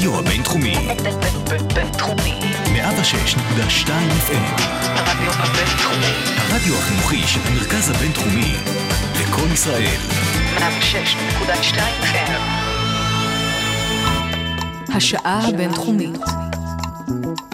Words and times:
הרדיו 0.00 0.18
הבינתחומי. 0.18 0.74
בינתחומי. 1.74 2.40
106.2 2.64 3.88
FM. 4.26 4.62
הרדיו 4.84 5.32
הבינתחומי. 5.32 6.12
הרדיו 6.36 6.74
החינוכי 6.78 7.22
של 7.26 7.40
המרכז 7.44 7.90
הבינתחומי. 7.90 8.54
לקום 9.20 9.52
ישראל. 9.52 10.00
106.2 10.58 11.78
FM. 12.02 12.32
השעה 14.94 15.48
הבינתחומית. 15.48 16.18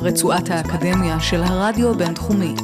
רצועת 0.03 0.51
האקדמיה 0.51 1.21
של 1.21 1.43
הרדיו 1.43 1.91
הבינתחומי. 1.91 2.55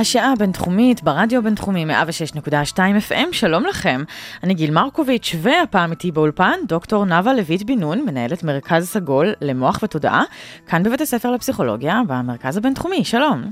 השעה 0.00 0.32
הבינתחומית 0.32 1.02
ברדיו 1.02 1.38
הבינתחומי 1.38 1.84
106.2 1.84 2.78
FM, 3.08 3.32
שלום 3.32 3.66
לכם. 3.66 4.04
אני 4.42 4.54
גיל 4.54 4.70
מרקוביץ', 4.70 5.34
והפעם 5.38 5.90
איתי 5.90 6.10
באולפן 6.10 6.52
דוקטור 6.68 7.04
נאוה 7.04 7.32
לויט 7.34 7.62
בן 7.62 7.80
נון, 7.80 8.04
מנהלת 8.06 8.44
מרכז 8.44 8.88
סגול 8.88 9.32
למוח 9.40 9.78
ותודעה, 9.82 10.22
כאן 10.66 10.82
בבית 10.82 11.00
הספר 11.00 11.30
לפסיכולוגיה 11.30 12.00
במרכז 12.06 12.56
הבינתחומי, 12.56 13.04
שלום. 13.04 13.42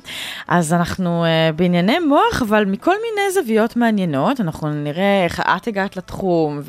אז 0.49 0.73
אנחנו 0.73 1.25
uh, 1.25 1.57
בענייני 1.57 1.99
מוח, 1.99 2.43
אבל 2.43 2.65
מכל 2.65 2.95
מיני 2.95 3.33
זוויות 3.33 3.77
מעניינות, 3.77 4.41
אנחנו 4.41 4.71
נראה 4.71 5.25
איך 5.25 5.41
את 5.41 5.69
הגעת 5.69 5.97
לתחום, 5.97 6.61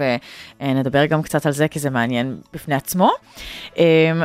ונדבר 0.61 1.05
גם 1.05 1.21
קצת 1.21 1.45
על 1.45 1.51
זה, 1.51 1.67
כי 1.67 1.79
זה 1.79 1.89
מעניין 1.89 2.37
בפני 2.53 2.75
עצמו. 2.75 3.11
Um, 3.73 3.79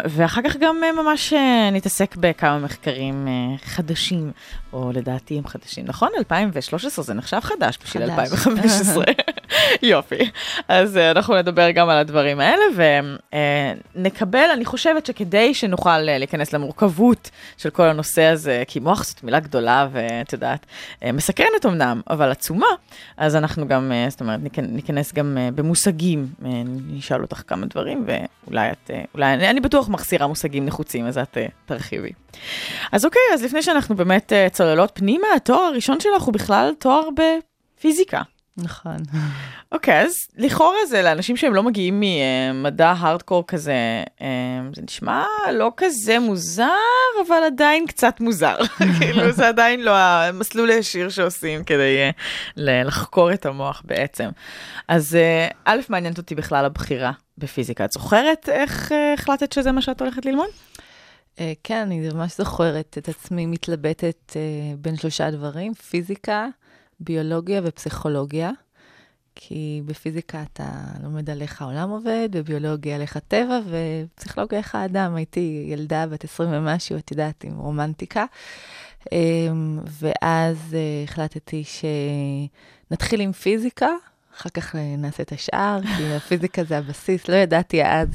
ואחר 0.05 0.43
כך 0.43 0.57
גם 0.57 0.77
uh, 0.83 1.03
ממש 1.03 1.33
uh, 1.33 1.37
נתעסק 1.73 2.17
בכמה 2.17 2.59
מחקרים 2.59 3.27
uh, 3.27 3.65
חדשים, 3.65 4.33
או 4.75 4.91
לדעתי 4.95 5.39
הם 5.39 5.47
חדשים, 5.47 5.85
נכון? 5.87 6.09
2013 6.19 7.05
זה 7.05 7.15
נחשב 7.15 7.41
חדש 7.41 7.79
בשביל 7.85 8.11
חדש. 8.11 8.33
2015. 8.33 9.05
יופי. 9.83 10.31
אז 10.69 10.97
uh, 10.97 11.17
אנחנו 11.17 11.37
נדבר 11.37 11.71
גם 11.71 11.89
על 11.89 11.99
הדברים 11.99 12.41
האלה, 12.41 12.63
ונקבל, 13.97 14.51
אני 14.55 14.65
חושבת 14.65 15.07
שכדי 15.07 15.55
שנוכל 15.55 15.89
uh, 15.91 16.19
להיכנס 16.19 16.53
למורכבות 16.53 17.31
של 17.57 17.71
כל 17.71 17.83
הנושא 17.89 18.23
הזה, 18.23 18.63
כי 18.67 18.81
מוח 18.81 19.05
זאת 19.05 19.25
מילה 19.25 19.41
גדולה, 19.41 19.89
ואת 19.93 20.33
יודעת, 20.33 20.67
מסקרנת 21.13 21.67
אמנם, 21.67 22.01
אבל 22.11 22.31
עצומה, 22.31 22.67
אז 23.17 23.37
אנחנו 23.37 23.69
גם, 23.69 23.93
זאת 24.09 24.21
אומרת, 24.21 24.41
ניכנ- 24.45 24.69
ניכנס 24.69 25.13
גם 25.13 25.39
במושגים, 25.55 26.27
uh, 26.43 26.47
נשאל 26.89 27.23
אותך 27.23 27.43
כמה 27.47 27.67
דברים, 27.67 28.07
ואולי 28.07 28.71
את, 28.71 28.91
אולי, 29.15 29.35
אני, 29.35 29.51
אני 29.51 29.61
בטוח 29.61 29.89
מחסירה 29.89 30.27
מושגים 30.27 30.67
נחוצים, 30.67 31.07
אז 31.07 31.19
את 31.19 31.39
תרחיבי. 31.67 32.13
אז 32.93 33.05
אוקיי, 33.05 33.23
אז 33.35 33.43
לפני 33.43 33.63
שאנחנו 33.63 33.97
באמת 33.97 34.33
uh, 34.33 34.51
צוללות 34.65 34.91
פנימה, 34.95 35.27
התואר 35.37 35.61
הראשון 35.61 36.01
שלך 36.01 36.23
הוא 36.23 36.35
בכלל 36.35 36.73
תואר 36.79 37.09
בפיזיקה. 37.11 38.23
נכון. 38.57 38.97
אוקיי, 39.73 40.01
אז 40.01 40.13
לכאורה 40.37 40.87
זה 40.89 41.03
לאנשים 41.03 41.37
שהם 41.37 41.55
לא 41.55 41.63
מגיעים 41.63 42.03
ממדע 42.03 42.95
הארדקור 42.99 43.47
כזה, 43.47 43.73
אה, 44.21 44.27
זה 44.77 44.83
נשמע 44.83 45.25
לא 45.53 45.73
כזה 45.77 46.19
מוזר, 46.19 46.71
אבל 47.27 47.43
עדיין 47.47 47.87
קצת 47.87 48.21
מוזר. 48.21 48.57
כאילו, 48.99 49.33
זה 49.33 49.49
עדיין 49.49 49.81
לא 49.81 49.97
המסלול 49.97 50.71
הישיר 50.71 51.09
שעושים 51.09 51.65
כדי 51.65 51.97
אה, 51.99 52.11
לחקור 52.57 53.33
את 53.33 53.47
המוח 53.47 53.83
בעצם. 53.85 54.29
אז 54.89 55.17
אה, 55.17 55.49
א', 55.65 55.81
מעניינת 55.89 56.19
אותי 56.19 56.35
בכלל 56.35 56.65
הבחירה 56.65 57.13
בפיזיקה. 57.39 57.85
את 57.85 57.93
זוכרת 57.93 58.49
איך 58.49 58.93
אה, 58.93 59.13
החלטת 59.13 59.53
שזה 59.53 59.73
מה 59.73 59.83
שאת 59.83 60.01
הולכת 60.01 60.27
ללמוד? 60.27 60.49
אה, 61.41 61.53
כן, 61.65 61.79
אני 61.79 62.09
ממש 62.09 62.37
זוכרת 62.39 62.99
את 62.99 63.09
עצמי 63.09 63.47
מתלבטת 63.47 64.37
אה, 64.37 64.41
בין 64.79 64.97
שלושה 64.97 65.31
דברים, 65.31 65.75
פיזיקה, 65.75 66.49
ביולוגיה 67.01 67.61
ופסיכולוגיה. 67.65 68.51
כי 69.35 69.83
בפיזיקה 69.87 70.43
אתה 70.43 70.71
לומד 71.03 71.31
על 71.31 71.43
איך 71.43 71.63
העולם 71.63 71.91
עובד, 71.91 72.29
בביולוגיה 72.33 72.95
על 72.95 73.01
איך 73.01 73.17
הטבע, 73.17 73.61
ופסיכולוגיה 73.67 74.59
איך 74.59 74.75
האדם. 74.75 75.15
הייתי 75.15 75.67
ילדה 75.69 76.07
בת 76.07 76.25
20 76.25 76.51
ומשהו, 76.53 76.97
את 76.97 77.11
יודעת, 77.11 77.45
עם 77.45 77.57
רומנטיקה. 77.57 78.25
אמ, 79.13 79.79
ואז 80.01 80.75
אה, 80.75 81.05
החלטתי 81.05 81.65
שנתחיל 82.91 83.21
עם 83.21 83.33
פיזיקה, 83.33 83.89
אחר 84.37 84.49
כך 84.49 84.77
אה, 84.77 84.95
נעשה 84.99 85.23
את 85.23 85.33
השאר, 85.33 85.81
כי 85.97 86.15
הפיזיקה 86.15 86.65
זה 86.65 86.79
הבסיס. 86.79 87.29
לא 87.29 87.35
ידעתי 87.37 87.85
אז 87.85 88.09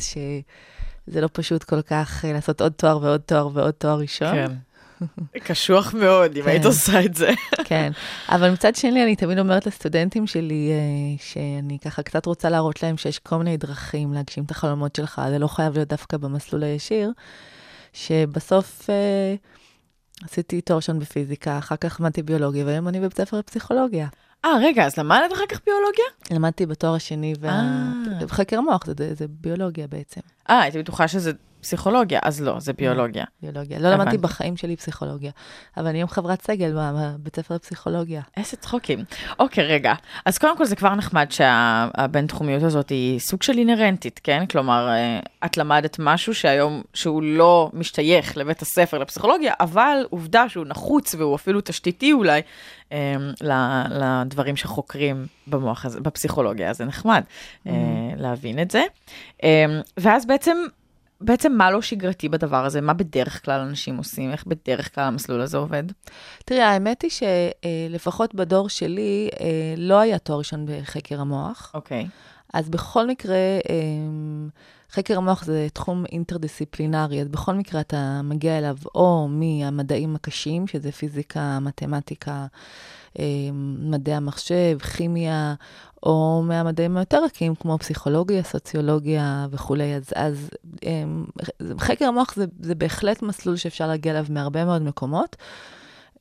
שזה 1.09 1.21
לא 1.21 1.29
פשוט 1.33 1.63
כל 1.63 1.81
כך 1.81 2.25
אה, 2.25 2.33
לעשות 2.33 2.61
עוד 2.61 2.71
תואר 2.71 2.99
ועוד 3.01 3.21
תואר 3.21 3.49
ועוד 3.53 3.71
תואר 3.71 3.99
ראשון. 3.99 4.35
קשוח 5.47 5.93
מאוד, 5.93 6.37
אם 6.37 6.43
כן. 6.43 6.49
היית 6.49 6.65
עושה 6.65 7.05
את 7.05 7.15
זה. 7.15 7.29
כן, 7.69 7.91
אבל 8.29 8.51
מצד 8.51 8.75
שני, 8.75 9.03
אני 9.03 9.15
תמיד 9.15 9.39
אומרת 9.39 9.65
לסטודנטים 9.65 10.27
שלי, 10.27 10.71
אה, 10.71 11.23
שאני 11.23 11.79
ככה 11.79 12.03
קצת 12.03 12.25
רוצה 12.25 12.49
להראות 12.49 12.83
להם 12.83 12.97
שיש 12.97 13.19
כל 13.19 13.37
מיני 13.37 13.57
דרכים 13.57 14.13
להגשים 14.13 14.43
את 14.43 14.51
החלומות 14.51 14.95
שלך, 14.95 15.21
זה 15.29 15.39
לא 15.39 15.47
חייב 15.47 15.73
להיות 15.73 15.87
דווקא 15.89 16.17
במסלול 16.17 16.63
הישיר, 16.63 17.11
שבסוף 17.93 18.89
אה, 18.89 19.35
עשיתי 20.23 20.61
תואר 20.61 20.77
ראשון 20.77 20.99
בפיזיקה, 20.99 21.57
אחר 21.57 21.75
כך 21.75 21.99
למדתי 21.99 22.23
ביולוגיה, 22.23 22.65
והיום 22.65 22.87
אני 22.87 22.99
בבית 22.99 23.17
ספר 23.17 23.37
לפסיכולוגיה. 23.39 24.07
אה, 24.45 24.57
רגע, 24.61 24.85
אז 24.85 24.97
למדת 24.97 25.33
אחר 25.33 25.45
כך 25.49 25.59
ביולוגיה? 25.65 26.05
למדתי 26.31 26.65
בתואר 26.65 26.95
השני, 26.95 27.33
וה... 27.39 27.49
אה. 27.49 28.25
בחקר 28.25 28.57
המוח, 28.57 28.85
זה, 28.85 29.15
זה 29.15 29.25
ביולוגיה 29.29 29.87
בעצם, 29.87 30.21
אה, 30.49 30.61
הייתי 30.61 30.79
בטוחה 30.79 31.07
שזה 31.07 31.31
פסיכולוגיה, 31.61 32.19
אז 32.23 32.41
לא, 32.41 32.59
זה 32.59 32.73
ביולוגיה. 32.73 33.25
ביולוגיה. 33.41 33.79
לא 33.79 33.89
למדתי. 33.89 34.17
בחיים 34.17 34.57
שלי 34.57 34.75
פסיכולוגיה, 34.75 35.31
אבל 35.77 35.87
אני 35.87 35.97
היום 35.97 36.09
חברת 36.09 36.41
סגל 36.41 36.73
בבית 36.75 37.35
ספר 37.35 37.55
לפסיכולוגיה. 37.55 38.21
איזה 38.37 38.57
צחוקים. 38.57 39.03
אוקיי, 39.39 39.63
רגע. 39.65 39.93
אז 40.25 40.37
קודם 40.37 40.57
כל 40.57 40.65
זה 40.65 40.75
כבר 40.75 40.95
נחמד 40.95 41.27
שהבינתחומיות 41.31 42.63
הזאת 42.63 42.89
היא 42.89 43.19
סוג 43.19 43.43
של 43.43 43.57
אינהרנטית, 43.57 44.19
כן? 44.23 44.45
כלומר, 44.45 44.89
אה, 44.89 45.19
את 45.45 45.57
למדת 45.57 45.95
משהו 45.99 46.35
שהיום, 46.35 46.81
שהוא 46.93 47.23
לא 47.23 47.69
משתייך 47.73 48.37
לבית 48.37 48.61
הספר 48.61 48.97
לפסיכולוגיה, 48.97 49.53
אבל 49.59 50.05
עובדה 50.09 50.49
שהוא 50.49 50.65
נחוץ 50.65 51.15
והוא 51.15 51.35
אפילו 51.35 51.61
תשתיתי 51.61 52.13
אולי 52.13 52.41
ל- 53.41 53.83
לדברים 53.91 54.55
שחוקרים 54.55 55.25
במוח 55.47 55.85
הזה, 55.85 55.99
בפסיכולוגיה, 56.01 56.69
אז 56.69 56.77
זה 56.77 56.85
נחמד 56.85 57.23
אה, 57.67 57.73
להבין 58.17 58.59
את 58.61 58.71
זה. 58.71 58.83
אה, 59.43 59.65
ואז 59.97 60.25
בעצם... 60.25 60.57
בעצם 61.21 61.51
מה 61.51 61.71
לא 61.71 61.81
שגרתי 61.81 62.29
בדבר 62.29 62.65
הזה? 62.65 62.81
מה 62.81 62.93
בדרך 62.93 63.45
כלל 63.45 63.59
אנשים 63.59 63.97
עושים? 63.97 64.31
איך 64.31 64.45
בדרך 64.45 64.95
כלל 64.95 65.03
המסלול 65.03 65.41
הזה 65.41 65.57
עובד? 65.57 65.83
תראי, 66.45 66.61
האמת 66.61 67.01
היא 67.01 67.11
שלפחות 67.11 68.35
בדור 68.35 68.69
שלי 68.69 69.29
אה, 69.39 69.73
לא 69.77 69.99
היה 69.99 70.19
תואר 70.19 70.37
ראשון 70.37 70.65
בחקר 70.65 71.21
המוח. 71.21 71.71
אוקיי. 71.73 72.07
אז 72.53 72.69
בכל 72.69 73.07
מקרה, 73.07 73.35
אה, 73.69 74.49
חקר 74.91 75.17
המוח 75.17 75.43
זה 75.43 75.67
תחום 75.73 76.05
אינטרדיסציפלינרי, 76.11 77.21
אז 77.21 77.27
בכל 77.27 77.53
מקרה 77.53 77.81
אתה 77.81 78.21
מגיע 78.23 78.57
אליו 78.57 78.77
או 78.95 79.27
מהמדעים 79.27 80.15
הקשים, 80.15 80.67
שזה 80.67 80.91
פיזיקה, 80.91 81.59
מתמטיקה, 81.61 82.45
מדעי 83.79 84.15
המחשב, 84.15 84.77
כימיה, 84.79 85.53
או 86.03 86.43
מהמדעים 86.45 86.97
היותר 86.97 87.23
רכים, 87.23 87.55
כמו 87.55 87.77
פסיכולוגיה, 87.77 88.43
סוציולוגיה 88.43 89.47
וכולי. 89.51 89.95
אז, 89.95 90.03
אז 90.15 90.49
אה, 90.85 91.03
חקר 91.79 92.05
המוח 92.05 92.33
זה, 92.35 92.45
זה 92.59 92.75
בהחלט 92.75 93.21
מסלול 93.21 93.55
שאפשר 93.55 93.87
להגיע 93.87 94.11
אליו 94.11 94.25
מהרבה 94.29 94.65
מאוד 94.65 94.81
מקומות. 94.81 95.35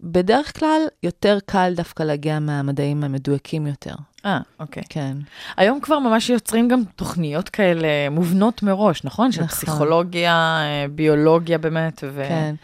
בדרך 0.01 0.59
כלל, 0.59 0.81
יותר 1.03 1.39
קל 1.47 1.73
דווקא 1.77 2.03
להגיע 2.03 2.39
מהמדעים 2.39 3.05
המדויקים 3.05 3.67
יותר. 3.67 3.95
אה, 4.25 4.39
אוקיי. 4.61 4.83
כן. 4.89 5.17
היום 5.57 5.81
כבר 5.81 5.99
ממש 5.99 6.31
יוצרים 6.31 6.69
גם 6.69 6.83
תוכניות 6.97 7.49
כאלה 7.49 7.89
מובנות 8.11 8.63
מראש, 8.63 9.05
נכון? 9.05 9.33
של 9.33 9.43
נכון. 9.43 9.57
פסיכולוגיה, 9.57 10.33
אה, 10.33 10.87
ביולוגיה 10.91 11.59
באמת, 11.59 12.05
ו... 12.13 12.25
כן. 12.29 12.55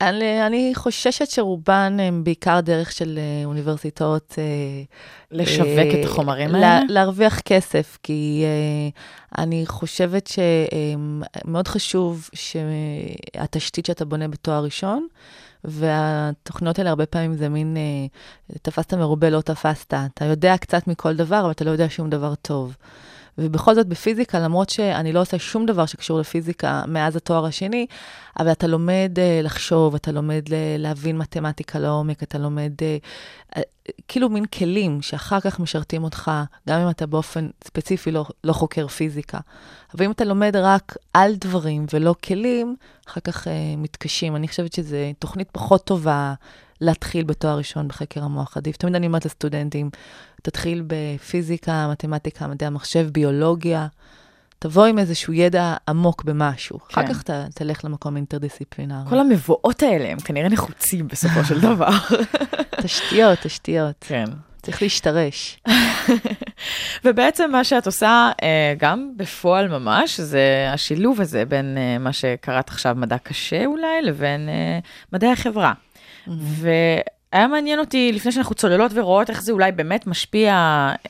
אני, 0.00 0.46
אני 0.46 0.72
חוששת 0.74 1.30
שרובן 1.30 1.96
הם 2.00 2.24
בעיקר 2.24 2.60
דרך 2.60 2.92
של 2.92 3.18
אה, 3.18 3.44
אוניברסיטאות. 3.44 4.34
אה, 4.38 4.44
לשווק 5.30 5.66
אה, 5.68 6.00
את 6.00 6.04
החומרים 6.04 6.48
לה- 6.50 6.68
האלה? 6.74 6.84
להרוויח 6.88 7.40
כסף, 7.40 7.98
כי 8.02 8.44
אה, 8.44 8.88
אני 9.42 9.66
חושבת 9.66 10.26
שמאוד 11.44 11.68
חשוב 11.68 12.28
שהתשתית 12.34 13.86
שאתה 13.86 14.04
בונה 14.04 14.28
בתואר 14.28 14.64
ראשון, 14.64 15.06
והתוכניות 15.64 16.78
האלה 16.78 16.90
הרבה 16.90 17.06
פעמים 17.06 17.34
זה 17.36 17.48
מין, 17.48 17.76
אה, 17.76 18.06
תפסת 18.62 18.94
מרובה, 18.94 19.30
לא 19.30 19.40
תפסת. 19.40 19.94
אתה 20.14 20.24
יודע 20.24 20.56
קצת 20.56 20.86
מכל 20.86 21.14
דבר, 21.16 21.40
אבל 21.40 21.50
אתה 21.50 21.64
לא 21.64 21.70
יודע 21.70 21.86
שום 21.88 22.10
דבר 22.10 22.34
טוב. 22.34 22.76
ובכל 23.38 23.74
זאת 23.74 23.86
בפיזיקה, 23.86 24.38
למרות 24.38 24.70
שאני 24.70 25.12
לא 25.12 25.20
עושה 25.20 25.38
שום 25.38 25.66
דבר 25.66 25.86
שקשור 25.86 26.18
לפיזיקה 26.18 26.82
מאז 26.88 27.16
התואר 27.16 27.44
השני, 27.44 27.86
אבל 28.38 28.52
אתה 28.52 28.66
לומד 28.66 29.12
uh, 29.16 29.44
לחשוב, 29.44 29.94
אתה 29.94 30.12
לומד 30.12 30.48
ל- 30.48 30.76
להבין 30.78 31.18
מתמטיקה 31.18 31.78
לעומק, 31.78 32.22
אתה 32.22 32.38
לומד 32.38 32.72
uh, 32.78 33.58
uh, 33.58 33.62
כאילו 34.08 34.28
מין 34.28 34.44
כלים 34.44 35.02
שאחר 35.02 35.40
כך 35.40 35.60
משרתים 35.60 36.04
אותך, 36.04 36.30
גם 36.68 36.80
אם 36.80 36.90
אתה 36.90 37.06
באופן 37.06 37.48
ספציפי 37.64 38.10
לא, 38.10 38.24
לא 38.44 38.52
חוקר 38.52 38.88
פיזיקה. 38.88 39.38
אבל 39.94 40.04
אם 40.04 40.10
אתה 40.10 40.24
לומד 40.24 40.56
רק 40.56 40.96
על 41.14 41.34
דברים 41.34 41.86
ולא 41.92 42.14
כלים, 42.24 42.76
אחר 43.08 43.20
כך 43.20 43.46
uh, 43.46 43.50
מתקשים. 43.76 44.36
אני 44.36 44.48
חושבת 44.48 44.72
שזו 44.72 44.96
תוכנית 45.18 45.48
פחות 45.52 45.84
טובה 45.84 46.34
להתחיל 46.80 47.24
בתואר 47.24 47.58
ראשון 47.58 47.88
בחקר 47.88 48.24
המוח. 48.24 48.56
עדיף, 48.56 48.76
תמיד 48.76 48.94
אני 48.94 49.06
אומרת 49.06 49.24
לסטודנטים, 49.24 49.90
תתחיל 50.44 50.82
בפיזיקה, 50.86 51.88
מתמטיקה, 51.90 52.46
מדעי 52.46 52.66
המחשב, 52.66 53.08
ביולוגיה. 53.12 53.86
תבוא 54.58 54.86
עם 54.86 54.98
איזשהו 54.98 55.32
ידע 55.32 55.74
עמוק 55.88 56.24
במשהו. 56.24 56.78
כן. 56.78 57.00
אחר 57.00 57.14
כך 57.14 57.22
ת, 57.22 57.30
תלך 57.54 57.84
למקום 57.84 58.16
אינטרדיסציפלינרי. 58.16 59.10
כל 59.10 59.18
המבואות 59.18 59.82
האלה 59.82 60.08
הם 60.08 60.18
כנראה 60.18 60.48
נחוצים 60.48 61.08
בסופו 61.08 61.44
של 61.44 61.60
דבר. 61.60 61.90
תשתיות, 62.82 63.38
תשתיות. 63.42 63.94
כן. 64.00 64.24
צריך 64.62 64.82
להשתרש. 64.82 65.60
ובעצם 67.04 67.50
מה 67.52 67.64
שאת 67.64 67.86
עושה, 67.86 68.30
אה, 68.42 68.74
גם 68.78 69.10
בפועל 69.16 69.68
ממש, 69.68 70.20
זה 70.20 70.70
השילוב 70.72 71.20
הזה 71.20 71.44
בין 71.44 71.78
אה, 71.78 71.98
מה 71.98 72.12
שקראת 72.12 72.68
עכשיו 72.68 72.94
מדע 72.98 73.18
קשה 73.18 73.66
אולי, 73.66 74.02
לבין 74.02 74.48
אה, 74.48 74.78
מדעי 75.12 75.30
החברה. 75.30 75.72
והיה 77.34 77.46
מעניין 77.48 77.78
אותי, 77.78 78.12
לפני 78.12 78.32
שאנחנו 78.32 78.54
צוללות 78.54 78.92
ורואות 78.94 79.30
איך 79.30 79.42
זה 79.42 79.52
אולי 79.52 79.72
באמת 79.72 80.06
משפיע 80.06 80.52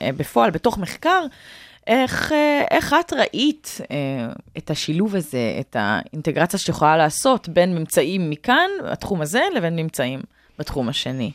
אה, 0.01 0.09
בפועל, 0.17 0.51
בתוך 0.51 0.77
מחקר, 0.77 1.25
איך, 1.87 2.31
אה, 2.31 2.63
איך 2.71 2.95
את 2.99 3.13
ראית 3.13 3.77
אה, 3.91 3.95
את 4.57 4.69
השילוב 4.69 5.15
הזה, 5.15 5.57
את 5.59 5.75
האינטגרציה 5.79 6.59
שאת 6.59 6.69
יכולה 6.69 6.97
לעשות 6.97 7.49
בין 7.49 7.75
ממצאים 7.75 8.29
מכאן, 8.29 8.69
התחום 8.83 9.21
הזה, 9.21 9.41
לבין 9.55 9.75
ממצאים 9.75 10.21
בתחום 10.59 10.89
השני? 10.89 11.31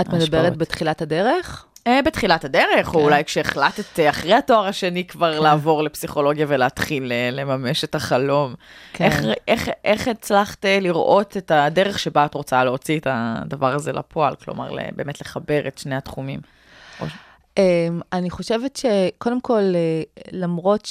את 0.00 0.08
מדברת 0.08 0.34
ההשפעות. 0.34 0.56
בתחילת 0.58 1.02
הדרך? 1.02 1.66
אה, 1.86 2.02
בתחילת 2.02 2.44
הדרך, 2.44 2.86
כן. 2.86 2.98
או 2.98 3.00
אולי 3.00 3.24
כשהחלטת 3.24 4.00
אה, 4.00 4.10
אחרי 4.10 4.34
התואר 4.34 4.66
השני 4.66 5.06
כבר 5.06 5.40
לעבור 5.40 5.82
לפסיכולוגיה 5.82 6.46
ולהתחיל 6.48 7.12
אה, 7.12 7.28
לממש 7.32 7.84
את 7.84 7.94
החלום. 7.94 8.54
כן. 8.92 9.04
איך, 9.04 9.24
איך, 9.48 9.68
איך 9.84 10.08
הצלחת 10.08 10.64
לראות 10.64 11.36
את 11.36 11.50
הדרך 11.50 11.98
שבה 11.98 12.24
את 12.24 12.34
רוצה 12.34 12.64
להוציא 12.64 12.98
את 12.98 13.06
הדבר 13.10 13.74
הזה 13.74 13.92
לפועל? 13.92 14.34
כלומר, 14.34 14.76
באמת 14.96 15.20
לחבר 15.20 15.68
את 15.68 15.78
שני 15.78 15.96
התחומים. 15.96 16.40
אמ, 17.58 18.00
אני 18.12 18.30
חושבת 18.30 18.76
שקודם 18.76 19.40
כל, 19.40 19.62
למרות 20.32 20.88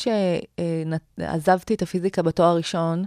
שעזבתי 1.19 1.73
את 1.73 1.81
הפיזיקה 1.81 2.21
בתואר 2.21 2.47
הראשון, 2.47 3.05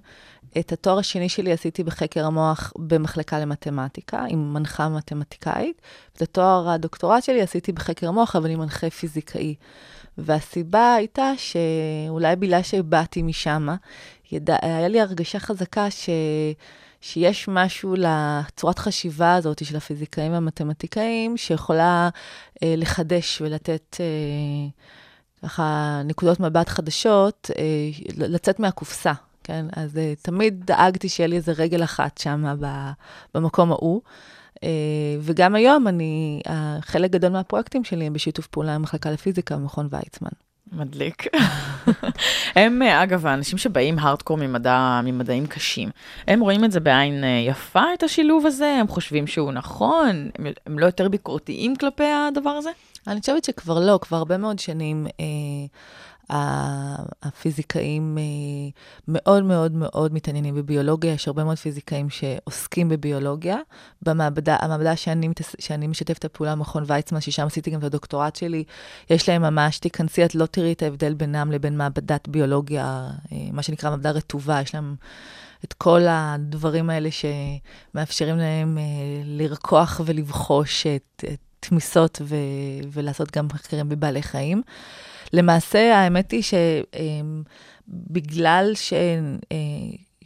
את 0.59 0.73
התואר 0.73 0.99
השני 0.99 1.29
שלי 1.29 1.53
עשיתי 1.53 1.83
בחקר 1.83 2.27
המוח 2.27 2.73
במחלקה 2.79 3.39
למתמטיקה, 3.39 4.25
עם 4.29 4.53
מנחה 4.55 4.89
מתמטיקאית. 4.89 5.83
את 6.17 6.23
התואר 6.23 6.69
הדוקטורט 6.69 7.23
שלי 7.23 7.43
עשיתי 7.43 7.73
בחקר 7.73 8.09
המוח, 8.09 8.37
אבל 8.37 8.51
עם 8.51 8.59
מנחה 8.59 8.91
פיזיקאי. 8.91 9.55
והסיבה 10.19 10.95
הייתה 10.95 11.33
שאולי 11.37 12.37
בגלל 12.37 12.63
שבאתי 12.63 13.23
משם, 13.23 13.69
ידע, 14.33 14.57
היה 14.63 14.89
לי 14.89 15.01
הרגשה 15.01 15.39
חזקה 15.39 15.91
ש... 15.91 16.09
שיש 17.01 17.49
משהו 17.49 17.95
לצורת 17.99 18.79
חשיבה 18.79 19.35
הזאת 19.35 19.65
של 19.65 19.77
הפיזיקאים 19.77 20.33
והמתמטיקאים, 20.33 21.37
שיכולה 21.37 22.09
אה, 22.63 22.75
לחדש 22.77 23.41
ולתת 23.41 23.97
אה, 24.01 24.07
ככה 25.43 26.01
נקודות 26.05 26.41
מבט 26.41 26.69
חדשות, 26.69 27.51
אה, 27.59 27.65
לצאת 28.17 28.61
מהקופסה, 28.61 29.13
כן? 29.47 29.67
אז 29.73 29.99
אה, 29.99 30.15
תמיד 30.23 30.67
דאגתי 30.67 31.09
שיהיה 31.09 31.27
לי 31.27 31.37
איזה 31.37 31.53
רגל 31.53 31.85
אחת 31.85 32.19
שם 32.19 32.45
במקום 33.35 33.73
ההוא. 33.73 34.01
אה, 34.65 34.69
וגם 35.21 35.55
היום 35.55 35.89
אני, 35.89 36.41
אה, 36.49 36.79
חלק 36.81 37.11
גדול 37.11 37.31
מהפרויקטים 37.31 37.85
שלי 37.85 38.05
הם 38.05 38.13
בשיתוף 38.13 38.47
פעולה 38.47 38.75
עם 38.75 38.81
המחלקה 38.81 39.11
לפיזיקה 39.11 39.57
במכון 39.57 39.89
ויצמן. 39.91 40.31
מדליק. 40.73 41.27
הם, 42.57 42.83
אגב, 42.83 43.27
האנשים 43.27 43.59
שבאים 43.59 43.99
הארדקור 43.99 44.37
ממדע, 44.37 45.01
ממדעים 45.05 45.47
קשים, 45.47 45.89
הם 46.27 46.41
רואים 46.41 46.65
את 46.65 46.73
זה 46.73 46.81
בעין 46.81 47.25
יפה, 47.47 47.83
את 47.95 48.03
השילוב 48.03 48.47
הזה? 48.47 48.77
הם 48.81 48.89
חושבים 48.89 49.27
שהוא 49.27 49.53
נכון? 49.53 50.31
הם, 50.39 50.47
הם 50.67 50.79
לא 50.79 50.87
יותר 50.87 51.09
ביקורתיים 51.09 51.77
כלפי 51.77 52.05
הדבר 52.05 52.51
הזה? 52.51 52.71
אני 53.07 53.21
חושבת 53.21 53.45
שכבר 53.45 53.81
לא, 53.81 53.99
כבר 54.03 54.17
הרבה 54.17 54.37
מאוד 54.37 54.59
שנים 54.59 55.07
אה, 55.21 55.25
הפיזיקאים 56.31 58.19
אה, 58.19 58.23
מאוד 59.09 59.45
מאוד 59.45 59.73
מאוד 59.73 60.15
מתעניינים 60.15 60.55
בביולוגיה, 60.55 61.13
יש 61.13 61.29
הרבה 61.29 61.45
מאוד 61.45 61.59
פיזיקאים 61.59 62.11
שעוסקים 62.11 62.89
בביולוגיה. 62.89 63.57
במעבדה, 64.03 64.57
המעבדה 64.61 64.97
שאני, 64.97 65.29
שאני 65.59 65.87
משתפת 65.87 66.25
הפעולה, 66.25 66.55
מכון 66.55 66.85
ויצמן, 66.87 67.21
ששם 67.21 67.47
עשיתי 67.47 67.71
גם 67.71 67.79
את 67.79 67.85
הדוקטורט 67.85 68.37
שלי, 68.37 68.65
יש 69.11 69.29
להם 69.29 69.43
ממש, 69.43 69.79
תיכנסי, 69.79 70.25
את 70.25 70.35
לא 70.35 70.47
תראי 70.47 70.73
את 70.73 70.83
ההבדל 70.83 71.15
בינם 71.15 71.53
לבין 71.53 71.77
מעבדת 71.77 72.29
ביולוגיה, 72.29 73.11
אה, 73.33 73.37
מה 73.53 73.63
שנקרא 73.63 73.91
מעבדה 73.91 74.11
רטובה, 74.11 74.61
יש 74.61 74.75
להם... 74.75 74.97
את 75.65 75.73
כל 75.73 76.01
הדברים 76.09 76.91
האלה 76.91 77.09
שמאפשרים 77.11 78.39
להם 78.39 78.79
אה, 78.79 78.83
לרקוח 79.25 80.01
ולבחוש 80.05 80.87
את, 80.87 81.25
את 81.33 81.39
תמיסות 81.61 82.23
ו, 82.25 82.37
ולעשות 82.93 83.37
גם 83.37 83.47
מחקרים 83.47 83.89
בבעלי 83.89 84.23
חיים. 84.23 84.63
למעשה, 85.33 85.99
האמת 85.99 86.31
היא 86.31 86.43
שבגלל 87.89 88.73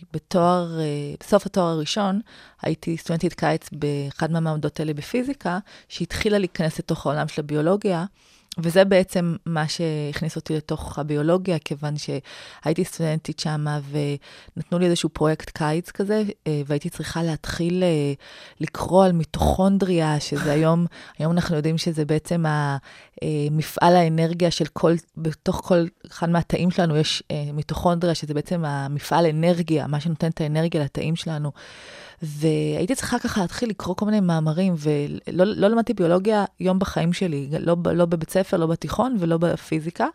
שבתואר, 0.09 0.79
בסוף 1.21 1.47
התואר 1.47 1.67
הראשון, 1.67 2.21
הייתי 2.63 2.97
סטודנטית 2.97 3.35
קיץ 3.35 3.69
באחד 3.73 4.31
מהמעמדות 4.33 4.81
האלה 4.81 4.95
בפיזיקה, 4.95 5.59
שהתחילה 5.89 6.39
להיכנס 6.39 6.79
לתוך 6.79 7.07
העולם 7.07 7.29
של 7.29 7.41
הביולוגיה. 7.41 8.05
וזה 8.59 8.85
בעצם 8.85 9.37
מה 9.47 9.69
שהכניס 9.69 10.37
אותי 10.37 10.57
לתוך 10.57 10.99
הביולוגיה, 10.99 11.59
כיוון 11.59 11.95
שהייתי 11.97 12.85
סטודנטית 12.85 13.41
שם 13.41 13.65
ונתנו 13.91 14.79
לי 14.79 14.87
איזשהו 14.87 15.09
פרויקט 15.09 15.51
קיץ 15.51 15.91
כזה, 15.91 16.23
אה, 16.47 16.63
והייתי 16.67 16.91
צריכה 16.91 17.23
להתחיל 17.23 17.83
אה, 17.83 18.13
לקרוא 18.61 19.05
על 19.05 19.13
מיטוכונדריה, 19.13 20.21
שזה 20.21 20.53
היום, 20.53 20.87
היום 21.19 21.33
אנחנו 21.33 21.57
יודעים 21.57 21.79
שזה 21.79 22.05
בעצם 22.05 22.45
המפעל 23.23 23.97
האנרגיה 23.97 24.51
של 24.51 24.67
כל, 24.73 24.93
בתוך 25.17 25.61
כל 25.65 25.85
אחד 26.11 26.31
מהתאים 26.31 26.71
שלנו 26.71 26.97
יש 26.97 27.23
אה, 27.31 27.45
מיטוכונדריה, 27.53 28.15
שזה 28.15 28.35
בעצם 28.35 28.65
המפעל 28.65 29.27
אנרגיה, 29.27 29.87
מה 29.87 30.01
שנותן 30.01 30.29
את 30.29 30.41
האנרגיה 30.41 30.85
לתאים 30.85 31.17
שלנו. 31.17 31.53
והייתי 32.23 32.95
צריכה 32.95 33.19
ככה 33.19 33.41
להתחיל 33.41 33.71
לקרוא 33.71 33.97
כל 33.97 34.07
מיני 34.07 34.21
מאמרים, 34.21 34.75
ולא 34.79 35.45
לא 35.45 35.69
למדתי 35.69 35.95
ביולוגיה 35.95 36.45
יום 36.61 36.79
בחיים 36.79 37.13
שלי, 37.13 37.49
לא, 37.61 37.77
לא 37.95 38.05
בבית 38.05 38.31
ספר, 38.31 38.57
לא 38.57 38.67
בתיכון 38.67 39.17
ולא 39.19 39.37
בפיזיקה, 39.39 40.07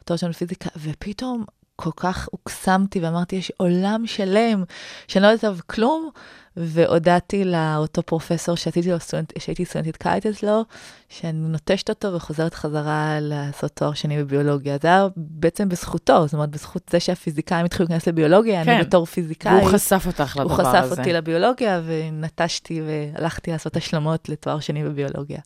בתור 0.00 0.16
שם 0.16 0.30
בפיזיקה, 0.30 0.68
ופתאום 0.82 1.44
כל 1.76 1.90
כך 1.96 2.28
הוקסמתי 2.30 3.00
ואמרתי, 3.00 3.36
יש 3.36 3.52
עולם 3.56 4.06
שלם 4.06 4.64
שאני 5.08 5.22
לא 5.22 5.28
יודעת 5.28 5.44
עליו 5.44 5.58
כלום, 5.66 6.10
והודעתי 6.56 7.44
לאותו 7.44 8.02
פרופסור 8.02 8.56
שעשיתי 8.56 8.90
לו 8.90 9.00
סטודנט, 9.00 9.32
שהייתי 9.38 9.64
סטודנטית 9.64 9.96
קיץ 9.96 10.26
אצלו, 10.26 10.64
שאני 11.08 11.48
נוטשת 11.48 11.88
אותו 11.88 12.12
וחוזרת 12.12 12.54
חזרה 12.54 13.18
לעשות 13.20 13.70
תואר 13.74 13.92
שני 13.94 14.18
בביולוגיה. 14.18 14.76
זה 14.82 14.88
היה 14.88 15.06
בעצם 15.16 15.68
בזכותו, 15.68 16.26
זאת 16.26 16.34
אומרת, 16.34 16.50
בזכות 16.50 16.82
זה 16.90 17.00
שהפיזיקאים 17.00 17.64
התחילו 17.64 17.86
להיכנס 17.88 18.08
לביולוגיה, 18.08 18.64
כן. 18.64 18.70
אני 18.70 18.84
בתור 18.84 19.06
פיזיקאית. 19.06 19.62
והוא 19.62 19.72
חשף 19.72 20.02
אותך 20.06 20.36
הוא 20.36 20.44
לדבר 20.44 20.68
הזה. 20.68 20.82
חשף 20.82 20.98
אותי 20.98 21.12
לביולוגיה, 21.12 21.80
ונטשתי 21.86 22.82
והלכתי 22.86 23.50
לעשות 23.50 23.76
השלמות 23.76 24.28
לתואר 24.28 24.60
שני 24.60 24.84
בביולוגיה. 24.84 25.40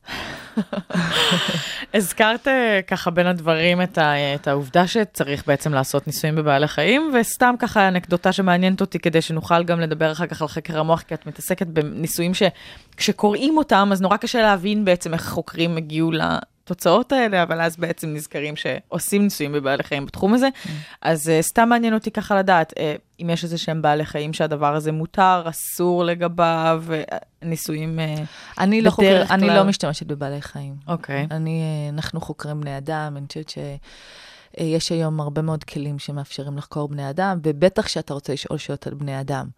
הזכרת 1.94 2.48
אה, 2.48 2.80
ככה 2.86 3.10
בין 3.10 3.26
הדברים 3.26 3.82
את, 3.82 3.98
ה, 3.98 4.34
את 4.34 4.48
העובדה 4.48 4.86
שצריך 4.86 5.46
בעצם 5.46 5.74
לעשות 5.74 6.06
ניסויים 6.06 6.36
בבעלי 6.36 6.68
חיים, 6.68 7.12
וסתם 7.20 7.54
ככה 7.58 7.88
אנקדוטה 7.88 8.32
שמעניינת 8.32 8.80
אותי 8.80 8.98
כדי 8.98 9.22
שנוכל 9.22 9.64
גם 9.64 9.80
לדבר 9.80 10.12
אחר 10.12 10.26
כך 10.26 10.42
על 10.42 10.48
חקר 10.48 10.80
המוח, 10.80 10.99
כי 11.02 11.14
את 11.14 11.26
מתעסקת 11.26 11.66
בניסויים 11.66 12.32
שכשקוראים 12.34 13.56
אותם, 13.58 13.88
אז 13.92 14.00
נורא 14.02 14.16
קשה 14.16 14.42
להבין 14.42 14.84
בעצם 14.84 15.14
איך 15.14 15.28
חוקרים 15.28 15.76
הגיעו 15.76 16.10
לתוצאות 16.12 17.12
האלה, 17.12 17.42
אבל 17.42 17.60
אז 17.60 17.76
בעצם 17.76 18.14
נזכרים 18.14 18.54
שעושים 18.56 19.22
ניסויים 19.22 19.52
בבעלי 19.52 19.82
חיים 19.82 20.06
בתחום 20.06 20.34
הזה. 20.34 20.48
אז 21.02 21.26
uh, 21.28 21.42
סתם 21.42 21.68
מעניין 21.68 21.94
אותי 21.94 22.10
ככה 22.10 22.38
לדעת, 22.38 22.72
uh, 22.72 22.76
אם 23.22 23.30
יש 23.30 23.44
איזה 23.44 23.58
שהם 23.58 23.82
בעלי 23.82 24.04
חיים 24.04 24.32
שהדבר 24.32 24.74
הזה 24.74 24.92
מותר, 24.92 25.42
אסור 25.48 26.04
לגביו, 26.04 26.84
uh, 26.88 27.14
ניסויים... 27.42 27.98
אני 28.58 28.82
לא, 28.82 28.90
חוקר, 28.90 29.06
בדרך 29.08 29.30
אני 29.30 29.46
כלל- 29.46 29.56
לא 29.56 29.64
משתמשת 29.64 30.06
בבעלי 30.06 30.42
חיים. 30.42 30.74
אוקיי. 30.88 31.26
אני, 31.30 31.62
אה, 31.62 31.94
אנחנו 31.94 32.20
חוקרים 32.20 32.60
בני 32.60 32.78
אדם, 32.78 33.14
אני 33.16 33.26
חושבת 33.28 33.48
שיש 34.56 34.92
היום 34.92 35.20
הרבה 35.20 35.42
מאוד 35.42 35.64
כלים 35.64 35.98
שמאפשרים 35.98 36.56
לחקור 36.56 36.88
בני 36.88 37.10
אדם, 37.10 37.38
ובטח 37.42 37.88
שאתה 37.88 38.14
רוצה 38.14 38.32
לשאול 38.32 38.58
שאלות 38.58 38.86
על 38.86 38.94
בני 38.94 39.20
אדם. 39.20 39.48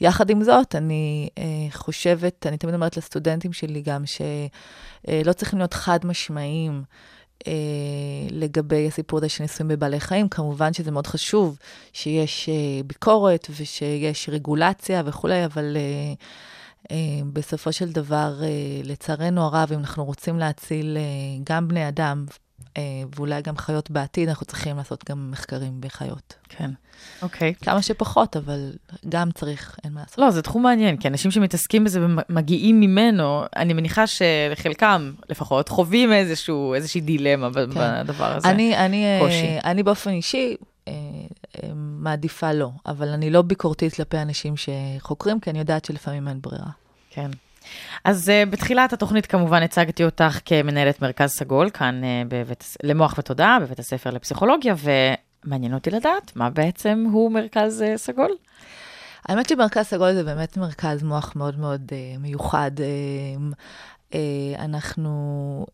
יחד 0.00 0.30
עם 0.30 0.42
זאת, 0.42 0.74
אני 0.74 1.28
אה, 1.38 1.44
חושבת, 1.72 2.46
אני 2.46 2.56
תמיד 2.56 2.74
אומרת 2.74 2.96
לסטודנטים 2.96 3.52
שלי 3.52 3.82
גם, 3.82 4.04
שלא 4.06 5.32
צריכים 5.32 5.58
להיות 5.58 5.74
חד 5.74 6.06
משמעיים. 6.06 6.82
אה, 7.46 7.52
לגבי 8.30 8.88
הסיפור 8.88 9.18
הזה 9.18 9.28
של 9.28 9.42
ניסויים 9.42 9.68
בבעלי 9.68 10.00
חיים, 10.00 10.28
כמובן 10.28 10.72
שזה 10.72 10.90
מאוד 10.90 11.06
חשוב 11.06 11.58
שיש 11.92 12.48
אה, 12.48 12.82
ביקורת 12.86 13.46
ושיש 13.50 14.28
רגולציה 14.28 15.02
וכולי, 15.06 15.44
אבל 15.44 15.76
אה, 15.76 16.14
אה, 16.90 17.20
בסופו 17.32 17.72
של 17.72 17.92
דבר, 17.92 18.34
אה, 18.42 18.80
לצערנו 18.84 19.42
הרב, 19.42 19.72
אם 19.72 19.78
אנחנו 19.78 20.04
רוצים 20.04 20.38
להציל 20.38 20.96
אה, 20.96 21.02
גם 21.44 21.68
בני 21.68 21.88
אדם, 21.88 22.26
אה, 22.28 22.45
ואולי 23.16 23.42
גם 23.42 23.56
חיות 23.56 23.90
בעתיד, 23.90 24.28
אנחנו 24.28 24.46
צריכים 24.46 24.76
לעשות 24.76 25.04
גם 25.10 25.30
מחקרים 25.30 25.80
בחיות. 25.80 26.34
כן. 26.48 26.70
אוקיי. 27.22 27.54
כמה 27.54 27.82
שפחות, 27.82 28.36
אבל 28.36 28.72
גם 29.08 29.30
צריך, 29.30 29.76
אין 29.84 29.92
מה 29.92 30.00
לעשות. 30.00 30.18
לא, 30.18 30.30
זה 30.30 30.42
תחום 30.42 30.62
מעניין, 30.62 30.96
כי 30.96 31.08
אנשים 31.08 31.30
שמתעסקים 31.30 31.84
בזה 31.84 32.00
ומגיעים 32.28 32.80
ממנו, 32.80 33.44
אני 33.56 33.72
מניחה 33.72 34.04
שלחלקם 34.06 35.12
לפחות 35.28 35.68
חווים 35.68 36.12
איזשהו, 36.12 36.74
איזושהי 36.74 37.00
דילמה 37.00 37.48
כן. 37.54 37.70
בדבר 37.74 38.36
הזה. 38.36 38.50
אני, 38.50 38.76
אני, 38.76 39.04
אה, 39.04 39.18
קושי. 39.20 39.58
אני 39.64 39.82
באופן 39.82 40.10
אישי 40.10 40.56
אה, 40.88 40.92
אה, 40.92 41.68
מעדיפה 41.74 42.52
לא, 42.52 42.70
אבל 42.86 43.08
אני 43.08 43.30
לא 43.30 43.42
ביקורתית 43.42 43.94
כלפי 43.94 44.18
אנשים 44.18 44.54
שחוקרים, 44.56 45.40
כי 45.40 45.50
אני 45.50 45.58
יודעת 45.58 45.84
שלפעמים 45.84 46.28
אין 46.28 46.38
ברירה. 46.40 46.70
כן. 47.10 47.30
אז 48.04 48.28
uh, 48.28 48.50
בתחילת 48.50 48.92
התוכנית 48.92 49.26
כמובן 49.26 49.62
הצגתי 49.62 50.04
אותך 50.04 50.38
כמנהלת 50.44 51.02
מרכז 51.02 51.30
סגול, 51.30 51.70
כאן 51.70 52.00
uh, 52.02 52.28
בבית, 52.28 52.76
למוח 52.82 53.14
ותודעה, 53.18 53.58
בבית 53.60 53.78
הספר 53.78 54.10
לפסיכולוגיה, 54.10 54.74
ומעניין 55.44 55.74
אותי 55.74 55.90
לדעת 55.90 56.36
מה 56.36 56.50
בעצם 56.50 57.06
הוא 57.12 57.32
מרכז 57.32 57.82
uh, 57.82 57.98
סגול. 57.98 58.30
האמת 59.28 59.48
שמרכז 59.48 59.86
סגול 59.86 60.12
זה 60.12 60.24
באמת 60.24 60.56
מרכז 60.56 61.02
מוח 61.02 61.32
מאוד 61.36 61.58
מאוד 61.58 61.82
uh, 61.88 62.20
מיוחד. 62.20 62.70
Uh, 62.76 64.14
אנחנו 64.58 65.66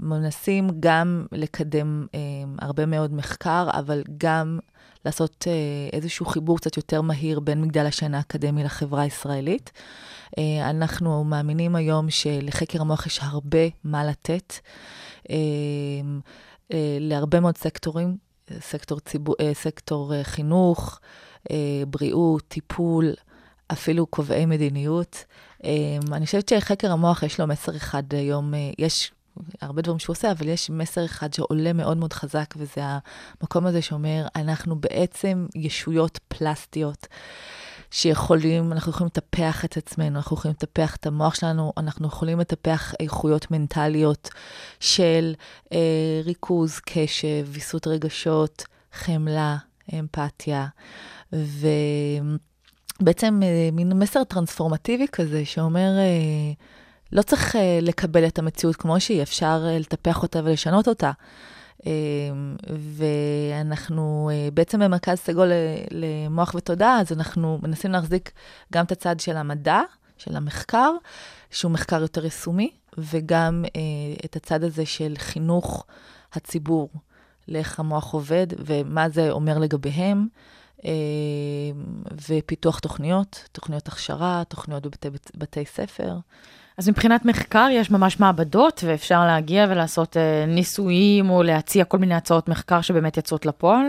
מנסים 0.00 0.68
גם 0.80 1.26
לקדם 1.32 2.06
הרבה 2.58 2.86
מאוד 2.86 3.14
מחקר, 3.14 3.68
אבל 3.72 4.02
גם 4.18 4.58
לעשות 5.04 5.46
uh, 5.48 5.94
איזשהו 5.96 6.26
חיבור 6.26 6.58
קצת 6.58 6.76
יותר 6.76 7.00
מהיר 7.00 7.40
בין 7.40 7.62
מגדל 7.62 7.86
השן 7.86 8.14
האקדמי 8.14 8.64
לחברה 8.64 9.02
הישראלית. 9.02 9.72
Uh, 10.26 10.40
אנחנו 10.70 11.24
מאמינים 11.24 11.76
היום 11.76 12.10
שלחקר 12.10 12.80
המוח 12.80 13.06
יש 13.06 13.20
הרבה 13.22 13.58
מה 13.84 14.04
לתת 14.04 14.52
uh, 15.24 15.30
להרבה 17.00 17.40
מאוד 17.40 17.56
סקטורים, 17.56 18.16
סקטור, 18.60 19.00
ציבור, 19.00 19.34
סקטור 19.52 20.12
חינוך, 20.22 21.00
בריאות, 21.88 22.42
טיפול, 22.48 23.12
אפילו 23.72 24.06
קובעי 24.06 24.46
מדיניות. 24.46 25.24
אני 26.12 26.24
חושבת 26.26 26.48
שחקר 26.48 26.92
המוח 26.92 27.22
יש 27.22 27.40
לו 27.40 27.46
מסר 27.46 27.76
אחד 27.76 28.02
היום, 28.14 28.54
יש 28.78 29.12
הרבה 29.60 29.82
דברים 29.82 29.98
שהוא 29.98 30.14
עושה, 30.14 30.30
אבל 30.30 30.48
יש 30.48 30.70
מסר 30.70 31.04
אחד 31.04 31.34
שעולה 31.34 31.72
מאוד 31.72 31.96
מאוד 31.96 32.12
חזק, 32.12 32.54
וזה 32.56 32.80
המקום 33.40 33.66
הזה 33.66 33.82
שאומר, 33.82 34.26
אנחנו 34.36 34.80
בעצם 34.80 35.46
ישויות 35.54 36.18
פלסטיות. 36.28 37.06
שיכולים, 37.90 38.72
אנחנו 38.72 38.92
יכולים 38.92 39.06
לטפח 39.06 39.64
את 39.64 39.76
עצמנו, 39.76 40.16
אנחנו 40.16 40.36
יכולים 40.36 40.54
לטפח 40.58 40.96
את 40.96 41.06
המוח 41.06 41.34
שלנו, 41.34 41.72
אנחנו 41.76 42.08
יכולים 42.08 42.40
לטפח 42.40 42.94
איכויות 43.00 43.50
מנטליות 43.50 44.30
של 44.80 45.34
אה, 45.72 46.20
ריכוז, 46.24 46.80
קשב, 46.86 47.46
ויסות 47.46 47.86
רגשות, 47.86 48.64
חמלה, 48.92 49.56
אמפתיה, 49.94 50.66
ובעצם 51.32 52.30
אה, 53.42 53.68
מין 53.72 53.92
מסר 53.92 54.24
טרנספורמטיבי 54.24 55.06
כזה 55.12 55.44
שאומר, 55.44 55.98
אה, 55.98 56.52
לא 57.12 57.22
צריך 57.22 57.56
אה, 57.56 57.78
לקבל 57.82 58.26
את 58.26 58.38
המציאות 58.38 58.76
כמו 58.76 59.00
שהיא, 59.00 59.22
אפשר 59.22 59.64
אה, 59.66 59.78
לטפח 59.78 60.22
אותה 60.22 60.40
ולשנות 60.44 60.88
אותה. 60.88 61.12
אה, 61.86 61.92
ואנחנו 62.70 64.30
אה, 64.32 64.48
בעצם 64.54 64.80
במרכז 64.80 65.18
סגול 65.18 65.50
למוח 65.90 66.54
ותודעה, 66.54 67.00
אז 67.00 67.12
אנחנו 67.12 67.58
מנסים 67.62 67.92
להחזיק 67.92 68.32
גם 68.72 68.84
את 68.84 68.92
הצד 68.92 69.20
של 69.20 69.36
המדע, 69.36 69.80
של 70.18 70.36
המחקר, 70.36 70.90
שהוא 71.50 71.72
מחקר 71.72 72.02
יותר 72.02 72.24
יישומי, 72.24 72.70
וגם 72.98 73.64
אה, 73.76 73.80
את 74.24 74.36
הצד 74.36 74.64
הזה 74.64 74.86
של 74.86 75.14
חינוך 75.18 75.86
הציבור 76.32 76.90
לאיך 77.48 77.80
המוח 77.80 78.12
עובד 78.12 78.46
ומה 78.58 79.08
זה 79.08 79.30
אומר 79.30 79.58
לגביהם. 79.58 80.28
ופיתוח 82.28 82.78
תוכניות, 82.78 83.48
תוכניות 83.52 83.88
הכשרה, 83.88 84.42
תוכניות 84.48 84.86
בבתי 84.86 85.08
בתי 85.34 85.64
ספר. 85.64 86.16
אז 86.78 86.88
מבחינת 86.88 87.24
מחקר 87.24 87.68
יש 87.72 87.90
ממש 87.90 88.20
מעבדות, 88.20 88.84
ואפשר 88.86 89.26
להגיע 89.26 89.66
ולעשות 89.68 90.16
אה, 90.16 90.44
ניסויים 90.46 91.30
או 91.30 91.42
להציע 91.42 91.84
כל 91.84 91.98
מיני 91.98 92.14
הצעות 92.14 92.48
מחקר 92.48 92.80
שבאמת 92.80 93.16
יוצאות 93.16 93.46
לפועל? 93.46 93.86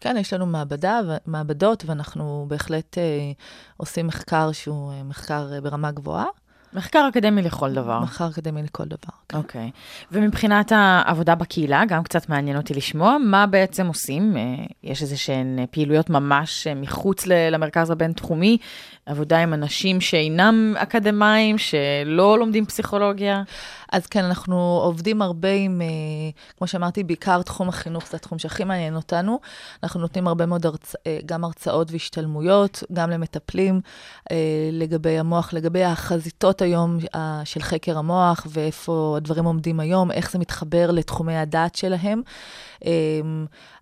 כן, 0.00 0.16
יש 0.16 0.32
לנו 0.32 0.46
מעבדה, 0.46 1.00
מעבדות, 1.26 1.84
ואנחנו 1.86 2.46
בהחלט 2.48 2.98
אה, 2.98 3.32
עושים 3.76 4.06
מחקר 4.06 4.52
שהוא 4.52 4.92
אה, 4.92 5.02
מחקר 5.02 5.50
אה, 5.54 5.60
ברמה 5.60 5.90
גבוהה. 5.90 6.26
מחקר 6.74 7.08
אקדמי 7.08 7.42
לכל 7.42 7.72
דבר. 7.72 8.00
מחקר 8.00 8.28
אקדמי 8.28 8.62
לכל 8.62 8.84
דבר, 8.84 9.14
כן. 9.28 9.38
אוקיי. 9.38 9.70
ומבחינת 10.12 10.72
העבודה 10.74 11.34
בקהילה, 11.34 11.82
גם 11.88 12.02
קצת 12.02 12.28
מעניין 12.28 12.56
אותי 12.56 12.74
לשמוע, 12.74 13.16
מה 13.18 13.46
בעצם 13.46 13.86
עושים? 13.86 14.36
אה, 14.36 14.64
יש 14.82 15.02
איזה 15.02 15.16
שהן 15.16 15.58
פעילויות 15.70 16.10
ממש 16.10 16.66
אה, 16.66 16.74
מחוץ 16.74 17.26
למרכז 17.26 17.90
הבינתחומי, 17.90 18.58
עבודה 19.06 19.38
עם 19.38 19.54
אנשים 19.54 20.00
שאינם 20.00 20.74
אקדמאים, 20.78 21.58
שלא 21.58 22.38
לומדים 22.38 22.66
פסיכולוגיה? 22.66 23.42
אז 23.92 24.06
כן, 24.06 24.24
אנחנו 24.24 24.80
עובדים 24.84 25.22
הרבה 25.22 25.52
עם, 25.52 25.82
אה, 25.82 25.86
כמו 26.58 26.66
שאמרתי, 26.66 27.04
בעיקר 27.04 27.42
תחום 27.42 27.68
החינוך, 27.68 28.04
זה 28.10 28.16
התחום 28.16 28.38
שהכי 28.38 28.64
מעניין 28.64 28.96
אותנו. 28.96 29.40
אנחנו 29.82 30.00
נותנים 30.00 30.28
הרבה 30.28 30.46
מאוד 30.46 30.66
הרצ... 30.66 30.94
אה, 31.06 31.18
גם 31.26 31.44
הרצאות 31.44 31.92
והשתלמויות, 31.92 32.82
גם 32.92 33.10
למטפלים, 33.10 33.80
אה, 34.30 34.36
לגבי 34.72 35.18
המוח, 35.18 35.52
לגבי 35.52 35.84
החזיתות 35.84 36.61
היום 36.62 36.98
אה, 37.14 37.40
של 37.44 37.62
חקר 37.62 37.98
המוח, 37.98 38.46
ואיפה 38.50 39.14
הדברים 39.16 39.44
עומדים 39.44 39.80
היום, 39.80 40.10
איך 40.12 40.30
זה 40.30 40.38
מתחבר 40.38 40.90
לתחומי 40.90 41.36
הדעת 41.36 41.74
שלהם. 41.74 42.22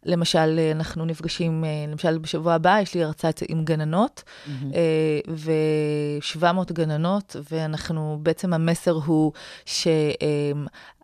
למשל, 0.05 0.59
אה, 0.59 0.71
אנחנו 0.71 1.05
נפגשים, 1.05 1.65
אה, 1.65 1.85
למשל 1.89 2.19
בשבוע 2.19 2.55
הבא 2.55 2.79
יש 2.81 2.95
לי 2.95 3.05
הרצאה 3.05 3.31
עם 3.49 3.65
גננות, 3.65 4.23
Mm-hmm. 4.47 4.75
אה, 4.75 5.21
ו-700 5.29 6.73
גננות, 6.73 7.37
ואנחנו, 7.51 8.19
בעצם 8.23 8.53
המסר 8.53 8.99
הוא 9.05 9.33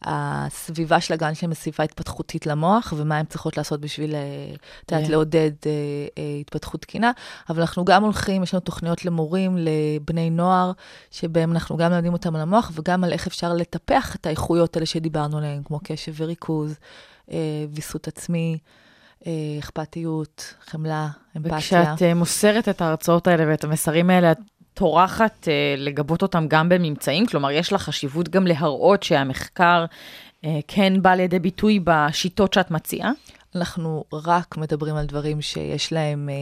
שהסביבה 0.03 1.01
של 1.01 1.15
הגן 1.15 1.35
שלהם 1.35 1.51
היא 1.51 1.57
סביבה 1.57 1.85
התפתחותית 1.85 2.47
למוח, 2.47 2.93
ומה 2.97 3.17
הן 3.17 3.25
צריכות 3.27 3.57
לעשות 3.57 3.81
בשביל, 3.81 4.15
את 4.85 4.93
יודעת, 4.93 5.07
כן. 5.07 5.13
לעודד 5.13 5.51
התפתחות 6.41 6.81
תקינה. 6.83 7.11
אבל 7.51 7.61
אנחנו 7.61 7.85
גם 7.85 8.03
הולכים, 8.03 8.43
יש 8.43 8.55
לנו 8.55 8.61
תוכניות 8.61 9.05
למורים, 9.05 9.57
לבני 9.59 10.31
נוער, 10.31 10.73
שבהם 11.11 11.53
אנחנו 11.53 11.77
גם 11.77 11.91
מלמדים 11.91 12.13
אותם 12.13 12.37
על 12.37 12.43
המוח, 12.43 12.71
וגם 12.75 13.05
על 13.05 13.13
איך 13.13 13.27
אפשר 13.27 13.55
לטפח 13.55 14.17
את 14.17 14.27
האיכויות 14.27 14.77
האלה 14.77 14.87
שדיברנו 14.87 15.39
עליהן, 15.39 15.63
כמו 15.65 15.81
קשב 15.85 16.13
וריכוז, 16.17 16.79
ויסות 17.75 18.09
עצמי. 18.09 18.59
אה, 19.27 19.33
אכפתיות, 19.59 20.55
חמלה, 20.67 21.09
אמפתיה. 21.37 21.57
וכשאת 21.57 22.03
אה, 22.03 22.15
מוסרת 22.15 22.69
את 22.69 22.81
ההרצאות 22.81 23.27
האלה 23.27 23.45
ואת 23.49 23.65
המסרים 23.65 24.11
האלה, 24.11 24.33
את 24.33 24.39
טורחת 24.75 25.49
אה, 25.49 25.75
לגבות 25.79 26.23
אותם 26.23 26.47
גם 26.49 26.69
בממצאים? 26.69 27.27
כלומר, 27.27 27.51
יש 27.51 27.73
לך 27.73 27.83
חשיבות 27.83 28.29
גם 28.29 28.47
להראות 28.47 29.03
שהמחקר 29.03 29.85
אה, 30.45 30.59
כן 30.69 31.03
בא 31.03 31.15
לידי 31.15 31.39
ביטוי 31.39 31.81
בשיטות 31.85 32.53
שאת 32.53 32.71
מציעה? 32.71 33.11
אנחנו 33.57 34.05
רק 34.13 34.57
מדברים 34.57 34.97
על 34.97 35.07
דברים 35.07 35.43
שיש 35.43 35.93
להם 35.93 36.29
אה, 36.29 36.35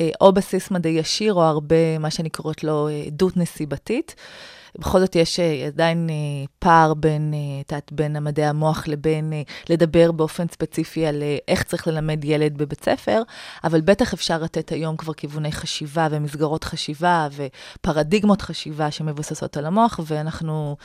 אה, 0.00 0.10
או 0.20 0.32
בסיס 0.32 0.70
מדעי 0.70 0.92
ישיר, 0.92 1.34
או 1.34 1.42
הרבה, 1.42 1.98
מה 1.98 2.10
שאני 2.10 2.30
קוראת 2.30 2.64
לו, 2.64 2.88
אה, 2.88 3.02
עדות 3.06 3.36
נסיבתית. 3.36 4.14
בכל 4.78 5.00
זאת 5.00 5.16
יש 5.16 5.40
אה, 5.40 5.66
עדיין 5.66 6.10
אה, 6.10 6.14
פער 6.58 6.94
בין, 6.94 7.34
אה, 7.34 7.60
את 7.60 7.72
יודעת, 7.72 7.92
בין 7.92 8.16
המדעי 8.16 8.46
המוח 8.46 8.88
לבין 8.88 9.32
אה, 9.32 9.42
לדבר 9.68 10.12
באופן 10.12 10.48
ספציפי 10.48 11.06
על 11.06 11.22
אה, 11.22 11.36
איך 11.48 11.62
צריך 11.62 11.86
ללמד 11.86 12.24
ילד 12.24 12.58
בבית 12.58 12.84
ספר, 12.84 13.22
אבל 13.64 13.80
בטח 13.80 14.12
אפשר 14.14 14.38
לתת 14.38 14.72
היום 14.72 14.96
כבר 14.96 15.12
כיווני 15.12 15.52
חשיבה 15.52 16.08
ומסגרות 16.10 16.64
חשיבה 16.64 17.28
ופרדיגמות 17.32 18.42
חשיבה 18.42 18.90
שמבוססות 18.90 19.56
על 19.56 19.66
המוח, 19.66 20.00
ואנחנו 20.06 20.76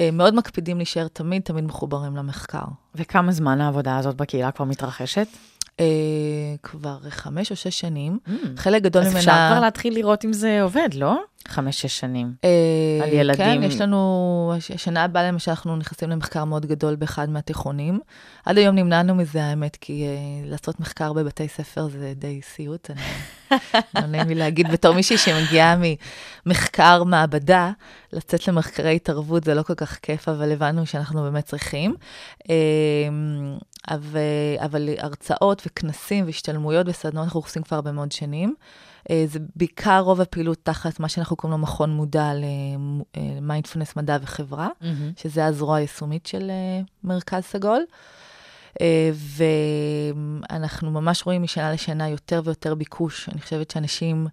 אה, 0.00 0.10
מאוד 0.12 0.34
מקפידים 0.34 0.76
להישאר 0.76 1.08
תמיד 1.08 1.42
תמיד 1.42 1.64
מחוברים 1.64 2.16
למחקר. 2.16 2.64
וכמה 2.94 3.32
זמן 3.32 3.60
העבודה 3.60 3.98
הזאת 3.98 4.16
בקהילה 4.16 4.50
כבר 4.50 4.64
מתרחשת? 4.64 5.26
אה, 5.80 5.84
כבר 6.62 6.98
חמש 7.08 7.50
או 7.50 7.56
שש 7.56 7.80
שנים. 7.80 8.18
חלק 8.56 8.82
גדול 8.82 9.02
Mm. 9.02 9.06
אז 9.06 9.10
ממנה... 9.10 9.20
אפשר 9.20 9.52
כבר 9.52 9.60
להתחיל 9.60 9.94
לראות 9.94 10.24
אם 10.24 10.32
זה 10.32 10.62
עובד, 10.62 10.88
לא? 10.94 11.16
חמש-שש 11.48 11.98
שנים. 12.00 12.32
אה, 12.44 12.50
על 13.04 13.12
ילדים. 13.12 13.36
כן, 13.46 13.60
יש 13.62 13.80
לנו, 13.80 14.52
הש- 14.56 14.70
השנה 14.70 15.04
הבאה 15.04 15.28
למשל 15.28 15.50
אנחנו 15.50 15.76
נכנסים 15.76 16.10
למחקר 16.10 16.44
מאוד 16.44 16.66
גדול 16.66 16.94
באחד 16.94 17.30
מהתיכונים. 17.30 18.00
עד 18.46 18.58
היום 18.58 18.76
נמנענו 18.76 19.14
מזה, 19.14 19.44
האמת, 19.44 19.76
כי 19.80 20.04
uh, 20.06 20.50
לעשות 20.50 20.80
מחקר 20.80 21.12
בבתי 21.12 21.48
ספר 21.48 21.88
זה 21.88 22.12
די 22.16 22.40
סיוט. 22.42 22.90
אני 22.90 23.00
לא 23.94 24.06
נעים 24.06 24.28
לי 24.28 24.34
להגיד, 24.34 24.72
בתור 24.72 24.94
מישהי 24.94 25.18
שמגיעה 25.18 25.74
ממחקר 26.46 27.04
מעבדה, 27.04 27.70
לצאת 28.12 28.48
למחקרי 28.48 28.96
התערבות 28.96 29.44
זה 29.44 29.54
לא 29.54 29.62
כל 29.62 29.74
כך 29.74 29.98
כיף, 30.02 30.28
אבל 30.28 30.52
הבנו 30.52 30.86
שאנחנו 30.86 31.22
באמת 31.22 31.44
צריכים. 31.44 31.94
אה, 32.50 32.54
אבל, 33.90 34.20
אבל 34.58 34.88
הרצאות 34.98 35.62
וכנסים 35.66 36.24
והשתלמויות 36.26 36.86
וסדנאות 36.88 37.24
אנחנו 37.24 37.40
עושים 37.40 37.62
כבר 37.62 37.76
הרבה 37.76 37.92
מאוד 37.92 38.12
שנים. 38.12 38.54
אה, 39.10 39.24
זה 39.26 39.38
בעיקר 39.56 40.00
רוב 40.00 40.20
הפעילות 40.20 40.58
תחת 40.62 41.00
מה 41.00 41.08
שאנחנו 41.08 41.36
קוראים 41.36 41.58
לו 41.58 41.62
מכון 41.62 41.90
מודע 41.90 42.30
למיינדפלנס 43.16 43.96
מדע 43.96 44.16
וחברה, 44.22 44.68
מהמם. 44.80 45.12
שזה 45.16 45.46
הזרוע 45.46 45.76
היישומית 45.76 46.26
של 46.26 46.50
אה, 46.50 46.80
מרכז 47.04 47.42
סגול. 47.42 47.82
אה, 48.80 49.10
ואנחנו 50.50 50.90
ממש 50.90 51.22
רואים 51.26 51.42
משנה 51.42 51.72
לשנה 51.72 52.08
יותר 52.08 52.40
ויותר 52.44 52.74
ביקוש. 52.74 53.28
אני 53.28 53.40
חושבת 53.40 53.70
שאנשים 53.70 54.26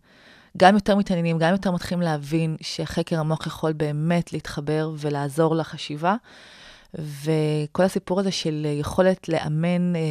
גם 0.57 0.75
יותר 0.75 0.95
מתעניינים, 0.95 1.37
גם 1.37 1.51
יותר 1.51 1.71
מתחילים 1.71 2.01
להבין 2.01 2.57
שחקר 2.61 3.19
המוח 3.19 3.47
יכול 3.47 3.73
באמת 3.73 4.33
להתחבר 4.33 4.91
ולעזור 4.97 5.55
לחשיבה. 5.55 6.15
וכל 6.95 7.83
הסיפור 7.83 8.19
הזה 8.19 8.31
של 8.31 8.67
יכולת 8.79 9.29
לאמן 9.29 9.95
אה, 9.95 10.01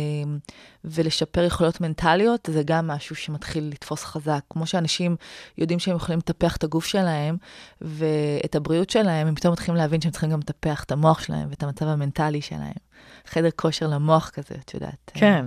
ולשפר 0.85 1.45
יכולות 1.45 1.81
מנטליות, 1.81 2.49
זה 2.53 2.63
גם 2.65 2.87
משהו 2.87 3.17
שמתחיל 3.17 3.69
לתפוס 3.73 4.05
חזק. 4.05 4.41
כמו 4.51 4.67
שאנשים 4.67 5.17
יודעים 5.59 5.79
שהם 5.79 5.97
יכולים 5.97 6.19
לטפח 6.19 6.57
את 6.57 6.65
הגוף 6.65 6.87
שלהם 6.87 7.37
ואת 7.81 8.55
הבריאות 8.55 8.91
שלהם, 8.91 9.27
הם 9.27 9.35
פתאום 9.35 9.53
מתחילים 9.53 9.77
להבין 9.77 10.01
שהם 10.01 10.11
צריכים 10.11 10.31
גם 10.31 10.41
לטפח 10.41 10.85
את 10.85 10.93
המוח 10.93 11.23
שלהם 11.23 11.47
ואת 11.51 11.63
המצב 11.63 11.87
המנטלי 11.87 12.41
שלהם. 12.41 12.89
חדר 13.27 13.49
כושר 13.57 13.87
למוח 13.87 14.31
כזה, 14.31 14.55
את 14.65 14.75
יודעת. 14.75 15.11
כן. 15.15 15.47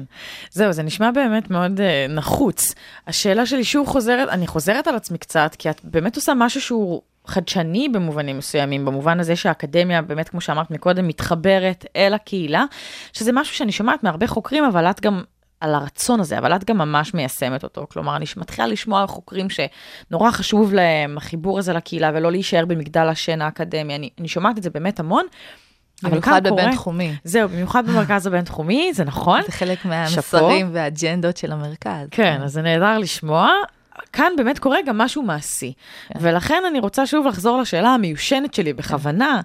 זהו, 0.52 0.74
זה 0.74 0.84
נשמע 0.84 1.12
באמת 1.12 1.50
מאוד 1.50 1.80
uh, 1.80 2.12
נחוץ. 2.12 2.74
השאלה 3.08 3.46
שלי 3.46 3.64
שוב 3.64 3.88
חוזרת, 3.88 4.30
אני 4.30 4.48
חוזרת 4.48 4.88
על 4.88 4.96
עצמי 4.96 5.18
קצת, 5.18 5.56
כי 5.60 5.70
את 5.70 5.82
באמת 5.84 6.16
עושה 6.16 6.34
משהו 6.34 6.62
שהוא 6.62 7.02
חדשני 7.28 7.90
במובנים 7.90 8.38
מסוימים, 8.38 8.86
במובן 8.86 9.20
הזה 9.20 9.36
שהאקדמיה, 9.36 10.02
באמת, 10.02 10.30
כמו 10.30 10.42
שאמרת 10.42 10.72
מקודם, 10.72 11.08
מתחברת 11.08 11.86
אל 11.96 12.14
הקהילה, 12.14 12.66
שזה 13.14 13.32
משהו 13.34 13.56
שאני 13.56 13.72
שומעת 13.72 14.04
מהרבה 14.04 14.28
חוקרים, 14.28 14.64
אבל 14.64 14.86
את 14.86 15.02
גם... 15.02 15.24
על 15.62 15.76
הרצון 15.76 16.20
הזה, 16.20 16.38
אבל 16.38 16.56
את 16.56 16.64
גם 16.64 16.78
ממש 16.78 17.14
מיישמת 17.14 17.64
אותו. 17.64 17.86
כלומר, 17.92 18.16
אני 18.16 18.26
מתחילה 18.38 18.68
לשמוע 18.68 19.02
על 19.02 19.08
חוקרים 19.08 19.48
שנורא 19.50 20.32
חשוב 20.32 20.74
להם 20.74 21.18
החיבור 21.18 21.60
הזה 21.60 21.74
לקהילה 21.74 22.12
ולא 22.14 22.32
להישאר 22.32 22.66
במגדל 22.66 23.08
השן 23.08 23.42
האקדמי. 23.42 23.96
אני, 23.96 24.10
אני 24.20 24.28
שומעת 24.28 24.58
את 24.58 24.64
זה 24.64 24.70
באמת 24.70 25.00
המון. 25.00 25.26
במיוחד 26.04 26.48
בבינתחומי. 26.48 27.16
זהו, 27.24 27.50
במיוחד 27.50 27.88
במרכז 27.88 28.28
הבינתחומי, 28.28 28.94
זה 28.94 29.04
נכון. 29.04 29.42
זה 29.46 29.52
חלק. 29.52 29.86
מהמסרים 29.86 30.70
והאג'נדות 30.74 31.38
של 31.38 31.52
המרכז. 31.52 32.08
כן, 32.12 32.42
אז 32.44 32.52
זה 32.52 32.62
נהדר 32.62 32.98
לשמוע. 32.98 33.50
כאן 34.14 34.34
באמת 34.38 34.60
קורה 34.60 34.78
גם 34.86 34.98
משהו 34.98 35.24
מעשי. 35.24 35.74
כן. 36.08 36.20
ולכן 36.22 36.64
אני 36.68 36.80
רוצה 36.80 37.06
שוב 37.06 37.28
לחזור 37.28 37.62
לשאלה 37.62 37.90
המיושנת 37.90 38.54
שלי 38.54 38.74
בכוונה, 38.74 39.42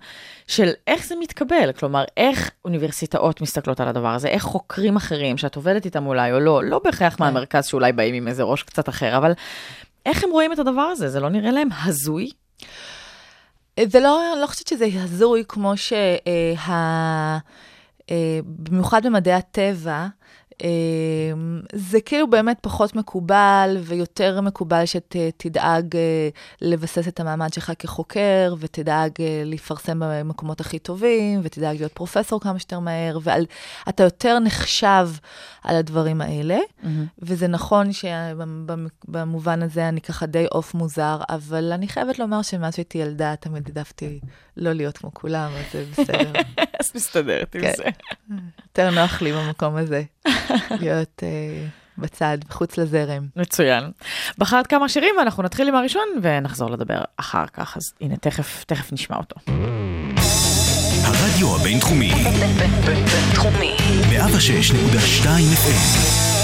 של 0.47 0.71
איך 0.87 1.07
זה 1.07 1.15
מתקבל. 1.21 1.73
כלומר, 1.73 2.05
איך 2.17 2.51
אוניברסיטאות 2.65 3.41
מסתכלות 3.41 3.81
על 3.81 3.89
הדבר 3.89 4.15
הזה, 4.15 4.29
איך 4.29 4.43
חוקרים 4.43 4.97
אחרים 4.97 5.39
שאת 5.39 5.57
עובדת 5.57 5.85
איתם 5.85 6.07
אולי 6.07 6.33
או 6.33 6.41
לא, 6.41 6.65
לא 6.65 6.81
בהכרח 6.85 7.17
כן. 7.17 7.25
מהמרכז 7.25 7.67
שאולי 7.67 7.93
באים 7.93 8.15
עם 8.15 8.29
איזה 8.29 8.43
ראש 8.43 8.63
קצת 8.63 8.89
אחר, 8.89 9.17
אבל 9.17 9.33
איך 10.07 10.25
הם 10.25 10.31
רואים 10.31 10.53
את 10.53 10.59
הדבר 10.59 10.81
הזה? 10.81 11.09
זה 11.09 11.21
לא 11.21 11.29
נראה 11.29 11.51
להם 11.51 11.69
הזוי? 11.85 12.31
זה 13.85 14.01
לא, 14.01 14.33
אני 14.33 14.41
לא 14.41 14.47
חושבת 14.47 14.67
שזה 14.67 14.87
הזוי 14.95 15.45
כמו 15.49 15.77
שה... 15.77 16.17
אה, 16.27 17.39
אה, 18.11 18.41
במיוחד 18.45 19.07
במדעי 19.07 19.35
הטבע, 19.35 20.07
זה 21.73 22.01
כאילו 22.01 22.31
באמת 22.31 22.59
פחות 22.61 22.97
מקובל, 22.97 23.77
ויותר 23.83 24.41
מקובל 24.41 24.83
שתדאג 24.87 25.97
אה, 25.97 26.29
לבסס 26.61 27.09
את 27.09 27.21
המעמד 27.21 27.53
שלך 27.53 27.73
כחוקר, 27.79 28.55
ותדאג 28.59 29.11
אה, 29.21 29.43
לפרסם 29.45 30.01
במקומות 30.05 30.61
הכי 30.61 30.79
טובים, 30.79 31.41
ותדאג 31.43 31.77
להיות 31.77 31.93
פרופסור 31.93 32.41
כמה 32.41 32.59
שיותר 32.59 32.79
מהר, 32.79 33.19
ואתה 33.23 34.03
יותר 34.03 34.39
נחשב 34.39 35.09
על 35.63 35.77
הדברים 35.77 36.21
האלה. 36.21 36.59
וזה 37.19 37.47
נכון 37.49 37.93
שבמובן 37.93 39.63
הזה 39.63 39.89
אני 39.89 40.01
ככה 40.01 40.27
די 40.27 40.47
עוף 40.51 40.75
מוזר, 40.75 41.21
אבל 41.29 41.73
אני 41.73 41.89
חייבת 41.89 42.19
לומר 42.19 42.43
שמאז 42.43 42.75
שהייתי 42.75 42.99
ילדה, 42.99 43.35
תמיד 43.37 43.63
העדפתי 43.67 44.21
לא 44.57 44.73
להיות 44.73 44.99
כמו 44.99 45.15
כולם, 45.15 45.51
אז 45.55 45.65
זה 45.73 45.85
בסדר. 45.93 46.33
אז 46.81 46.91
מסתדרת 46.95 47.55
עם 47.55 47.61
כן. 47.61 47.73
זה. 47.77 47.85
יותר 48.63 48.91
נוח 48.91 49.23
לי 49.23 49.33
במקום 49.33 49.77
הזה, 49.77 50.03
להיות 50.81 51.23
אה, 51.23 51.67
בצד, 51.99 52.39
מחוץ 52.49 52.79
לזרם. 52.79 53.27
מצוין. 53.37 53.85
בחרת 54.39 54.67
כמה 54.67 54.89
שירים 54.89 55.15
ואנחנו 55.19 55.43
נתחיל 55.43 55.69
עם 55.69 55.75
הראשון 55.75 56.09
ונחזור 56.23 56.71
לדבר 56.71 57.01
אחר 57.17 57.45
כך, 57.53 57.77
אז 57.77 57.93
הנה, 58.01 58.17
תכף, 58.17 58.65
תכף 58.65 58.93
נשמע 58.93 59.17
אותו. 59.17 59.37
הרדיו 61.05 61.57
הבינתחומי, 61.57 62.13
בינתחומי. 62.87 63.77
106.2 64.11 65.27
FM, 65.27 66.36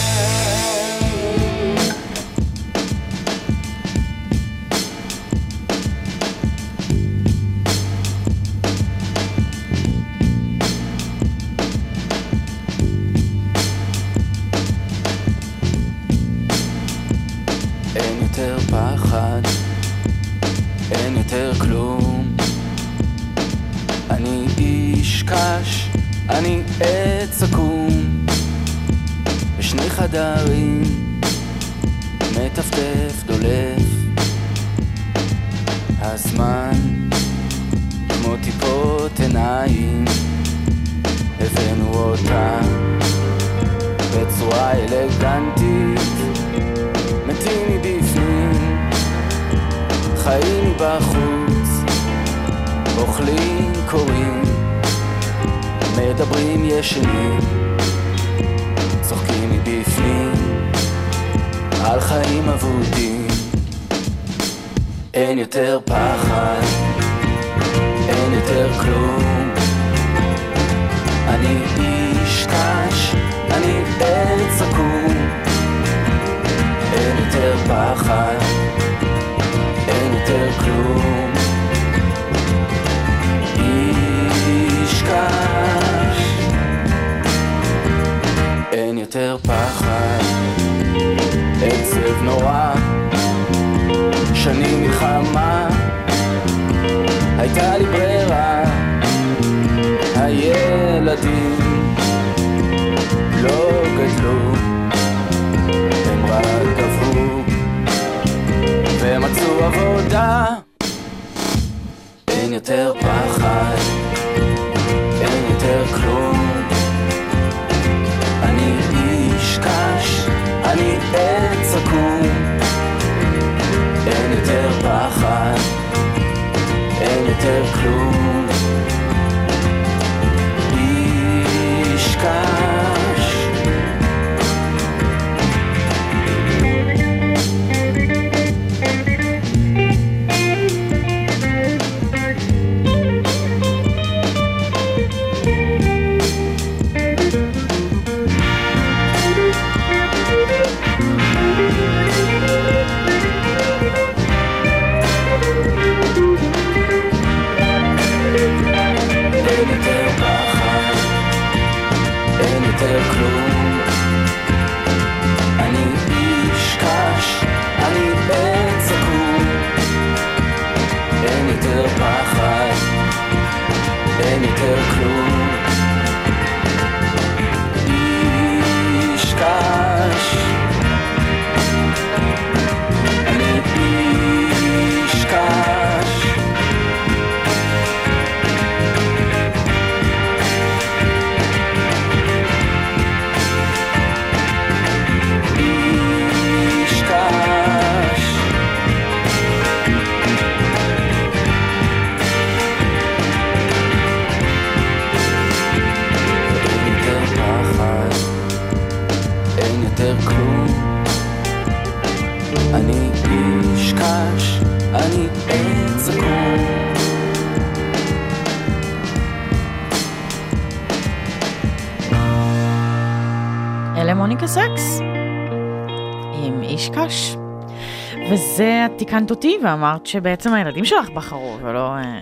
תיקנת 229.04 229.30
אותי 229.30 229.58
ואמרת 229.64 230.06
שבעצם 230.06 230.54
הילדים 230.54 230.84
שלך 230.84 231.08
בחרו, 231.10 231.58
ולא 231.62 231.94
אה, 231.96 232.18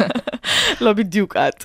לא 0.80 0.92
בדיוק 0.92 1.36
את, 1.36 1.64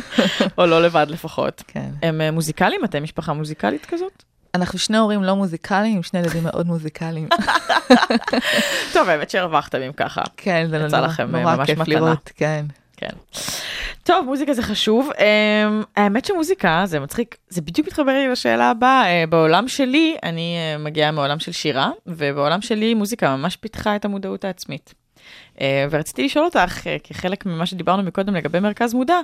או 0.58 0.66
לא 0.66 0.82
לבד 0.82 1.06
לפחות. 1.08 1.62
כן. 1.66 1.88
הם 2.02 2.20
אה, 2.20 2.30
מוזיקליים? 2.30 2.84
אתם 2.84 3.02
משפחה 3.02 3.32
מוזיקלית 3.32 3.86
כזאת? 3.86 4.22
אנחנו 4.54 4.78
שני 4.78 4.96
הורים 4.98 5.22
לא 5.22 5.36
מוזיקליים, 5.36 6.02
שני 6.02 6.20
ילדים 6.20 6.42
מאוד 6.44 6.66
מוזיקליים. 6.66 7.28
טוב, 8.94 9.08
האמת 9.08 9.30
שהרווחתם 9.30 9.78
אם 9.80 9.92
ככה. 9.92 10.22
כן, 10.36 10.66
זה 10.70 10.78
נורא- 10.78 10.88
אה, 11.58 11.64
כיף. 11.66 11.78
לראות, 11.88 12.30
כן. 12.36 12.66
כן. 12.96 13.08
טוב, 14.02 14.24
מוזיקה 14.24 14.54
זה 14.54 14.62
חשוב. 14.62 15.10
Um, 15.10 15.84
האמת 15.96 16.24
שמוזיקה, 16.24 16.82
זה 16.84 17.00
מצחיק, 17.00 17.36
זה 17.48 17.62
בדיוק 17.62 17.86
מתחבר 17.86 18.12
לי 18.12 18.28
לשאלה 18.28 18.70
הבאה. 18.70 19.24
Uh, 19.24 19.26
בעולם 19.26 19.68
שלי, 19.68 20.16
אני 20.22 20.56
uh, 20.56 20.78
מגיעה 20.78 21.10
מעולם 21.10 21.38
של 21.38 21.52
שירה, 21.52 21.90
ובעולם 22.06 22.60
שלי 22.60 22.94
מוזיקה 22.94 23.36
ממש 23.36 23.56
פיתחה 23.56 23.96
את 23.96 24.04
המודעות 24.04 24.44
העצמית. 24.44 24.94
Uh, 25.56 25.60
ורציתי 25.90 26.24
לשאול 26.24 26.44
אותך, 26.44 26.80
כחלק 27.04 27.46
ממה 27.46 27.66
שדיברנו 27.66 28.02
מקודם 28.02 28.34
לגבי 28.34 28.60
מרכז 28.60 28.94
מודע, 28.94 29.20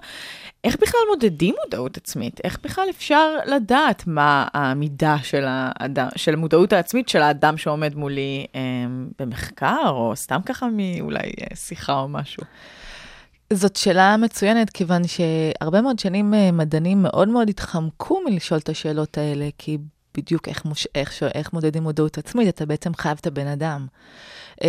איך 0.65 0.77
בכלל 0.77 1.01
מודדים 1.11 1.55
מודעות 1.65 1.97
עצמית? 1.97 2.41
איך 2.45 2.59
בכלל 2.65 2.87
אפשר 2.91 3.37
לדעת 3.47 4.07
מה 4.07 4.47
המידה 4.55 5.17
של, 5.23 5.45
האדם, 5.47 6.09
של 6.17 6.35
המודעות 6.35 6.73
העצמית 6.73 7.09
של 7.09 7.23
האדם 7.23 7.57
שעומד 7.57 7.95
מולי 7.95 8.47
um, 8.53 8.57
במחקר, 9.19 9.89
או 9.89 10.17
סתם 10.17 10.41
ככה 10.47 10.67
מאולי 10.73 11.33
שיחה 11.55 11.93
או 11.93 12.09
משהו? 12.09 12.43
זאת 13.55 13.77
שאלה 13.77 14.17
מצוינת, 14.17 14.71
כיוון 14.71 15.03
שהרבה 15.07 15.81
מאוד 15.81 15.99
שנים 15.99 16.35
אה, 16.35 16.53
מדענים 16.53 17.03
מאוד 17.03 17.29
מאוד 17.29 17.49
התחמקו 17.49 18.21
מלשאול 18.25 18.61
את 18.61 18.69
השאלות 18.69 19.19
האלה, 19.19 19.49
כי 19.59 19.79
בדיוק 20.17 20.49
איך, 20.49 20.65
מוש... 20.65 20.87
איך, 20.95 21.12
ש... 21.12 21.23
איך 21.23 21.53
מודדים 21.53 21.83
מודעות 21.83 22.19
עצמית, 22.19 22.49
אתה 22.49 22.67
בעצם 22.67 22.95
חייב 22.95 23.19
את 23.21 23.27
הבן 23.27 23.47
אדם. 23.47 23.87
אה, 24.62 24.68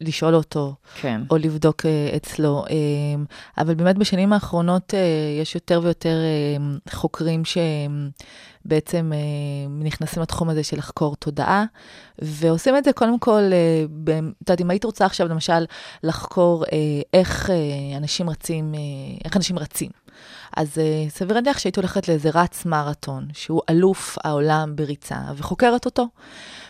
לשאול 0.00 0.34
אותו, 0.34 0.74
כן. 1.00 1.20
או 1.30 1.36
לבדוק 1.36 1.86
אה, 1.86 2.16
אצלו. 2.16 2.64
אה, 2.70 2.74
אבל 3.58 3.74
באמת 3.74 3.98
בשנים 3.98 4.32
האחרונות 4.32 4.94
אה, 4.94 5.00
יש 5.40 5.54
יותר 5.54 5.80
ויותר 5.82 6.16
אה, 6.16 6.92
חוקרים 6.92 7.42
שבעצם 7.44 9.12
אה, 9.14 9.18
נכנסים 9.84 10.22
לתחום 10.22 10.48
הזה 10.48 10.62
של 10.62 10.78
לחקור 10.78 11.16
תודעה, 11.16 11.64
ועושים 12.18 12.76
את 12.76 12.84
זה 12.84 12.92
קודם 12.92 13.18
כל, 13.18 13.42
אה, 13.52 13.84
את 14.12 14.48
יודעת, 14.48 14.60
אם 14.60 14.70
היית 14.70 14.84
רוצה 14.84 15.06
עכשיו 15.06 15.28
למשל 15.28 15.64
לחקור 16.02 16.64
אה, 16.64 16.78
איך 17.14 17.50
אה, 17.50 17.56
אנשים 17.96 18.30
רצים, 18.30 18.74
אה, 18.74 18.80
איך 19.24 19.36
אנשים 19.36 19.58
רצים. 19.58 19.90
אז 20.56 20.68
uh, 20.68 21.10
סביר 21.10 21.34
להניח 21.34 21.58
שהייתי 21.58 21.80
הולכת 21.80 22.08
לאיזה 22.08 22.30
רץ 22.34 22.66
מרתון, 22.66 23.28
שהוא 23.32 23.60
אלוף 23.70 24.18
העולם 24.24 24.76
בריצה, 24.76 25.16
וחוקרת 25.36 25.84
אותו. 25.86 26.06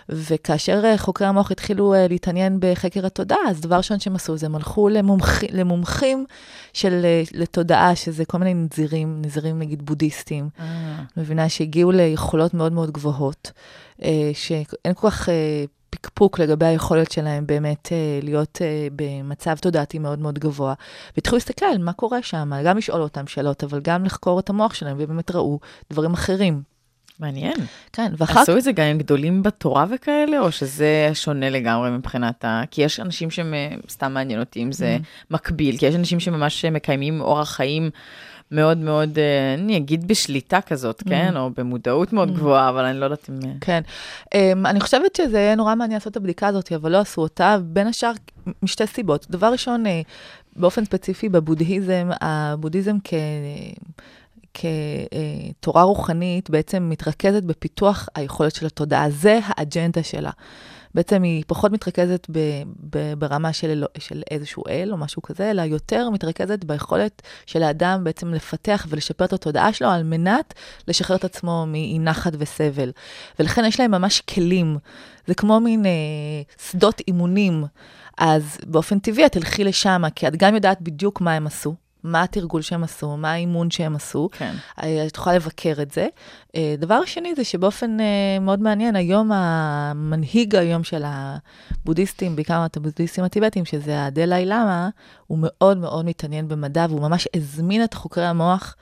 וכאשר 0.09 0.83
uh, 0.95 0.99
חוקרי 0.99 1.27
המוח 1.27 1.51
התחילו 1.51 1.95
uh, 1.95 1.97
להתעניין 2.09 2.57
בחקר 2.61 3.07
התודעה, 3.07 3.39
אז 3.49 3.61
דבר 3.61 3.77
ראשון 3.77 4.01
שהם 4.01 4.15
עשו 4.15 4.37
זה 4.37 4.47
הם 4.47 4.55
הלכו 4.55 4.89
למומח, 4.89 5.45
למומחים 5.53 6.25
של, 6.73 7.03
uh, 7.03 7.31
לתודעה, 7.35 7.97
שזה 7.97 8.25
כל 8.25 8.39
מיני 8.39 8.55
נזירים, 8.55 9.23
נזירים 9.25 9.59
נגיד 9.59 9.87
בודהיסטים. 9.87 10.49
אה, 10.61 11.03
מבינה 11.17 11.49
שהגיעו 11.49 11.91
ליכולות 11.93 12.55
מאוד 12.55 12.73
מאוד 12.73 12.91
גבוהות, 12.91 13.53
אה, 14.03 14.31
שאין 14.35 14.95
כל 14.95 15.11
כך 15.11 15.29
אה, 15.29 15.65
פקפוק 15.91 16.39
לגבי 16.39 16.67
היכולת 16.67 17.13
שלהם 17.13 17.47
באמת 17.47 17.89
אה, 17.93 18.21
להיות 18.23 18.59
אה, 18.63 18.89
במצב 18.97 19.57
תודעתי 19.57 19.99
מאוד 19.99 20.19
מאוד 20.19 20.39
גבוה. 20.39 20.75
והתחילו 21.17 21.37
להסתכל 21.37 21.67
על 21.67 21.79
מה 21.79 21.93
קורה 21.93 22.23
שם, 22.23 22.51
גם 22.65 22.77
לשאול 22.77 23.03
אותם 23.03 23.27
שאלות, 23.27 23.65
אבל 23.65 23.81
גם 23.81 24.05
לחקור 24.05 24.41
את 24.41 24.51
המוח 24.51 24.75
שלהם, 24.75 24.97
ובאמת 25.01 25.31
ראו 25.31 25.59
דברים 25.91 26.13
אחרים. 26.13 26.63
מעניין. 27.21 27.57
כן, 27.93 28.13
ואחר 28.19 28.41
עשו 28.41 28.57
את 28.57 28.63
זה 28.63 28.73
גם 28.73 28.87
עם 28.87 28.99
גדולים 28.99 29.43
בתורה 29.43 29.87
וכאלה, 29.91 30.41
או 30.41 30.53
שזה 30.53 31.11
שונה 31.15 31.51
לגמרי 31.51 31.91
מבחינת 31.91 32.45
ה... 32.45 32.63
כי 32.71 32.83
יש 32.83 33.01
אנשים 33.01 33.31
שהם, 33.31 33.55
אה, 34.03 34.09
מעניין 34.09 34.41
אותי 34.41 34.63
אם 34.63 34.73
זה 34.73 34.99
מקביל, 35.31 35.77
כי 35.79 35.87
יש 35.87 35.95
אנשים 35.95 36.21
שממש 36.21 36.65
מקיימים 36.65 37.21
אורח 37.21 37.51
חיים 37.51 37.91
מאוד 38.51 38.79
מאוד, 38.79 39.19
אה, 39.19 39.55
אני 39.55 39.77
אגיד 39.77 40.09
בשליטה 40.09 40.61
כזאת, 40.61 41.03
כן? 41.09 41.37
או 41.37 41.51
במודעות 41.57 42.13
מאוד 42.13 42.35
גבוהה, 42.35 42.69
אבל 42.69 42.85
אני 42.85 43.01
לא 43.01 43.05
יודעת 43.05 43.31
אם... 43.31 43.35
אה, 43.47 43.53
כן. 43.61 43.81
Um, 44.25 44.69
אני 44.69 44.81
חושבת 44.81 45.17
שזה 45.17 45.39
יהיה 45.39 45.55
נורא 45.55 45.75
מעניין 45.75 45.97
לעשות 45.97 46.11
את 46.11 46.17
הבדיקה 46.17 46.47
הזאת, 46.47 46.73
אבל 46.73 46.93
לא 46.93 46.99
עשו 46.99 47.21
אותה, 47.21 47.57
בין 47.63 47.87
השאר 47.87 48.13
משתי 48.63 48.87
סיבות. 48.87 49.27
דבר 49.31 49.53
ראשון, 49.53 49.85
באופן 50.57 50.85
ספציפי 50.85 51.29
בבודהיזם, 51.29 52.11
הבודהיזם 52.21 52.97
כ... 53.05 53.15
כתורה 54.55 55.83
רוחנית 55.83 56.51
בעצם 56.51 56.89
מתרכזת 56.91 57.43
בפיתוח 57.43 58.09
היכולת 58.15 58.55
של 58.55 58.67
התודעה, 58.67 59.11
זה 59.11 59.41
האג'נדה 59.45 60.03
שלה. 60.03 60.31
בעצם 60.95 61.23
היא 61.23 61.45
פחות 61.47 61.73
מתרכזת 61.73 62.27
ב, 62.31 62.39
ב, 62.91 63.15
ברמה 63.19 63.53
של, 63.53 63.85
של 63.99 64.23
איזשהו 64.31 64.63
אל 64.69 64.93
או 64.93 64.97
משהו 64.97 65.23
כזה, 65.23 65.51
אלא 65.51 65.63
יותר 65.63 66.11
מתרכזת 66.11 66.65
ביכולת 66.65 67.23
של 67.47 67.63
האדם 67.63 68.05
בעצם 68.05 68.35
לפתח 68.35 68.87
ולשפר 68.89 69.25
את 69.25 69.33
התודעה 69.33 69.73
שלו 69.73 69.89
על 69.89 70.03
מנת 70.03 70.55
לשחרר 70.89 71.17
את 71.17 71.25
עצמו 71.25 71.67
מאי 71.67 71.99
נחת 71.99 72.33
וסבל. 72.39 72.93
ולכן 73.39 73.65
יש 73.65 73.81
להם 73.81 73.91
ממש 73.91 74.21
כלים. 74.21 74.79
זה 75.27 75.35
כמו 75.35 75.61
מין 75.61 75.87
אה, 75.87 75.91
שדות 76.71 77.01
אימונים. 77.09 77.65
אז 78.19 78.59
באופן 78.67 78.99
טבעי 78.99 79.27
את 79.27 79.33
תלכי 79.33 79.65
לשם, 79.65 80.03
כי 80.15 80.29
את 80.29 80.37
גם 80.37 80.55
יודעת 80.55 80.81
בדיוק 80.81 81.21
מה 81.21 81.33
הם 81.33 81.47
עשו. 81.47 81.75
מה 82.05 82.23
התרגול 82.23 82.63
שהם 82.63 82.85
עשו, 82.85 83.17
מה 83.17 83.33
האימון 83.33 83.71
שהם 83.71 83.97
עשו. 83.97 84.29
כן. 84.33 84.55
אה, 84.83 85.07
את 85.07 85.17
יכולה 85.17 85.37
לבקר 85.37 85.75
את 85.83 85.91
זה. 85.91 86.07
אה, 86.57 86.75
דבר 86.79 87.05
שני 87.05 87.35
זה 87.35 87.45
שבאופן 87.45 88.01
אה, 88.01 88.39
מאוד 88.41 88.61
מעניין, 88.61 88.97
היום 88.97 89.33
המנהיג 89.33 90.57
היום 90.57 90.85
של 90.85 91.03
הבודהיסטים, 91.07 92.37
בעיקר 92.37 92.67
את 92.67 92.77
הבודהיסטים 92.77 93.25
הטיבטים, 93.25 93.65
שזה 93.65 94.05
הדלאי 94.05 94.45
למה, 94.47 94.89
הוא 95.27 95.39
מאוד 95.41 95.79
מאוד 95.79 96.05
מתעניין 96.05 96.49
במדע, 96.49 96.87
והוא 96.89 97.01
ממש 97.01 97.29
הזמין 97.37 97.85
את 97.85 97.95
חוקרי 97.95 98.27
המוח 98.27 98.77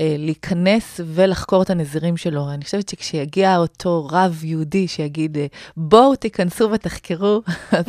להיכנס 0.00 1.00
ולחקור 1.04 1.62
את 1.62 1.70
הנזירים 1.70 2.16
שלו. 2.16 2.50
אני 2.50 2.64
חושבת 2.64 2.88
שכשיגיע 2.88 3.56
אותו 3.56 4.08
רב 4.10 4.44
יהודי 4.44 4.88
שיגיד, 4.88 5.38
בואו 5.76 6.16
תיכנסו 6.16 6.70
ותחקרו, 6.72 7.42
אז, 7.78 7.86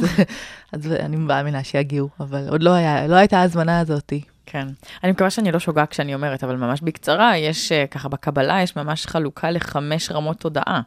אז 0.72 0.92
אני 0.92 1.16
מאמינה 1.16 1.64
שיגיעו, 1.64 2.10
אבל 2.20 2.50
עוד 2.50 2.64
לא, 2.64 2.74
היה, 2.74 3.08
לא 3.08 3.16
הייתה 3.16 3.40
ההזמנה 3.40 3.80
הזאתי. 3.80 4.22
כן. 4.52 4.68
אני 5.04 5.12
מקווה 5.12 5.30
שאני 5.30 5.52
לא 5.52 5.60
שוגה 5.60 5.86
כשאני 5.86 6.14
אומרת, 6.14 6.44
אבל 6.44 6.56
ממש 6.56 6.82
בקצרה, 6.82 7.38
יש 7.38 7.72
אה, 7.72 7.88
ככה 7.88 8.10
בקבלה, 8.10 8.62
יש 8.62 8.76
ממש 8.76 9.08
חלוקה 9.08 9.52
לחמש 9.52 10.12
רמות 10.12 10.38
תודעה. 10.38 10.82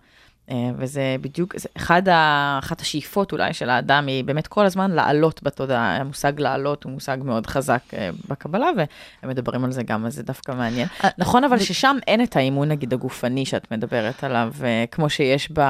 אה, 0.50 0.70
וזה 0.76 1.16
בדיוק, 1.20 1.58
זה 1.58 1.68
אחד 1.76 2.08
ה, 2.08 2.58
אחת 2.62 2.80
השאיפות 2.80 3.32
אולי 3.32 3.52
של 3.52 3.70
האדם 3.70 4.06
היא 4.06 4.24
באמת 4.24 4.46
כל 4.46 4.66
הזמן 4.66 4.90
לעלות 4.90 5.42
בתודעה. 5.42 5.96
המושג 5.96 6.40
לעלות 6.40 6.84
הוא 6.84 6.92
מושג 6.92 7.18
מאוד 7.24 7.46
חזק 7.46 7.82
אה, 7.94 8.10
בקבלה, 8.28 8.68
והם 8.76 9.30
מדברים 9.30 9.64
על 9.64 9.72
זה 9.72 9.82
גם, 9.82 10.06
אז 10.06 10.14
זה 10.14 10.22
דווקא 10.22 10.52
מעניין. 10.52 10.88
נכון, 11.18 11.44
אבל 11.44 11.58
ששם 11.58 11.96
אין 12.06 12.22
את 12.22 12.36
האימון, 12.36 12.68
נגיד, 12.68 12.92
הגופני 12.92 13.46
שאת 13.46 13.72
מדברת 13.72 14.24
עליו, 14.24 14.52
כמו 14.90 15.10
שיש 15.10 15.48
ב... 15.52 15.60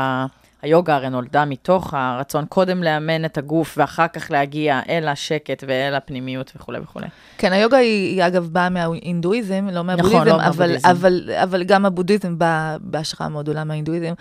היוגה 0.63 0.95
הרי 0.95 1.11
נולדה 1.11 1.45
מתוך 1.45 1.95
הרצון 1.97 2.47
קודם 2.47 2.83
לאמן 2.83 3.25
את 3.25 3.39
הגוף 3.39 3.75
ואחר 3.79 4.09
כך 4.09 4.31
להגיע 4.31 4.81
אל 4.89 5.09
השקט 5.09 5.65
ואל 5.67 5.95
הפנימיות 5.95 6.53
וכולי 6.57 6.79
וכולי. 6.79 7.07
כן, 7.39 7.53
היוגה 7.53 7.77
היא, 7.77 8.15
היא 8.15 8.27
אגב 8.27 8.49
באה 8.53 8.69
מההינדואיזם, 8.69 9.69
לא 9.73 9.85
מהבודהיזם, 9.85 10.17
נכון, 10.17 10.29
לא 10.29 10.35
אבל, 10.35 10.45
מהבודהיזם. 10.45 10.89
אבל, 10.89 11.31
אבל 11.43 11.63
גם 11.63 11.87
הבודהיזם 11.87 12.39
בא 12.39 12.77
בהשראה 12.81 13.29
מאוד 13.29 13.45
גדולה 13.45 13.65
מההינדואיזם. 13.65 14.13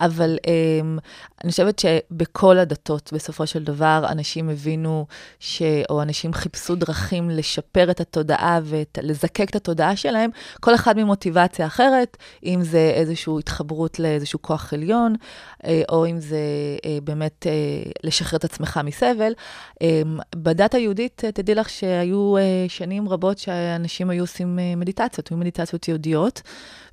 אבל 0.00 0.36
um, 0.42 1.00
אני 1.44 1.50
חושבת 1.50 1.78
שבכל 1.78 2.58
הדתות, 2.58 3.10
בסופו 3.12 3.46
של 3.46 3.64
דבר, 3.64 4.06
אנשים 4.08 4.48
הבינו, 4.48 5.06
ש, 5.40 5.62
או 5.90 6.02
אנשים 6.02 6.32
חיפשו 6.32 6.74
דרכים 6.74 7.30
לשפר 7.30 7.90
את 7.90 8.00
התודעה 8.00 8.60
ולזקק 8.64 9.50
את 9.50 9.56
התודעה 9.56 9.96
שלהם, 9.96 10.30
כל 10.60 10.74
אחד 10.74 10.96
ממוטיבציה 10.96 11.66
אחרת, 11.66 12.16
אם 12.44 12.62
זה 12.62 12.92
איזושהי 12.94 13.32
התחברות 13.38 13.98
לאיזשהו 13.98 14.42
כוח 14.42 14.72
עליון, 14.72 15.14
אה, 15.64 15.82
או 15.88 16.06
אם 16.06 16.20
זה 16.20 16.38
אה, 16.84 16.98
באמת 17.04 17.46
אה, 17.46 17.52
לשחרר 18.04 18.36
את 18.38 18.44
עצמך 18.44 18.80
מסבל. 18.84 19.32
אה, 19.82 20.02
בדת 20.36 20.74
היהודית, 20.74 21.24
תדעי 21.34 21.54
לך 21.54 21.68
שהיו 21.68 22.34
שנים 22.68 23.08
רבות 23.08 23.38
שאנשים 23.38 24.10
היו 24.10 24.22
עושים 24.22 24.58
מדיטציות, 24.76 25.28
היו 25.28 25.38
מדיטציות 25.38 25.88
יהודיות, 25.88 26.42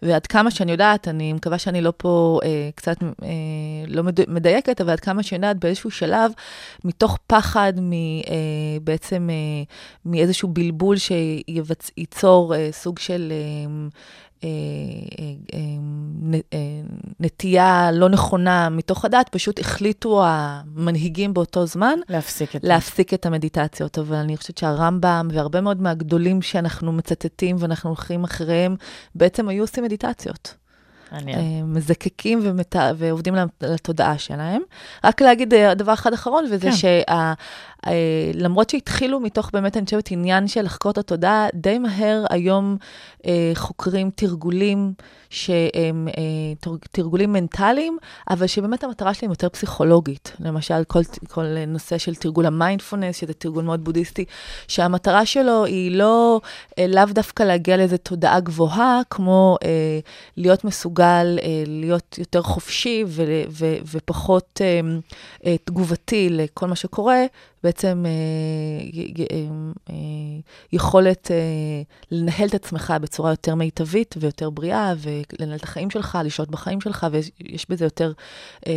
ועד 0.01 0.27
כמה 0.27 0.51
שאני 0.51 0.71
יודעת, 0.71 1.07
אני 1.07 1.33
מקווה 1.33 1.57
שאני 1.57 1.81
לא 1.81 1.93
פה 1.97 2.39
קצת 2.75 2.97
לא 3.87 4.03
מד- 4.03 4.29
מדייקת, 4.29 4.81
אבל 4.81 4.91
עד 4.91 4.99
כמה 4.99 5.23
שאני 5.23 5.37
יודעת, 5.37 5.59
באיזשהו 5.59 5.91
שלב, 5.91 6.31
מתוך 6.83 7.17
פחד 7.27 7.73
בעצם 8.83 9.29
מאיזשהו 10.05 10.47
בלבול 10.49 10.95
שייצור 10.97 12.53
סוג 12.71 12.99
של... 12.99 13.33
אה, 14.43 14.49
אה, 15.53 16.39
אה, 16.53 16.59
נטייה 17.19 17.91
לא 17.91 18.09
נכונה 18.09 18.69
מתוך 18.69 19.05
הדת, 19.05 19.29
פשוט 19.29 19.59
החליטו 19.59 20.23
המנהיגים 20.25 21.33
באותו 21.33 21.65
זמן 21.65 21.99
להפסיק 22.09 22.55
את. 22.55 22.63
להפסיק 22.63 23.13
את 23.13 23.25
המדיטציות. 23.25 23.99
אבל 23.99 24.15
אני 24.15 24.37
חושבת 24.37 24.57
שהרמב"ם 24.57 25.27
והרבה 25.31 25.61
מאוד 25.61 25.81
מהגדולים 25.81 26.41
שאנחנו 26.41 26.91
מצטטים 26.91 27.55
ואנחנו 27.59 27.89
הולכים 27.89 28.23
אחריהם, 28.23 28.75
בעצם 29.15 29.49
היו 29.49 29.63
עושים 29.63 29.83
מדיטציות. 29.83 30.62
אה, 31.13 31.63
מזקקים 31.65 32.39
ומת... 32.43 32.75
ועובדים 32.97 33.35
התודעה 33.61 34.17
שלהם. 34.17 34.61
רק 35.03 35.21
להגיד 35.21 35.53
אה, 35.53 35.73
דבר 35.73 35.93
אחד 35.93 36.13
אחרון, 36.13 36.45
וזה 36.51 36.69
כן. 36.69 37.93
שלמרות 38.33 38.69
שהתחילו 38.69 39.19
מתוך 39.19 39.49
באמת, 39.53 39.77
אני 39.77 39.85
חושבת, 39.85 40.11
עניין 40.11 40.47
של 40.47 40.61
לחקור 40.61 40.91
את 40.91 40.97
התודעה, 40.97 41.47
די 41.53 41.79
מהר 41.79 42.25
היום 42.29 42.77
אה, 43.25 43.51
חוקרים 43.55 44.09
תרגולים 44.15 44.93
שהם 45.33 46.07
אה, 46.17 46.69
תרגולים 46.91 47.33
מנטליים, 47.33 47.97
אבל 48.29 48.47
שבאמת 48.47 48.83
המטרה 48.83 49.13
שלהם 49.13 49.31
יותר 49.31 49.49
פסיכולוגית. 49.49 50.35
למשל, 50.39 50.83
כל, 50.83 50.99
כל 51.27 51.45
נושא 51.67 51.97
של 51.97 52.15
תרגול 52.15 52.45
המיינדפולנס, 52.45 53.15
שזה 53.17 53.33
תרגול 53.33 53.63
מאוד 53.63 53.83
בודהיסטי, 53.83 54.25
שהמטרה 54.67 55.25
שלו 55.25 55.65
היא 55.65 55.91
לא, 55.91 56.41
אה, 56.79 56.87
לאו 56.87 57.05
דווקא 57.05 57.43
להגיע 57.43 57.77
לאיזו 57.77 57.97
תודעה 57.97 58.39
גבוהה, 58.39 59.01
כמו 59.09 59.57
אה, 59.63 59.99
להיות 60.37 60.63
מסוגל, 60.63 61.39
אה, 61.41 61.63
להיות 61.67 62.17
יותר 62.17 62.41
חופשי 62.41 63.03
ו, 63.07 63.23
ו, 63.49 63.75
ופחות 63.91 64.61
אה, 64.61 64.79
אה, 65.45 65.55
תגובתי 65.63 66.29
לכל 66.31 66.67
מה 66.67 66.75
שקורה, 66.75 67.25
בעצם 67.63 68.05
אה, 68.05 68.11
אה, 69.31 69.37
אה, 69.89 69.95
יכולת 70.73 71.31
אה, 71.31 71.37
לנהל 72.11 72.47
את 72.47 72.53
עצמך 72.53 72.93
בצורה 73.01 73.31
יותר 73.31 73.55
מיטבית 73.55 74.15
ויותר 74.19 74.49
בריאה, 74.49 74.93
ולנהל 74.97 75.57
את 75.57 75.63
החיים 75.63 75.89
שלך, 75.89 76.17
לשהות 76.23 76.49
בחיים 76.49 76.81
שלך, 76.81 77.07
ויש 77.11 77.69
בזה 77.69 77.85
יותר 77.85 78.11
אה, 78.67 78.73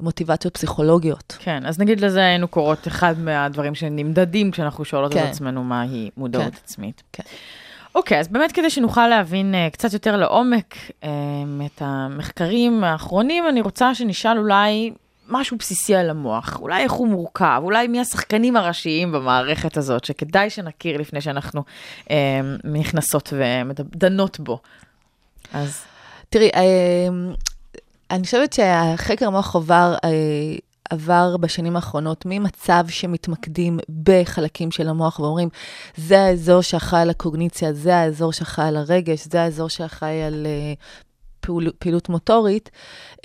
מוטיבציות 0.00 0.54
פסיכולוגיות. 0.54 1.36
כן, 1.38 1.66
אז 1.66 1.78
נגיד 1.78 2.00
לזה 2.00 2.20
היינו 2.20 2.48
קוראות 2.48 2.88
אחד 2.88 3.18
מהדברים 3.18 3.74
שנמדדים 3.74 4.50
כשאנחנו 4.50 4.84
שואלות 4.84 5.12
כן. 5.12 5.24
את 5.24 5.28
עצמנו 5.28 5.64
מהי 5.64 6.10
מודעות 6.16 6.52
כן. 6.52 6.60
עצמית. 6.64 7.02
כן. 7.12 7.22
אוקיי, 7.94 8.20
אז 8.20 8.28
באמת 8.28 8.52
כדי 8.52 8.70
שנוכל 8.70 9.08
להבין 9.08 9.54
uh, 9.54 9.72
קצת 9.72 9.92
יותר 9.92 10.16
לעומק 10.16 10.74
um, 10.74 11.06
את 11.66 11.82
המחקרים 11.84 12.84
האחרונים, 12.84 13.48
אני 13.48 13.60
רוצה 13.60 13.94
שנשאל 13.94 14.38
אולי 14.38 14.92
משהו 15.28 15.56
בסיסי 15.56 15.94
על 15.94 16.10
המוח, 16.10 16.58
אולי 16.60 16.82
איך 16.82 16.92
הוא 16.92 17.08
מורכב, 17.08 17.60
אולי 17.62 17.88
מי 17.88 18.00
השחקנים 18.00 18.56
הראשיים 18.56 19.12
במערכת 19.12 19.76
הזאת, 19.76 20.04
שכדאי 20.04 20.50
שנכיר 20.50 20.96
לפני 21.00 21.20
שאנחנו 21.20 21.62
um, 22.04 22.10
נכנסות 22.64 23.32
ודנות 23.36 24.40
בו. 24.40 24.58
אז 25.52 25.84
תראי, 26.28 26.50
אה, 26.54 27.08
אני 28.10 28.24
חושבת 28.24 28.52
שהחקר 28.52 29.26
המוח 29.26 29.56
עבר, 29.56 29.94
אה, 30.04 30.10
עבר 30.90 31.36
בשנים 31.36 31.76
האחרונות 31.76 32.24
ממצב 32.26 32.84
שמתמקדים 32.88 33.78
בחלקים 34.02 34.70
של 34.70 34.88
המוח 34.88 35.20
ואומרים, 35.20 35.48
זה 35.96 36.20
האזור 36.20 36.62
שאחראי 36.62 37.02
על 37.02 37.10
הקוגניציה, 37.10 37.72
זה 37.72 37.96
האזור 37.96 38.32
שאחראי 38.32 38.68
על 38.68 38.76
הרגש, 38.76 39.24
זה 39.30 39.42
האזור 39.42 39.68
שאחראי 39.68 40.22
על 40.22 40.46
אה, 40.46 40.74
פעול, 41.42 41.70
פעילות 41.78 42.08
מוטורית, 42.08 42.70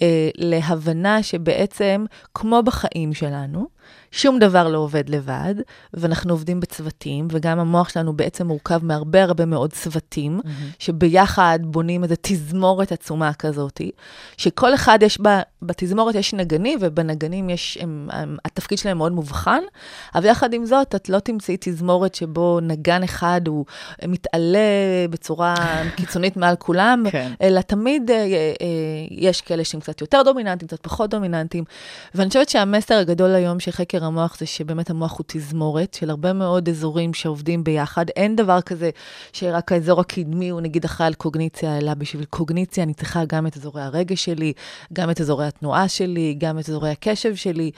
אה, 0.01 0.29
להבנה 0.35 1.23
שבעצם, 1.23 2.05
כמו 2.33 2.63
בחיים 2.63 3.13
שלנו, 3.13 3.67
שום 4.11 4.39
דבר 4.39 4.67
לא 4.67 4.77
עובד 4.77 5.09
לבד, 5.09 5.55
ואנחנו 5.93 6.33
עובדים 6.33 6.59
בצוותים, 6.59 7.27
וגם 7.31 7.59
המוח 7.59 7.89
שלנו 7.89 8.13
בעצם 8.13 8.47
מורכב 8.47 8.85
מהרבה 8.85 9.23
הרבה 9.23 9.45
מאוד 9.45 9.73
צוותים, 9.73 10.39
שביחד 10.79 11.59
בונים 11.61 12.03
איזו 12.03 12.15
תזמורת 12.21 12.91
עצומה 12.91 13.33
כזאת, 13.33 13.81
שכל 14.37 14.73
אחד 14.73 14.99
יש 15.01 15.21
בה, 15.21 15.41
בתזמורת 15.61 16.15
יש 16.15 16.33
נגנים, 16.33 16.79
ובנגנים 16.81 17.49
יש, 17.49 17.77
הם, 17.81 18.09
הם, 18.11 18.37
התפקיד 18.45 18.77
שלהם 18.77 18.97
מאוד 18.97 19.11
מובחן, 19.11 19.61
אבל 20.15 20.25
יחד 20.25 20.53
עם 20.53 20.65
זאת, 20.65 20.95
את 20.95 21.09
לא 21.09 21.19
תמצאי 21.19 21.57
תזמורת 21.59 22.15
שבו 22.15 22.59
נגן 22.61 23.03
אחד 23.03 23.41
הוא 23.47 23.65
מתעלה 24.07 24.59
בצורה 25.09 25.55
קיצונית 25.97 26.37
מעל 26.37 26.55
כולם, 26.55 27.03
כן. 27.11 27.31
אלא 27.41 27.61
תמיד 27.61 28.11
אה, 28.11 28.17
אה, 28.17 28.53
יש 29.11 29.41
כאלה 29.41 29.63
שהם 29.63 29.79
קצת 29.81 30.01
יותר 30.01 30.21
דומיננטיים, 30.25 30.67
קצת 30.67 30.83
פחות 30.83 31.09
דומיננטיים. 31.09 31.63
ואני 32.15 32.27
חושבת 32.27 32.49
שהמסר 32.49 32.95
הגדול 32.95 33.35
היום 33.35 33.59
של 33.59 33.71
חקר 33.97 34.05
המוח 34.05 34.37
זה 34.39 34.45
שבאמת 34.45 34.89
המוח 34.89 35.17
הוא 35.17 35.23
תזמורת 35.27 35.93
של 35.93 36.09
הרבה 36.09 36.33
מאוד 36.33 36.69
אזורים 36.69 37.13
שעובדים 37.13 37.63
ביחד. 37.63 38.05
אין 38.09 38.35
דבר 38.35 38.61
כזה 38.61 38.89
שרק 39.33 39.71
האזור 39.71 39.99
הקדמי 39.99 40.49
הוא 40.49 40.61
נגיד 40.61 40.85
אחראי 40.85 41.07
על 41.07 41.13
קוגניציה, 41.13 41.77
אלא 41.77 41.93
בשביל 41.93 42.25
קוגניציה 42.25 42.83
אני 42.83 42.93
צריכה 42.93 43.25
גם 43.25 43.47
את 43.47 43.57
אזורי 43.57 43.81
הרגש 43.81 44.25
שלי, 44.25 44.53
גם 44.93 45.09
את 45.09 45.21
אזורי 45.21 45.45
התנועה 45.47 45.87
שלי, 45.87 46.35
גם 46.37 46.59
את 46.59 46.69
אזורי 46.69 46.89
הקשב 46.89 47.35
שלי. 47.35 47.71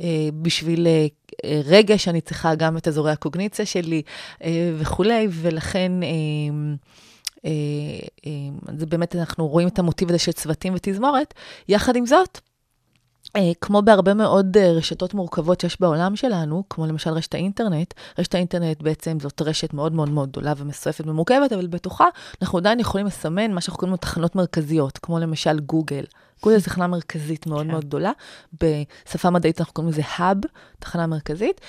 אה, 0.00 0.28
בשביל 0.42 0.86
אה, 0.86 1.60
רגש 1.64 2.08
אני 2.08 2.20
צריכה 2.20 2.54
גם 2.54 2.76
את 2.76 2.88
אזורי 2.88 3.12
הקוגניציה 3.12 3.66
שלי 3.66 4.02
אה, 4.44 4.72
וכולי, 4.78 5.28
ולכן... 5.30 5.92
זה 8.78 8.86
באמת, 8.86 9.16
אנחנו 9.16 9.48
רואים 9.48 9.68
את 9.68 9.78
המוטיב 9.78 10.08
הזה 10.08 10.18
של 10.18 10.32
צוותים 10.32 10.74
ותזמורת. 10.74 11.34
יחד 11.68 11.96
עם 11.96 12.06
זאת, 12.06 12.40
כמו 13.60 13.82
בהרבה 13.82 14.14
מאוד 14.14 14.56
אה, 14.56 14.72
רשתות 14.72 15.14
מורכבות 15.14 15.60
שיש 15.60 15.80
בעולם 15.80 16.16
שלנו, 16.16 16.62
כמו 16.70 16.86
למשל 16.86 17.10
רשת 17.10 17.34
האינטרנט, 17.34 17.94
רשת 18.18 18.34
האינטרנט 18.34 18.82
בעצם 18.82 19.20
זאת 19.20 19.42
רשת 19.42 19.74
מאוד 19.74 19.92
מאוד 19.92 20.08
מאוד 20.08 20.28
גדולה 20.28 20.52
ומסועפת 20.56 21.06
ומורכבת, 21.06 21.52
אבל 21.52 21.66
בתוכה 21.66 22.06
אנחנו 22.42 22.58
עדיין 22.58 22.80
יכולים 22.80 23.06
לסמן 23.06 23.52
מה 23.52 23.60
שאנחנו 23.60 23.78
קוראים 23.78 23.90
לו 23.92 23.96
תחנות 23.96 24.36
מרכזיות, 24.36 24.98
כמו 24.98 25.18
למשל 25.18 25.60
גוגל. 25.60 26.04
גוגל 26.42 26.58
זו 26.58 26.64
תחנה 26.64 26.86
מרכזית 26.86 27.46
מאוד 27.46 27.66
כן. 27.66 27.70
מאוד 27.70 27.84
גדולה. 27.84 28.12
בשפה 28.52 29.30
מדעית 29.30 29.60
אנחנו 29.60 29.74
קוראים 29.74 29.92
לזה 29.92 30.02
האב, 30.16 30.36
תחנה 30.78 31.06
מרכזית, 31.06 31.60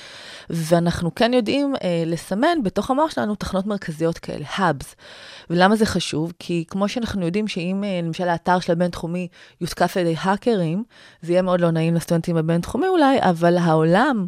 ואנחנו 0.50 1.16
כן 1.16 1.34
יודעים 1.34 1.74
אה, 1.84 2.04
לסמן 2.06 2.64
בתוך 2.64 2.92
המוח 2.92 3.12
שלנו 3.12 3.36
תחנות 3.36 3.66
מרכזיות 3.66 4.18
כאלה, 4.18 4.46
האבס. 4.56 4.96
ולמה 5.50 5.76
זה 5.76 5.86
חשוב? 5.86 6.34
כי 6.40 6.66
כמו 6.68 6.90
שאנחנו 6.90 7.26
יודעים 7.26 7.48
שאם 7.48 7.84
אה, 7.84 8.00
למשל 8.04 8.30
האתר 8.30 8.60
של 8.60 8.72
הבינתחומי 8.72 9.28
יותקף 9.62 9.98
על 9.98 10.04
ידי 10.04 10.16
האקרים, 10.22 10.84
זה 11.22 11.32
יהיה 11.32 11.42
מאוד 11.42 11.62
לא 11.62 11.72
נעים 11.72 11.96
לסטודנטים 11.96 12.36
בבינתחומי 12.36 12.88
אולי, 12.88 13.18
אבל 13.22 13.58
העולם 13.58 14.28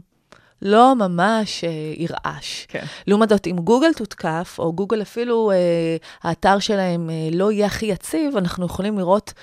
לא 0.61 0.95
ממש 0.95 1.63
אה, 1.63 1.69
ירעש. 1.97 2.65
כן. 2.67 2.85
לעומת 3.07 3.29
זאת, 3.29 3.47
אם 3.47 3.55
גוגל 3.55 3.93
תותקף, 3.93 4.55
או 4.59 4.73
גוגל 4.73 5.01
אפילו, 5.01 5.51
אה, 5.51 5.97
האתר 6.23 6.59
שלהם 6.59 7.09
אה, 7.09 7.29
לא 7.31 7.51
יהיה 7.51 7.65
הכי 7.65 7.85
יציב, 7.85 8.37
אנחנו 8.37 8.65
יכולים 8.65 8.97
לראות, 8.97 9.33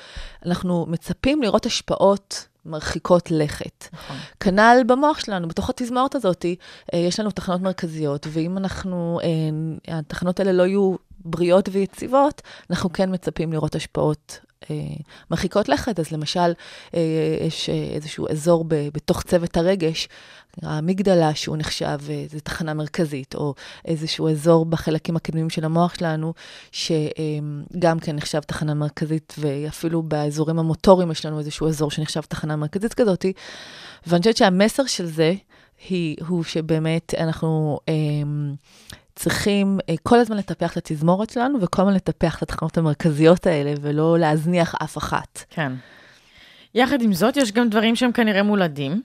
אנחנו 0.46 0.86
מצפים 0.88 1.42
לראות 1.42 1.66
השפעות 1.66 2.46
מרחיקות 2.66 3.30
לכת. 3.30 3.88
נכון. 3.92 4.16
כנ"ל 4.40 4.82
במוח 4.86 5.20
שלנו, 5.20 5.48
בתוך 5.48 5.70
התזמורת 5.70 6.14
הזאת, 6.14 6.44
אה, 6.94 6.98
יש 6.98 7.20
לנו 7.20 7.30
תחנות 7.30 7.60
מרכזיות, 7.60 8.26
ואם 8.30 8.58
אנחנו, 8.58 9.20
אה, 9.22 9.98
התחנות 9.98 10.40
האלה 10.40 10.52
לא 10.52 10.62
יהיו 10.62 10.94
בריאות 11.24 11.68
ויציבות, 11.72 12.42
אנחנו 12.70 12.92
כן 12.92 13.12
מצפים 13.12 13.52
לראות 13.52 13.74
השפעות 13.74 14.38
אה, 14.70 14.76
מרחיקות 15.30 15.68
לכת. 15.68 15.98
אז 16.00 16.12
למשל, 16.12 16.52
יש 17.46 17.68
איזשהו 17.68 18.26
אזור 18.30 18.64
בתוך 18.68 19.22
צוות 19.22 19.56
הרגש, 19.56 20.08
האמיגדלה, 20.62 21.34
שהוא 21.34 21.56
נחשב, 21.56 21.98
אה, 22.10 22.24
זו 22.30 22.40
תחנה 22.40 22.74
מרכזית, 22.74 23.34
או 23.34 23.54
איזשהו 23.84 24.28
אזור 24.28 24.66
בחלקים 24.66 25.16
הקדמיים 25.16 25.50
של 25.50 25.64
המוח 25.64 25.94
שלנו, 25.94 26.34
שגם 26.72 27.98
כן 28.00 28.16
נחשב 28.16 28.40
תחנה 28.40 28.74
מרכזית, 28.74 29.34
ואפילו 29.38 30.02
באזורים 30.02 30.58
המוטוריים 30.58 31.10
יש 31.10 31.26
לנו 31.26 31.38
איזשהו 31.38 31.68
אזור 31.68 31.90
שנחשב 31.90 32.20
תחנה 32.20 32.56
מרכזית 32.56 32.94
כזאתי. 32.94 33.32
ואני 34.06 34.18
חושבת 34.22 34.36
שהמסר 34.36 34.86
של 34.86 35.06
זה 35.06 35.34
היא, 35.88 36.16
הוא 36.28 36.44
שבאמת 36.44 37.14
אנחנו... 37.18 37.78
אה, 37.88 37.94
צריכים 39.16 39.78
אה, 39.88 39.94
כל 40.02 40.18
הזמן 40.18 40.36
לטפח 40.36 40.72
את 40.72 40.76
התזמורת 40.76 41.30
שלנו, 41.30 41.58
וכל 41.60 41.82
הזמן 41.82 41.94
לטפח 41.94 42.36
את 42.36 42.42
התחנות 42.42 42.78
המרכזיות 42.78 43.46
האלה, 43.46 43.74
ולא 43.80 44.18
להזניח 44.18 44.74
אף 44.82 44.98
אחת. 44.98 45.44
כן. 45.50 45.72
יחד 46.74 47.02
עם 47.02 47.12
זאת, 47.12 47.36
יש 47.36 47.52
גם 47.52 47.68
דברים 47.68 47.96
שהם 47.96 48.12
כנראה 48.12 48.42
מולדים, 48.42 49.02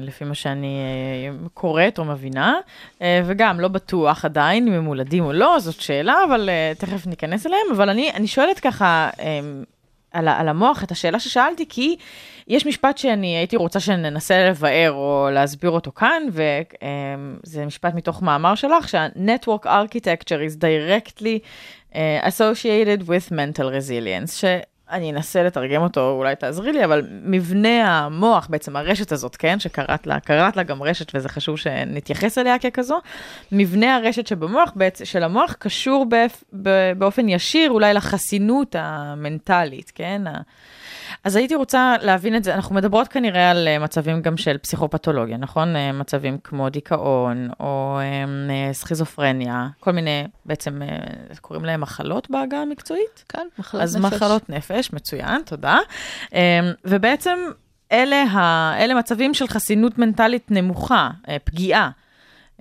לפי 0.00 0.24
מה 0.24 0.34
שאני 0.34 0.66
אה, 0.66 1.48
קוראת 1.54 1.98
או 1.98 2.04
מבינה, 2.04 2.54
וגם 3.00 3.60
לא 3.60 3.68
בטוח 3.68 4.24
עדיין 4.24 4.68
אם 4.68 4.72
הם 4.72 4.84
מולדים 4.84 5.24
או 5.24 5.32
לא, 5.32 5.56
זאת 5.58 5.80
שאלה, 5.80 6.16
אבל 6.28 6.50
תכף 6.78 7.06
ניכנס 7.06 7.46
אליהם. 7.46 7.66
אבל 7.72 7.90
אני, 7.90 8.10
אני 8.10 8.26
שואלת 8.26 8.60
ככה, 8.60 9.10
על, 10.12 10.28
על 10.28 10.48
המוח, 10.48 10.84
את 10.84 10.90
השאלה 10.90 11.20
ששאלתי, 11.20 11.64
כי 11.68 11.96
יש 12.48 12.66
משפט 12.66 12.98
שאני 12.98 13.36
הייתי 13.36 13.56
רוצה 13.56 13.80
שננסה 13.80 14.48
לבאר 14.48 14.92
או 14.92 15.28
להסביר 15.32 15.70
אותו 15.70 15.92
כאן, 15.92 16.22
וזה 16.32 17.66
משפט 17.66 17.94
מתוך 17.94 18.22
מאמר 18.22 18.54
שלך, 18.54 18.88
שה-Network 18.88 19.66
Architecture 19.66 20.40
is 20.48 20.56
directly 20.56 21.38
associated 22.22 23.02
with 23.08 23.32
mental 23.32 23.70
resilience, 23.70 24.44
אני 24.90 25.12
אנסה 25.12 25.42
לתרגם 25.42 25.82
אותו, 25.82 26.10
אולי 26.10 26.36
תעזרי 26.36 26.72
לי, 26.72 26.84
אבל 26.84 27.06
מבנה 27.22 27.98
המוח, 27.98 28.46
בעצם 28.50 28.76
הרשת 28.76 29.12
הזאת, 29.12 29.36
כן, 29.36 29.60
שקראת 29.60 30.06
לה, 30.06 30.20
קראת 30.20 30.56
לה 30.56 30.62
גם 30.62 30.82
רשת, 30.82 31.12
וזה 31.14 31.28
חשוב 31.28 31.56
שנתייחס 31.56 32.38
אליה 32.38 32.58
ככזו, 32.58 32.98
מבנה 33.52 33.96
הרשת 33.96 34.26
שבמוח, 34.26 34.72
בעצם, 34.76 35.04
של 35.04 35.22
המוח, 35.22 35.52
קשור 35.58 36.06
באופ, 36.08 36.44
באופן 36.98 37.28
ישיר 37.28 37.70
אולי 37.70 37.94
לחסינות 37.94 38.76
המנטלית, 38.78 39.92
כן? 39.94 40.22
אז 41.24 41.36
הייתי 41.36 41.54
רוצה 41.54 41.94
להבין 42.02 42.36
את 42.36 42.44
זה, 42.44 42.54
אנחנו 42.54 42.74
מדברות 42.74 43.08
כנראה 43.08 43.50
על 43.50 43.68
אה, 43.68 43.78
מצבים 43.78 44.22
גם 44.22 44.36
של 44.36 44.58
פסיכופתולוגיה, 44.58 45.36
נכון? 45.36 45.76
אה, 45.76 45.92
מצבים 45.92 46.38
כמו 46.44 46.68
דיכאון 46.68 47.48
או 47.60 47.98
אה, 48.00 48.72
סכיזופרניה, 48.72 49.68
כל 49.80 49.92
מיני, 49.92 50.26
בעצם 50.44 50.80
קוראים 51.40 51.64
להם 51.64 51.80
מחלות 51.80 52.30
בעגה 52.30 52.58
המקצועית? 52.58 53.24
כן, 53.28 53.46
מחלות 53.58 53.82
נפש. 53.82 53.96
אז 53.96 53.96
מחלות 53.96 54.50
נפש, 54.50 54.75
מצוין, 54.92 55.42
תודה. 55.42 55.78
ובעצם 56.84 57.38
אלה, 57.92 58.22
ה, 58.22 58.72
אלה 58.78 58.94
מצבים 58.94 59.34
של 59.34 59.46
חסינות 59.46 59.98
מנטלית 59.98 60.50
נמוכה, 60.50 61.10
פגיעה. 61.44 61.90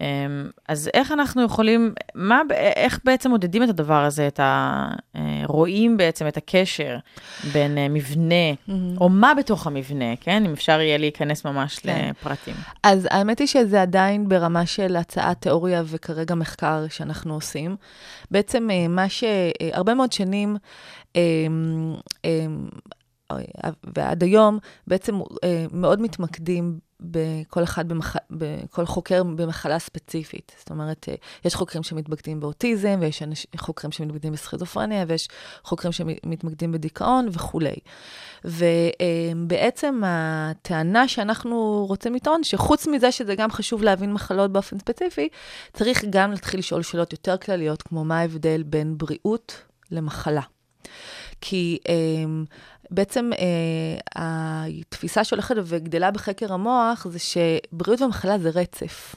אמ, 0.01 0.49
אז 0.69 0.89
איך 0.93 1.11
אנחנו 1.11 1.43
יכולים, 1.43 1.93
מה, 2.15 2.41
איך 2.75 2.99
בעצם 3.03 3.29
מודדים 3.29 3.63
את 3.63 3.69
הדבר 3.69 4.03
הזה, 4.03 4.27
את 4.27 4.39
ה... 4.39 4.87
אה, 5.15 5.41
רואים 5.45 5.97
בעצם 5.97 6.27
את 6.27 6.37
הקשר 6.37 6.97
בין 7.53 7.77
אה, 7.77 7.89
מבנה, 7.89 8.53
mm-hmm. 8.53 8.71
או 9.01 9.09
מה 9.09 9.33
בתוך 9.37 9.67
המבנה, 9.67 10.15
כן? 10.21 10.45
אם 10.45 10.53
אפשר 10.53 10.81
יהיה 10.81 10.97
להיכנס 10.97 11.45
ממש 11.45 11.79
כן. 11.79 12.09
לפרטים. 12.09 12.55
אז 12.83 13.07
האמת 13.11 13.39
היא 13.39 13.47
שזה 13.47 13.81
עדיין 13.81 14.29
ברמה 14.29 14.65
של 14.65 14.95
הצעת 14.95 15.41
תיאוריה 15.41 15.83
וכרגע 15.85 16.35
מחקר 16.35 16.85
שאנחנו 16.89 17.33
עושים. 17.33 17.75
בעצם 18.31 18.67
אה, 18.71 18.87
מה 18.87 19.05
שהרבה 19.09 19.93
מאוד 19.93 20.11
שנים, 20.11 20.57
ועד 23.95 24.23
היום, 24.23 24.59
בעצם 24.87 25.19
מאוד 25.71 26.01
מתמקדים 26.01 26.79
בכל 26.99 27.63
אחד, 27.63 27.87
במח... 27.89 28.15
בכל 28.31 28.85
חוקר 28.85 29.23
במחלה 29.23 29.79
ספציפית. 29.79 30.51
זאת 30.59 30.71
אומרת, 30.71 31.05
אה, 31.09 31.15
יש 31.45 31.55
חוקרים 31.55 31.83
שמתמקדים 31.83 32.39
באוטיזם, 32.39 32.99
ויש. 33.01 33.23
חוקרים 33.57 33.91
שמתמקדים 33.91 34.33
בסכיזופרניה, 34.33 35.05
ויש 35.07 35.27
חוקרים 35.63 35.91
שמתמקדים 35.91 36.71
בדיכאון 36.71 37.27
וכולי. 37.31 37.75
ובעצם 38.45 40.01
הטענה 40.05 41.07
שאנחנו 41.07 41.85
רוצים 41.87 42.15
לטעון, 42.15 42.43
שחוץ 42.43 42.87
מזה 42.87 43.11
שזה 43.11 43.35
גם 43.35 43.51
חשוב 43.51 43.83
להבין 43.83 44.13
מחלות 44.13 44.51
באופן 44.51 44.79
ספציפי, 44.79 45.29
צריך 45.73 46.05
גם 46.09 46.31
להתחיל 46.31 46.59
לשאול 46.59 46.81
שאלות 46.81 47.11
יותר 47.11 47.37
כלליות, 47.37 47.81
כמו 47.81 48.03
מה 48.05 48.19
ההבדל 48.19 48.63
בין 48.63 48.97
בריאות 48.97 49.61
למחלה. 49.91 50.41
כי 51.41 51.79
um, 51.83 52.49
בעצם 52.91 53.29
uh, 53.33 54.19
התפיסה 54.19 55.23
שהולכת 55.23 55.55
וגדלה 55.63 56.11
בחקר 56.11 56.53
המוח 56.53 57.07
זה 57.09 57.19
שבריאות 57.19 58.01
ומחלה 58.01 58.39
זה 58.39 58.49
רצף. 58.49 59.15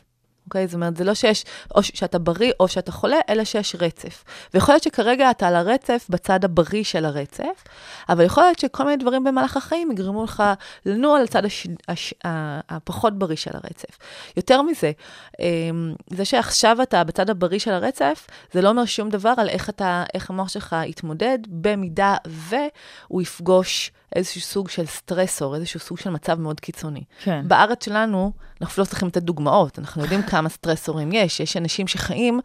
אוקיי? 0.49 0.67
זאת 0.67 0.75
אומרת, 0.75 0.97
זה 0.97 1.05
לא 1.05 1.15
שיש, 1.15 1.45
או 1.75 1.83
שאתה 1.83 2.19
בריא 2.19 2.53
או 2.61 2.69
שאתה 2.69 2.93
חולה, 2.93 3.17
אלא 3.29 3.45
שיש 3.45 3.77
רצף. 3.79 4.25
ויכול 4.55 4.75
להיות 4.75 4.83
שכרגע 4.83 5.31
אתה 5.31 5.49
על 5.49 5.57
הרצף, 5.57 6.07
בצד 6.09 6.45
הבריא 6.45 6.85
של 6.85 7.05
הרצף, 7.05 7.65
אבל 8.09 8.25
יכול 8.25 8.43
להיות 8.43 8.59
שכל 8.59 8.85
מיני 8.85 8.97
דברים 8.97 9.25
במהלך 9.25 9.57
החיים 9.57 9.91
יגרמו 9.91 10.25
לך 10.25 10.43
לנוע 10.87 11.19
על 11.19 11.25
הצד 11.25 11.45
הש, 11.45 11.67
הש, 11.89 12.15
הפחות 12.25 13.19
בריא 13.19 13.37
של 13.37 13.51
הרצף. 13.55 13.99
יותר 14.37 14.63
מזה, 14.63 14.93
אמ, 15.41 15.95
זה 16.11 16.25
שעכשיו 16.25 16.83
אתה 16.83 17.05
בצד 17.05 17.31
הבריא 17.31 17.59
של 17.59 17.73
הרצף, 17.73 18.27
זה 18.53 18.63
לא 18.63 18.69
אומר 18.69 18.85
שום 18.85 19.09
דבר 19.09 19.35
על 19.37 19.49
איך, 19.49 19.69
אתה, 19.69 20.05
איך 20.15 20.31
המוח 20.31 20.49
שלך 20.49 20.77
יתמודד, 20.87 21.39
במידה 21.49 22.17
והוא 22.27 23.23
יפגוש 23.23 23.93
איזשהו 24.17 24.41
סוג 24.41 24.69
של 24.69 24.87
סטרסור, 24.87 25.55
איזשהו 25.55 25.81
סוג 25.81 25.99
של 25.99 26.11
מצב 26.11 26.41
מאוד 26.41 26.61
קיצוני. 26.61 27.05
כן. 27.23 27.49
בארץ 27.49 27.85
שלנו, 27.85 28.33
אנחנו 28.61 28.81
לא 28.81 28.87
צריכים 28.87 29.09
לתת 29.09 29.23
דוגמאות, 29.23 29.79
אנחנו 29.79 30.03
יודעים 30.03 30.23
כמה 30.31 30.49
סטרסורים 30.49 31.13
יש. 31.13 31.41
יש 31.41 31.57
אנשים 31.57 31.87
שחיים 31.87 32.41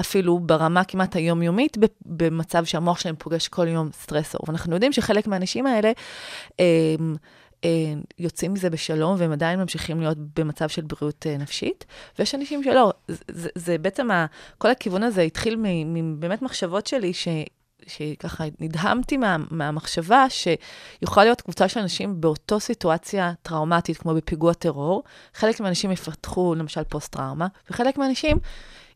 אפילו 0.00 0.38
ברמה 0.38 0.84
כמעט 0.84 1.16
היומיומית 1.16 1.76
במצב 2.06 2.64
שהמוח 2.64 2.98
שלהם 3.00 3.16
פוגש 3.18 3.48
כל 3.48 3.68
יום 3.68 3.90
סטרסור. 3.92 4.40
ואנחנו 4.46 4.74
יודעים 4.74 4.92
שחלק 4.92 5.26
מהאנשים 5.26 5.66
האלה... 5.66 5.92
הם, 6.58 7.16
יוצאים 8.18 8.52
מזה 8.52 8.70
בשלום, 8.70 9.14
והם 9.18 9.32
עדיין 9.32 9.60
ממשיכים 9.60 10.00
להיות 10.00 10.18
במצב 10.36 10.68
של 10.68 10.82
בריאות 10.82 11.26
אה, 11.26 11.36
נפשית, 11.36 11.84
ויש 12.18 12.34
אנשים 12.34 12.62
שלא. 12.62 12.92
זה, 13.08 13.16
זה, 13.28 13.48
זה 13.54 13.78
בעצם, 13.78 14.10
ה, 14.10 14.26
כל 14.58 14.70
הכיוון 14.70 15.02
הזה 15.02 15.22
התחיל 15.22 15.56
מבאמת 15.86 16.42
מחשבות 16.42 16.86
שלי, 16.86 17.12
ש... 17.12 17.28
שככה 17.88 18.44
נדהמתי 18.60 19.16
מה, 19.16 19.36
מהמחשבה 19.50 20.26
שיכולה 20.28 21.24
להיות 21.24 21.40
קבוצה 21.40 21.68
של 21.68 21.80
אנשים 21.80 22.20
באותו 22.20 22.60
סיטואציה 22.60 23.32
טראומטית, 23.42 23.98
כמו 23.98 24.14
בפיגוע 24.14 24.52
טרור. 24.52 25.02
חלק 25.34 25.60
מהאנשים 25.60 25.90
יפתחו 25.90 26.54
למשל 26.54 26.84
פוסט-טראומה, 26.84 27.46
וחלק 27.70 27.98
מהאנשים 27.98 28.38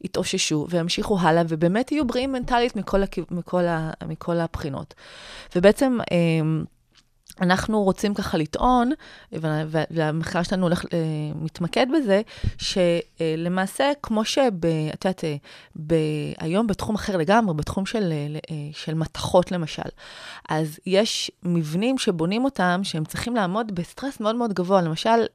יתאוששו 0.05 0.66
וימשיכו 0.70 1.18
הלאה, 1.20 1.42
ובאמת 1.48 1.92
יהיו 1.92 2.07
בריאים 2.07 2.33
מנטלית 2.33 2.76
מכל, 2.76 3.02
הכ... 3.02 3.18
מכל, 3.31 3.64
ה... 3.64 3.90
מכל 4.07 4.37
הבחינות. 4.37 4.94
ובעצם... 5.57 5.98
אה, 6.12 6.62
אנחנו 7.42 7.83
רוצים 7.83 8.14
ככה 8.14 8.38
לטעון, 8.38 8.90
והמחקר 9.90 10.42
שלנו 10.42 10.62
הולך, 10.62 10.85
אה, 10.85 10.98
מתמקד 11.35 11.87
בזה, 11.96 12.22
שלמעשה, 12.59 13.92
כמו 14.02 14.24
שב... 14.24 14.52
את 14.94 15.05
יודעת, 15.05 15.24
אה, 15.24 15.37
היום 16.38 16.66
בתחום 16.66 16.94
אחר 16.94 17.16
לגמרי, 17.16 17.55
בתחום 17.55 17.87
של, 17.87 18.12
אה, 18.12 18.57
של 18.72 18.94
מתכות 18.94 19.52
למשל, 19.52 19.88
אז 20.48 20.78
יש 20.87 21.31
מבנים 21.42 21.98
שבונים 21.98 22.44
אותם, 22.44 22.81
שהם 22.85 23.05
צריכים 23.05 23.37
לעמוד 23.37 23.74
בסטרס 23.74 24.20
מאוד 24.20 24.37
מאוד 24.37 24.52
גבוה, 24.52 24.83
למשל 24.83 25.26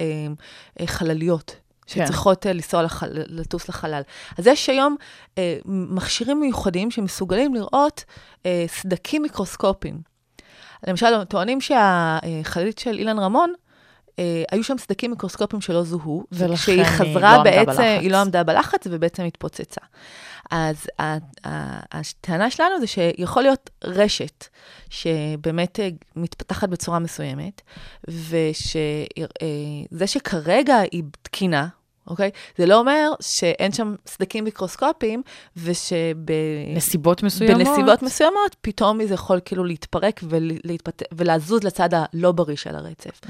חלליות. 0.86 1.56
כן. 1.88 2.06
שצריכות 2.06 2.44
כן. 2.44 2.56
לנסוע, 2.56 2.84
לח... 2.84 3.04
לטוס 3.12 3.70
לחלל. 3.70 4.02
אז 4.38 4.48
יש 4.48 4.70
היום 4.70 4.96
אה, 5.38 5.58
מכשירים 5.66 6.40
מיוחדים 6.40 6.92
שמסוגלים 6.92 7.56
לראות 7.56 8.04
אה, 8.46 8.66
סדקים 8.68 9.22
מיקרוסקופיים. 9.22 10.17
למשל, 10.88 11.24
טוענים 11.24 11.62
שהחללית 11.62 12.80
של 12.80 12.98
אילן 12.98 13.20
רמון, 13.20 13.54
אה, 14.20 14.44
היו 14.52 14.64
שם 14.64 14.78
סדקים 14.78 15.12
מיקרוסקופיים 15.12 15.62
שלא 15.62 15.84
זוהו, 15.84 16.24
וכשהיא 16.32 16.84
חזרה 16.84 17.38
לא 17.38 17.44
בעצם, 17.44 17.82
היא 17.82 18.12
לא 18.12 18.18
עמדה 18.18 18.44
בלחץ 18.44 18.80
ובעצם 18.86 19.24
התפוצצה. 19.24 19.82
אז 20.52 20.88
הטענה 21.92 22.52
שלנו 22.52 22.80
זה 22.80 22.88
שיכול 22.88 23.44
להיות 23.44 23.70
רשת 23.84 24.46
שבאמת 24.90 25.80
אה, 25.80 25.90
מתפתחת 26.16 26.70
בצורה 26.70 27.00
מסוימת, 27.00 27.62
ושזה 28.08 30.08
שכרגע 30.08 30.78
היא 30.92 31.04
תקינה, 31.22 31.68
אוקיי? 32.08 32.32
זה 32.58 32.66
לא 32.66 32.80
אומר 32.80 33.12
שאין 33.22 33.72
שם 33.72 33.96
סדקים 34.08 34.44
מיקרוסקופיים, 34.44 35.22
ושב... 35.58 36.16
נסיבות 36.76 37.24
מסוימות. 37.24 37.58
בנסיבות 37.58 38.04
מסוימות, 38.04 38.56
פתאום 38.62 39.06
זה 39.06 39.14
יכול 39.14 39.40
כאילו 39.46 39.64
להתפרק 39.64 40.20
ולהתפת... 40.24 41.04
ולזוז 41.12 41.64
לצד 41.64 41.90
הלא 41.94 42.32
בריא 42.32 42.56
של 42.56 42.76
הרצף. 42.76 43.22
Mm-hmm. 43.24 43.30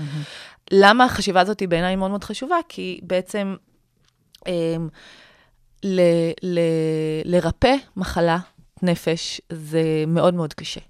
למה 0.71 1.05
החשיבה 1.05 1.41
הזאת 1.41 1.59
היא 1.59 1.67
בעיניי 1.67 1.95
מאוד 1.95 2.09
מאוד 2.09 2.23
חשובה? 2.23 2.57
כי 2.69 2.99
בעצם 3.03 3.55
אה, 4.47 4.75
ל... 5.83 6.01
ל... 6.43 6.59
לרפא 7.25 7.75
מחלה 7.97 8.37
נפש 8.81 9.41
זה 9.49 9.81
מאוד 10.07 10.33
מאוד 10.33 10.53
קשה. 10.53 10.81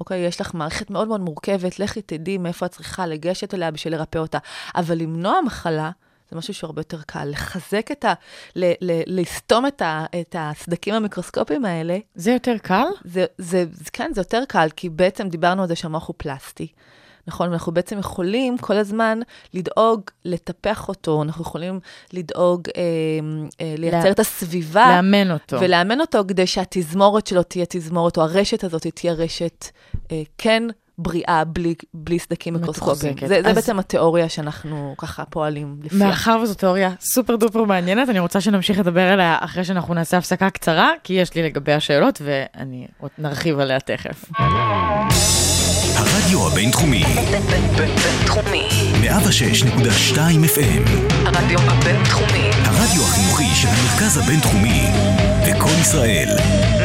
אוקיי? 0.00 0.18
יש 0.20 0.40
לך 0.40 0.54
מערכת 0.54 0.90
מאוד 0.90 1.08
מאוד 1.08 1.20
מורכבת, 1.20 1.78
לכי 1.78 2.02
תדעי 2.02 2.38
מאיפה 2.38 2.66
את 2.66 2.70
צריכה 2.70 3.06
לגשת 3.06 3.54
אליה 3.54 3.70
בשביל 3.70 3.94
לרפא 3.94 4.18
אותה. 4.18 4.38
אבל 4.74 4.98
למנוע 4.98 5.40
מחלה, 5.46 5.90
זה 6.30 6.36
משהו 6.38 6.54
שהוא 6.54 6.68
הרבה 6.68 6.80
יותר 6.80 6.98
קל. 7.06 7.24
לחזק 7.30 7.88
את 7.92 8.04
ה... 8.04 8.12
ל, 8.56 8.72
ל, 8.80 9.20
לסתום 9.20 9.66
את, 9.66 9.82
ה, 9.82 10.04
את 10.20 10.36
הסדקים 10.38 10.94
המיקרוסקופיים 10.94 11.64
האלה, 11.64 11.98
זה 12.14 12.30
יותר 12.30 12.56
קל? 12.62 12.84
זה, 13.04 13.24
זה, 13.38 13.64
זה, 13.72 13.84
כן, 13.92 14.10
זה 14.14 14.20
יותר 14.20 14.42
קל, 14.48 14.68
כי 14.76 14.88
בעצם 14.88 15.28
דיברנו 15.28 15.62
על 15.62 15.68
זה 15.68 15.76
שהמוח 15.76 16.06
הוא 16.08 16.14
פלסטי. 16.18 16.66
נכון? 17.26 17.52
אנחנו 17.52 17.72
בעצם 17.72 17.98
יכולים 17.98 18.58
כל 18.58 18.76
הזמן 18.76 19.20
לדאוג 19.54 20.00
לטפח 20.24 20.88
אותו, 20.88 21.22
אנחנו 21.22 21.42
יכולים 21.42 21.80
לדאוג 22.12 22.62
אה, 22.76 22.82
אה, 23.60 23.74
לייצר 23.78 24.04
לה- 24.04 24.10
את 24.10 24.18
הסביבה. 24.18 24.86
לאמן 24.88 25.30
אותו. 25.30 25.60
ולאמן 25.60 26.00
אותו 26.00 26.22
כדי 26.28 26.46
שהתזמורת 26.46 27.26
שלו 27.26 27.42
תהיה 27.42 27.64
תזמורת, 27.68 28.16
או 28.16 28.22
הרשת 28.22 28.64
הזאת 28.64 28.86
תהיה 28.86 29.12
רשת 29.12 29.66
אה, 30.12 30.22
כן 30.38 30.62
בריאה, 31.02 31.42
בלי, 31.46 31.74
בלי 31.94 32.18
סדקים 32.18 32.54
מיקרוסקופיים. 32.54 33.14
זה, 33.20 33.26
זה 33.26 33.48
אז- 33.50 33.54
בעצם 33.54 33.78
התיאוריה 33.78 34.28
שאנחנו 34.28 34.94
ככה 34.98 35.24
פועלים 35.24 35.76
לפיה. 35.82 35.98
מאחר 36.06 36.38
וזו 36.42 36.54
תיאוריה 36.54 36.90
סופר 37.00 37.36
דופר 37.36 37.64
מעניינת, 37.64 38.08
אני 38.08 38.18
רוצה 38.18 38.40
שנמשיך 38.40 38.78
לדבר 38.78 39.00
עליה 39.12 39.36
אחרי 39.40 39.64
שאנחנו 39.64 39.94
נעשה 39.94 40.18
הפסקה 40.18 40.50
קצרה, 40.50 40.90
כי 41.04 41.12
יש 41.12 41.34
לי 41.34 41.42
לגביה 41.42 41.80
שאלות 41.80 42.22
ואני 42.24 42.86
עוד 43.00 43.10
נרחיב 43.18 43.58
עליה 43.58 43.80
תכף. 43.80 44.24
הרדיו 45.96 46.46
הבינתחומי, 46.46 47.04
בינתחומי. 47.76 48.68
106.2 49.02 50.16
FM, 50.54 50.90
הרדיו 51.26 51.58
הבינתחומי. 51.60 52.50
הרדיו 52.64 53.02
החינוכי 53.02 53.44
של 53.54 53.68
המרכז 53.68 54.16
הבינתחומי, 54.16 54.82
לקום 55.50 55.70
ישראל, 55.80 56.28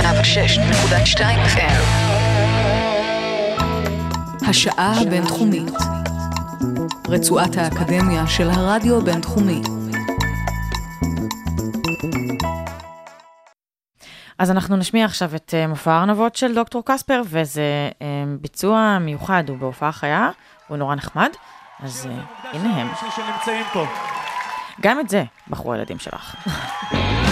106.2 0.01 1.17
FM. 1.55 2.04
השעה 4.49 5.01
הבינתחומית. 5.01 5.73
רצועת 7.07 7.57
האקדמיה 7.57 8.27
של 8.27 8.49
הרדיו 8.49 8.97
הבינתחומי. 8.97 9.61
אז 14.39 14.51
אנחנו 14.51 14.75
נשמיע 14.75 15.05
עכשיו 15.05 15.35
את 15.35 15.53
אה, 15.53 15.67
מופע 15.67 15.93
הארנבות 15.93 16.35
של 16.35 16.55
דוקטור 16.55 16.83
קספר, 16.85 17.21
וזה 17.25 17.61
אה, 18.01 18.07
ביצוע 18.41 18.97
מיוחד, 19.01 19.43
הוא 19.49 19.57
בהופעה 19.57 19.91
חיה, 19.91 20.29
הוא 20.67 20.77
נורא 20.77 20.95
נחמד, 20.95 21.29
אז 21.79 22.09
אה, 22.11 22.21
הנה 22.53 22.81
הם. 22.81 22.87
גם 24.81 24.99
את 24.99 25.09
זה 25.09 25.23
בחרו 25.49 25.73
הילדים 25.73 25.99
שלך. 25.99 26.35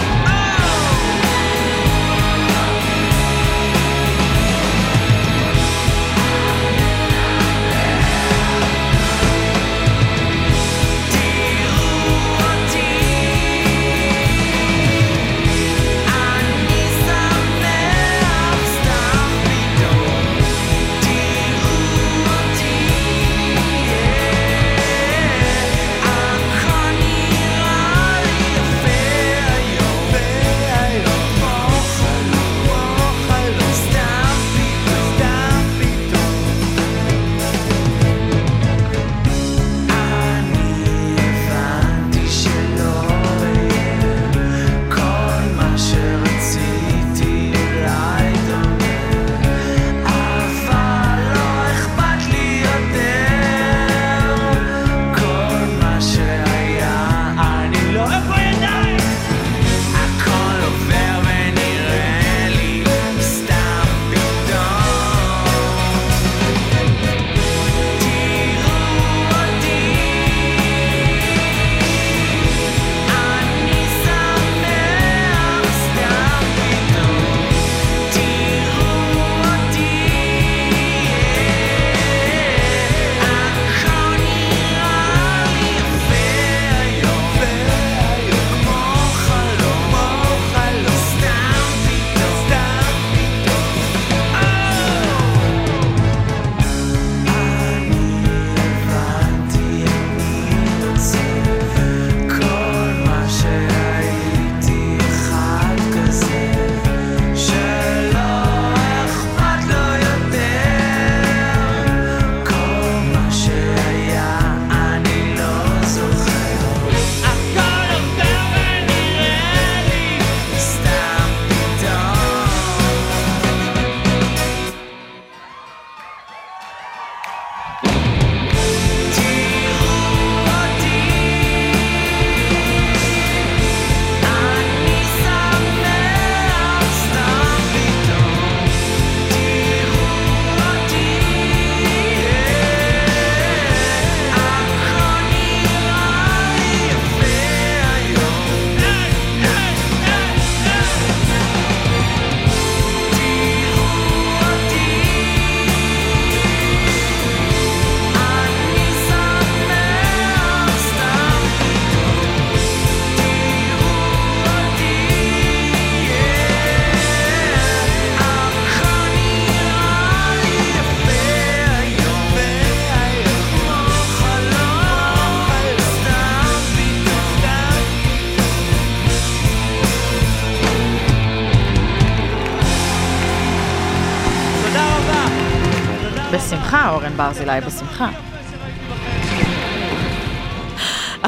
ברזילי, 187.60 187.76
בשמחה. 187.76 188.10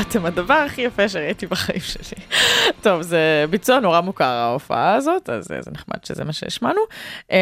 אתם 0.00 0.26
הדבר 0.26 0.54
הכי 0.54 0.80
יפה 0.82 1.08
שראיתי 1.08 1.46
בחיים 1.46 1.80
שלי. 1.80 2.22
טוב, 2.82 3.02
זה 3.02 3.44
ביצוע 3.50 3.80
נורא 3.80 4.00
מוכר 4.00 4.24
ההופעה 4.24 4.94
הזאת, 4.94 5.30
אז 5.30 5.44
זה 5.44 5.70
נחמד 5.72 6.04
שזה 6.04 6.24
מה 6.24 6.32
שהשמענו. 6.32 6.80
אמ, 7.30 7.36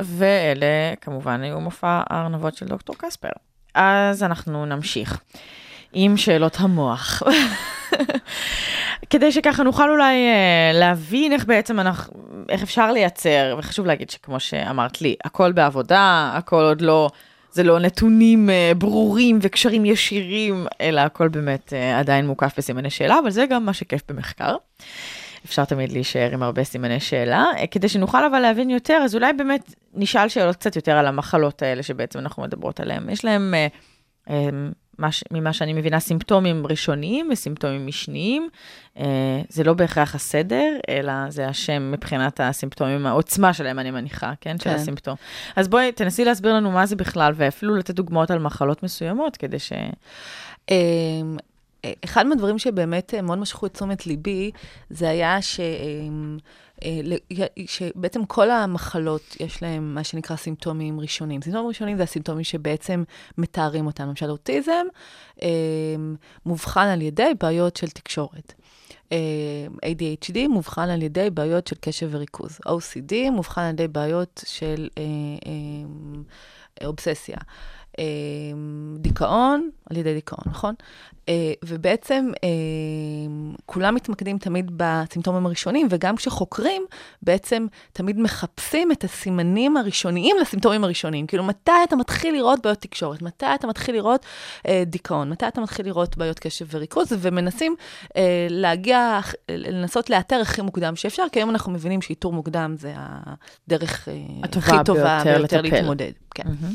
ואלה 0.00 0.94
כמובן 1.00 1.42
היו 1.42 1.60
מופע 1.60 2.02
הארנבות 2.10 2.56
של 2.56 2.66
דוקטור 2.66 2.96
קספר. 2.98 3.28
אז 3.74 4.22
אנחנו 4.22 4.66
נמשיך. 4.66 5.20
עם 5.92 6.16
שאלות 6.16 6.56
המוח. 6.60 7.22
כדי 9.10 9.32
שככה 9.32 9.62
נוכל 9.62 9.90
אולי 9.90 10.14
אה, 10.14 10.70
להבין 10.74 11.32
איך 11.32 11.44
בעצם 11.44 11.80
אנחנו, 11.80 12.12
איך 12.48 12.62
אפשר 12.62 12.92
לייצר, 12.92 13.56
וחשוב 13.58 13.86
להגיד 13.86 14.10
שכמו 14.10 14.40
שאמרת 14.40 15.02
לי, 15.02 15.16
הכל 15.24 15.52
בעבודה, 15.52 16.30
הכל 16.34 16.64
עוד 16.64 16.80
לא, 16.80 17.10
זה 17.58 17.62
לא 17.64 17.78
נתונים 17.78 18.50
אה, 18.50 18.72
ברורים 18.78 19.38
וקשרים 19.42 19.84
ישירים, 19.84 20.66
אלא 20.80 21.00
הכל 21.00 21.28
באמת 21.28 21.72
אה, 21.72 21.98
עדיין 21.98 22.26
מוקף 22.26 22.54
בסימני 22.58 22.90
שאלה, 22.90 23.18
אבל 23.18 23.30
זה 23.30 23.46
גם 23.46 23.64
מה 23.64 23.72
שכיף 23.72 24.02
במחקר. 24.08 24.56
אפשר 25.44 25.64
תמיד 25.64 25.92
להישאר 25.92 26.30
עם 26.32 26.42
הרבה 26.42 26.64
סימני 26.64 27.00
שאלה. 27.00 27.44
אה, 27.56 27.66
כדי 27.66 27.88
שנוכל 27.88 28.24
אבל 28.24 28.38
להבין 28.38 28.70
יותר, 28.70 29.00
אז 29.04 29.14
אולי 29.14 29.32
באמת 29.32 29.74
נשאל 29.94 30.28
שאלות 30.28 30.56
קצת 30.56 30.76
יותר 30.76 30.92
על 30.92 31.06
המחלות 31.06 31.62
האלה 31.62 31.82
שבעצם 31.82 32.18
אנחנו 32.18 32.42
מדברות 32.42 32.80
עליהן. 32.80 33.10
יש 33.10 33.24
להם, 33.24 33.54
אה, 35.00 35.04
אה, 35.04 35.06
מה 35.06 35.12
ש- 35.12 35.24
ממה 35.30 35.52
שאני 35.52 35.72
מבינה, 35.72 36.00
סימפטומים 36.00 36.66
ראשוניים 36.66 37.28
וסימפטומים 37.32 37.86
משניים. 37.86 38.48
אה, 38.98 39.04
זה 39.48 39.64
לא 39.64 39.74
בהכרח 39.74 40.14
הסדר, 40.14 40.76
אלא 40.88 41.12
זה 41.28 41.48
השם 41.48 41.92
מבחינת 41.92 42.40
הסימפטומים, 42.40 43.06
העוצמה 43.06 43.52
שלהם, 43.52 43.78
אני 43.78 43.90
מניחה, 43.90 44.32
כן? 44.40 44.58
של 44.58 44.64
כן. 44.64 44.76
הסימפטום. 44.76 45.16
אז 45.56 45.68
בואי, 45.68 45.92
תנסי 45.92 46.24
להסביר 46.24 46.54
לנו 46.54 46.70
מה 46.70 46.86
זה 46.86 46.96
בכלל, 46.96 47.32
ואפילו 47.36 47.76
לתת 47.76 47.94
דוגמאות 47.94 48.30
על 48.30 48.38
מחלות 48.38 48.82
מסוימות, 48.82 49.36
כדי 49.36 49.58
ש... 49.58 49.72
אחד 52.04 52.26
מהדברים 52.26 52.58
שבאמת 52.58 53.14
אה, 53.14 53.22
מאוד 53.22 53.38
משכו 53.38 53.66
את 53.66 53.74
תשומת 53.74 54.06
ליבי, 54.06 54.50
זה 54.90 55.08
היה 55.08 55.42
ש... 55.42 55.60
אמ, 55.60 56.38
אה, 56.84 57.00
שבעצם 57.66 58.24
כל 58.24 58.50
המחלות, 58.50 59.36
יש 59.40 59.62
להם 59.62 59.94
מה 59.94 60.04
שנקרא 60.04 60.36
סימפטומים 60.36 61.00
ראשונים. 61.00 61.42
סימפטומים 61.42 61.68
ראשונים 61.68 61.96
זה 61.96 62.02
הסימפטומים 62.02 62.44
שבעצם 62.44 63.04
מתארים 63.38 63.86
אותם. 63.86 64.08
למשל, 64.08 64.30
אוטיזם 64.30 64.86
אמ, 65.42 66.16
מאובחן 66.46 66.86
על 66.86 67.02
ידי 67.02 67.32
בעיות 67.40 67.76
של 67.76 67.88
תקשורת. 67.88 68.52
אמ, 69.12 69.16
ADHD 69.84 70.48
מאובחן 70.48 70.88
על 70.88 71.02
ידי 71.02 71.30
בעיות 71.30 71.66
של 71.66 71.76
קשב 71.80 72.08
וריכוז. 72.10 72.58
OCD 72.68 73.30
מאובחן 73.32 73.60
על 73.60 73.70
ידי 73.70 73.88
בעיות 73.88 74.44
של 74.46 74.88
אה, 74.98 75.02
אמ, 75.46 76.22
אובססיה. 76.84 77.36
אמ, 77.98 78.96
דיכאון, 78.98 79.70
על 79.90 79.96
ידי 79.96 80.14
דיכאון, 80.14 80.44
נכון? 80.46 80.74
אה, 81.28 81.52
ובעצם 81.64 82.30
אמ, 82.42 83.54
כולם 83.66 83.94
מתמקדים 83.94 84.38
תמיד 84.38 84.70
בסימפטומים 84.76 85.46
הראשונים, 85.46 85.86
וגם 85.90 86.16
כשחוקרים, 86.16 86.82
בעצם 87.22 87.66
תמיד 87.92 88.20
מחפשים 88.20 88.92
את 88.92 89.04
הסימנים 89.04 89.76
הראשוניים 89.76 90.36
לסימפטומים 90.40 90.84
הראשוניים. 90.84 91.26
כאילו, 91.26 91.44
מתי 91.44 91.72
אתה 91.84 91.96
מתחיל 91.96 92.34
לראות 92.34 92.62
בעיות 92.62 92.78
תקשורת? 92.78 93.22
מתי 93.22 93.46
אתה 93.54 93.66
מתחיל 93.66 93.94
לראות 93.94 94.26
אה, 94.68 94.82
דיכאון? 94.86 95.30
מתי 95.30 95.48
אתה 95.48 95.60
מתחיל 95.60 95.86
לראות 95.86 96.16
בעיות 96.16 96.38
קשב 96.38 96.66
וריכוז? 96.70 97.08
ומנסים 97.18 97.74
אה, 98.16 98.46
להגיע, 98.50 99.20
לנסות 99.48 100.10
לאתר 100.10 100.40
הכי 100.40 100.62
מוקדם 100.62 100.96
שאפשר, 100.96 101.24
כי 101.32 101.38
היום 101.38 101.50
אנחנו 101.50 101.72
מבינים 101.72 102.02
שאיתור 102.02 102.32
מוקדם 102.32 102.74
זה 102.78 102.94
הדרך 102.96 104.08
אה, 104.08 104.14
הכי 104.42 104.72
טובה 104.84 105.20
ביותר 105.24 105.62
ביותר. 105.62 105.76
להתמודד. 105.76 106.12
כן. 106.34 106.44
אמ, 106.46 106.72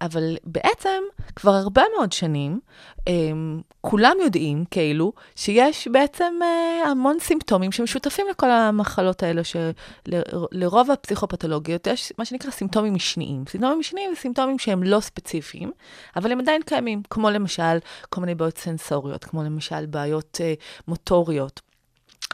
אבל 0.00 0.36
בעצם 0.44 1.02
כבר 1.36 1.50
הרבה 1.50 1.82
מאוד 1.96 2.12
שנים, 2.12 2.60
אמ, 3.06 3.60
כולם 3.80 4.16
יודעים 4.24 4.64
כאילו 4.70 5.12
שיש 5.36 5.88
בעצם 5.88 6.34
אה, 6.42 6.90
המון 6.90 7.16
סימפטומים 7.20 7.72
שמשותפים 7.72 8.26
לכל 8.30 8.50
המחלות 8.50 9.22
האלה, 9.22 9.42
שלרוב 9.44 10.90
הפסיכופתולוגיות 10.90 11.86
יש 11.86 12.12
מה 12.18 12.24
שנקרא 12.24 12.50
סימפטומים 12.50 12.94
משניים. 12.94 13.44
סימפטומים 13.48 13.78
משניים 13.78 14.10
זה 14.14 14.20
סימפטומים 14.20 14.58
שהם 14.58 14.82
לא 14.82 15.00
ספציפיים, 15.00 15.72
אבל 16.16 16.32
הם 16.32 16.40
עדיין 16.40 16.62
קיימים, 16.62 17.02
כמו 17.10 17.30
למשל 17.30 17.78
כל 18.10 18.20
מיני 18.20 18.34
בעיות 18.34 18.58
סנסוריות, 18.58 19.24
כמו 19.24 19.42
למשל 19.42 19.86
בעיות 19.86 20.40
אה, 20.44 20.54
מוטוריות. 20.88 21.67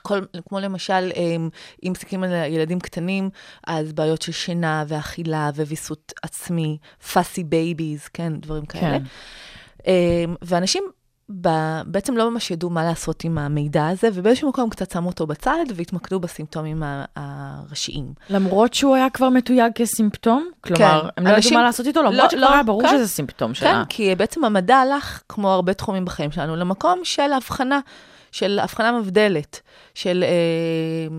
כל, 0.07 0.21
כמו 0.49 0.61
למשל, 0.61 1.11
אמ, 1.17 1.49
אם 1.87 1.93
מסתכלים 1.93 2.23
על 2.25 2.31
ילדים 2.49 2.81
קטנים, 2.81 3.31
אז 3.67 3.93
בעיות 3.93 4.23
של 4.23 4.33
שינה 4.33 4.85
ואכילה 4.89 5.51
וויסות 5.57 6.13
עצמי, 6.23 6.79
fussy 7.13 7.45
babies, 7.45 8.09
כן, 8.09 8.33
דברים 8.41 8.67
כאלה. 8.67 8.99
כן. 8.99 9.05
אמ, 9.87 10.35
ואנשים 10.43 10.85
ב- 11.41 11.81
בעצם 11.87 12.17
לא 12.17 12.31
ממש 12.31 12.51
ידעו 12.51 12.71
מה 12.71 12.85
לעשות 12.85 13.25
עם 13.25 13.39
המידע 13.39 13.89
הזה, 13.89 14.09
ובאיזשהו 14.15 14.49
מקום 14.49 14.71
קצת 14.71 14.91
שמו 14.91 15.09
אותו 15.09 15.27
בצד 15.27 15.65
והתמקדו 15.75 16.21
בסימפטומים 16.21 16.83
הראשיים. 17.17 18.13
למרות 18.31 18.75
שהוא 18.75 18.95
היה 18.97 19.11
כבר 19.11 19.29
מתויג 19.29 19.73
כסימפטום? 19.75 20.49
כלומר, 20.61 21.09
הם 21.17 21.25
לא 21.25 21.29
ידעו 21.29 21.37
אנשים- 21.37 21.59
מה 21.59 21.65
לעשות 21.65 21.87
איתו, 21.87 22.03
לא, 22.03 22.11
למרות 22.11 22.31
שכבר 22.31 22.43
לא, 22.43 22.53
היה 22.53 22.63
ברור 22.63 22.83
כן. 22.83 22.89
שזה 22.89 23.09
סימפטום 23.09 23.55
שלה. 23.55 23.71
כן, 23.73 23.85
כי 23.89 24.15
בעצם 24.15 24.45
המדע 24.45 24.77
הלך, 24.77 25.23
כמו 25.29 25.51
הרבה 25.53 25.75
תחומים 25.75 26.05
בחיים 26.05 26.33
שלנו, 26.33 26.57
למקום 26.57 27.01
של 27.05 27.33
הבחנה. 27.33 27.81
של 28.33 28.59
הבחנה 28.63 28.93
מבדלת, 28.93 29.61
של 29.95 30.25
אה, 30.27 31.17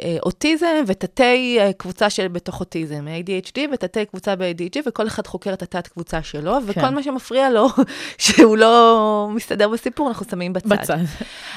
אה, 0.00 0.16
אוטיזם 0.22 0.84
ותתי 0.86 1.56
אה, 1.60 1.72
קבוצה 1.72 2.10
של 2.10 2.28
בתוך 2.28 2.60
אוטיזם, 2.60 3.06
ADHD 3.06 3.58
ותתי 3.72 4.06
קבוצה 4.06 4.36
ב-ADHD, 4.36 4.78
וכל 4.86 5.06
אחד 5.06 5.26
חוקר 5.26 5.52
את 5.52 5.62
התת 5.62 5.88
קבוצה 5.88 6.22
שלו, 6.22 6.52
כן. 6.52 6.80
וכל 6.80 6.88
מה 6.88 7.02
שמפריע 7.02 7.50
לו, 7.50 7.68
שהוא 8.18 8.56
לא 8.56 9.28
מסתדר 9.34 9.68
בסיפור, 9.68 10.08
אנחנו 10.08 10.26
שמים 10.30 10.52
בצד. 10.52 10.68
בצד. 10.68 10.96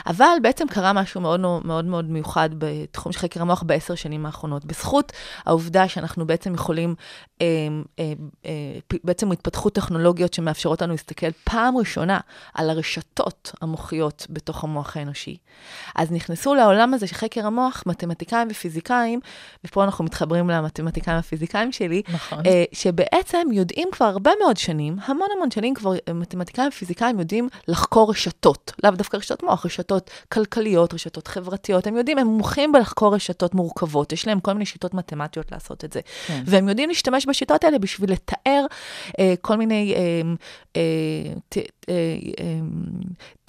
אבל 0.07 0.37
בעצם 0.41 0.67
קרה 0.67 0.93
משהו 0.93 1.21
מאוד 1.21 1.39
מאוד 1.39 1.85
מאוד 1.85 2.09
מיוחד 2.09 2.49
בתחום 2.57 3.11
של 3.11 3.19
חקר 3.19 3.41
המוח 3.41 3.63
בעשר 3.63 3.95
שנים 3.95 4.25
האחרונות. 4.25 4.65
בזכות 4.65 5.11
העובדה 5.45 5.87
שאנחנו 5.87 6.27
בעצם 6.27 6.53
יכולים, 6.53 6.95
אה, 7.41 7.47
אה, 7.99 8.13
אה, 8.45 8.51
בעצם 9.03 9.31
התפתחו 9.31 9.69
טכנולוגיות 9.69 10.33
שמאפשרות 10.33 10.81
לנו 10.81 10.91
להסתכל 10.91 11.31
פעם 11.43 11.77
ראשונה 11.77 12.19
על 12.53 12.69
הרשתות 12.69 13.51
המוחיות 13.61 14.27
בתוך 14.29 14.63
המוח 14.63 14.97
האנושי. 14.97 15.37
אז 15.95 16.11
נכנסו 16.11 16.55
לעולם 16.59 16.93
הזה 16.93 17.07
של 17.07 17.15
חקר 17.15 17.47
המוח 17.47 17.83
מתמטיקאים 17.85 18.47
ופיזיקאים, 18.51 19.19
ופה 19.65 19.83
אנחנו 19.83 20.03
מתחברים 20.05 20.49
למתמטיקאים 20.49 21.17
הפיזיקאים 21.17 21.71
שלי, 21.71 22.01
נכון. 22.13 22.45
אה, 22.45 22.63
שבעצם 22.73 23.47
יודעים 23.51 23.87
כבר 23.91 24.05
הרבה 24.05 24.31
מאוד 24.43 24.57
שנים, 24.57 24.95
המון 25.05 25.27
המון 25.35 25.51
שנים 25.51 25.73
כבר 25.73 25.93
אה, 25.93 26.13
מתמטיקאים 26.13 26.67
ופיזיקאים 26.67 27.19
יודעים 27.19 27.49
לחקור 27.67 28.09
רשתות, 28.09 28.71
לאו 28.83 28.91
דווקא 28.91 29.17
רשתות 29.17 29.43
מוח, 29.43 29.65
רשתות 29.65 30.09
כלכליות, 30.31 30.93
רשתות 30.93 31.27
חברתיות, 31.27 31.87
הם 31.87 31.97
יודעים, 31.97 32.17
הם 32.17 32.27
מומחים 32.27 32.71
בלחקור 32.71 33.15
רשתות 33.15 33.53
מורכבות, 33.55 34.13
יש 34.13 34.27
להם 34.27 34.39
כל 34.39 34.53
מיני 34.53 34.65
שיטות 34.65 34.93
מתמטיות 34.93 35.51
לעשות 35.51 35.85
את 35.85 35.93
זה. 35.93 35.99
כן. 36.27 36.43
והם 36.45 36.69
יודעים 36.69 36.89
להשתמש 36.89 37.25
בשיטות 37.25 37.63
האלה 37.63 37.79
בשביל 37.79 38.11
לתאר 38.11 38.65
אה, 39.19 39.33
כל 39.41 39.55
מיני 39.55 39.93
אה, 39.95 39.99
אה, 40.75 41.33
ת, 41.49 41.57
אה, 41.57 41.63
אה, 42.39 42.59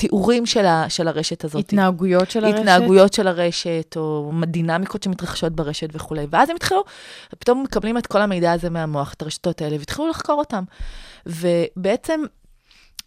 תיאורים 0.00 0.46
של, 0.46 0.66
ה, 0.66 0.84
של 0.88 1.08
הרשת 1.08 1.44
הזאת. 1.44 1.58
התנהגויות 1.58 2.30
של 2.30 2.44
הרשת? 2.44 2.58
התנהגויות 2.58 3.12
של 3.12 3.28
הרשת, 3.28 3.94
או 3.96 4.32
דינמיקות 4.46 5.02
שמתרחשות 5.02 5.52
ברשת 5.52 5.88
וכולי. 5.92 6.26
ואז 6.30 6.50
הם 6.50 6.56
התחילו, 6.56 6.84
פתאום 7.38 7.62
מקבלים 7.62 7.98
את 7.98 8.06
כל 8.06 8.20
המידע 8.20 8.52
הזה 8.52 8.70
מהמוח, 8.70 9.12
את 9.12 9.22
הרשתות 9.22 9.62
האלה, 9.62 9.76
והתחילו 9.78 10.08
לחקור 10.08 10.38
אותם. 10.38 10.64
ובעצם... 11.26 12.20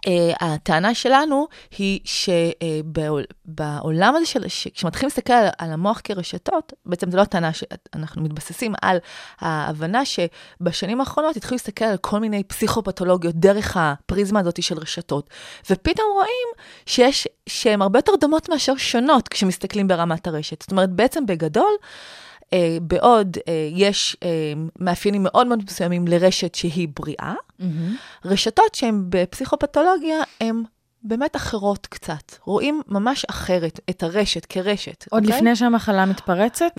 Uh, 0.08 0.10
הטענה 0.39 0.93
שלנו 0.93 1.47
היא 1.78 1.99
שבעולם 2.06 4.16
הזה 4.16 4.26
של, 4.26 4.43
כשמתחילים 4.74 5.08
להסתכל 5.08 5.34
על, 5.34 5.47
על 5.58 5.72
המוח 5.72 6.01
כרשתות, 6.04 6.74
בעצם 6.86 7.12
זו 7.12 7.18
לא 7.18 7.22
הטענה 7.22 7.51
שאנחנו 7.54 8.24
מתבססים 8.24 8.74
על 8.82 8.97
ההבנה 9.39 10.01
שבשנים 10.06 10.99
האחרונות 10.99 11.38
התחילו 11.38 11.56
להסתכל 11.56 11.86
על 11.86 11.97
כל 11.97 12.20
מיני 12.20 12.43
פסיכופתולוגיות 12.43 13.36
דרך 13.36 13.78
הפריזמה 13.80 14.39
הזאת 14.39 14.64
של 14.64 14.78
רשתות, 14.78 15.30
ופתאום 15.70 16.08
רואים 16.14 16.47
שיש, 16.86 17.28
שהן 17.49 17.82
הרבה 17.82 17.99
יותר 17.99 18.14
דומות 18.22 18.49
מאשר 18.49 18.76
שונות 18.78 19.28
כשמסתכלים 19.28 19.88
ברמת 19.88 20.28
הרשת. 20.28 20.62
זאת 20.62 20.72
אומרת, 20.72 20.89
בעצם 20.89 21.26
בגדול, 21.26 21.74
אה, 22.54 22.78
בעוד 22.82 23.38
אה, 23.47 23.70
יש 23.72 24.18
אה, 24.24 24.30
מאפיינים 24.80 25.24
מאוד 25.24 25.47
מאוד 25.47 25.60
מסוימים 25.68 26.08
לרשת 26.08 26.56
שהיא 26.56 26.88
בריאה, 26.95 27.34
מהמם. 27.60 27.95
רשתות 28.26 28.76
שהן 28.76 29.04
בפסיכופתולוגיה 29.10 30.18
הן 30.41 30.64
באמת 31.04 31.36
אחרות 31.36 31.88
קצת. 31.88 32.36
רואים 32.43 32.82
ממש 32.88 33.26
אחרת 33.30 33.80
את 33.89 34.04
הרשת 34.04 34.45
כרשת. 34.45 35.06
עוד 35.10 35.24
אוקיי? 35.24 35.38
לפני 35.38 35.56
שהמחלה 35.56 36.06
מתפרצת? 36.06 36.72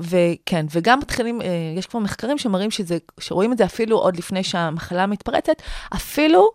וכן, 0.00 0.66
וגם 0.70 0.98
מתחילים, 0.98 1.42
אה, 1.42 1.46
יש 1.76 1.86
כבר 1.86 2.00
מחקרים 2.00 2.38
שמראים 2.38 2.70
שזה, 2.70 2.98
שרואים 3.20 3.52
את 3.52 3.58
זה 3.58 3.64
אפילו 3.64 3.98
עוד 3.98 4.16
לפני 4.16 4.44
שהמחלה 4.44 5.06
מתפרצת, 5.06 5.62
אפילו, 5.94 6.50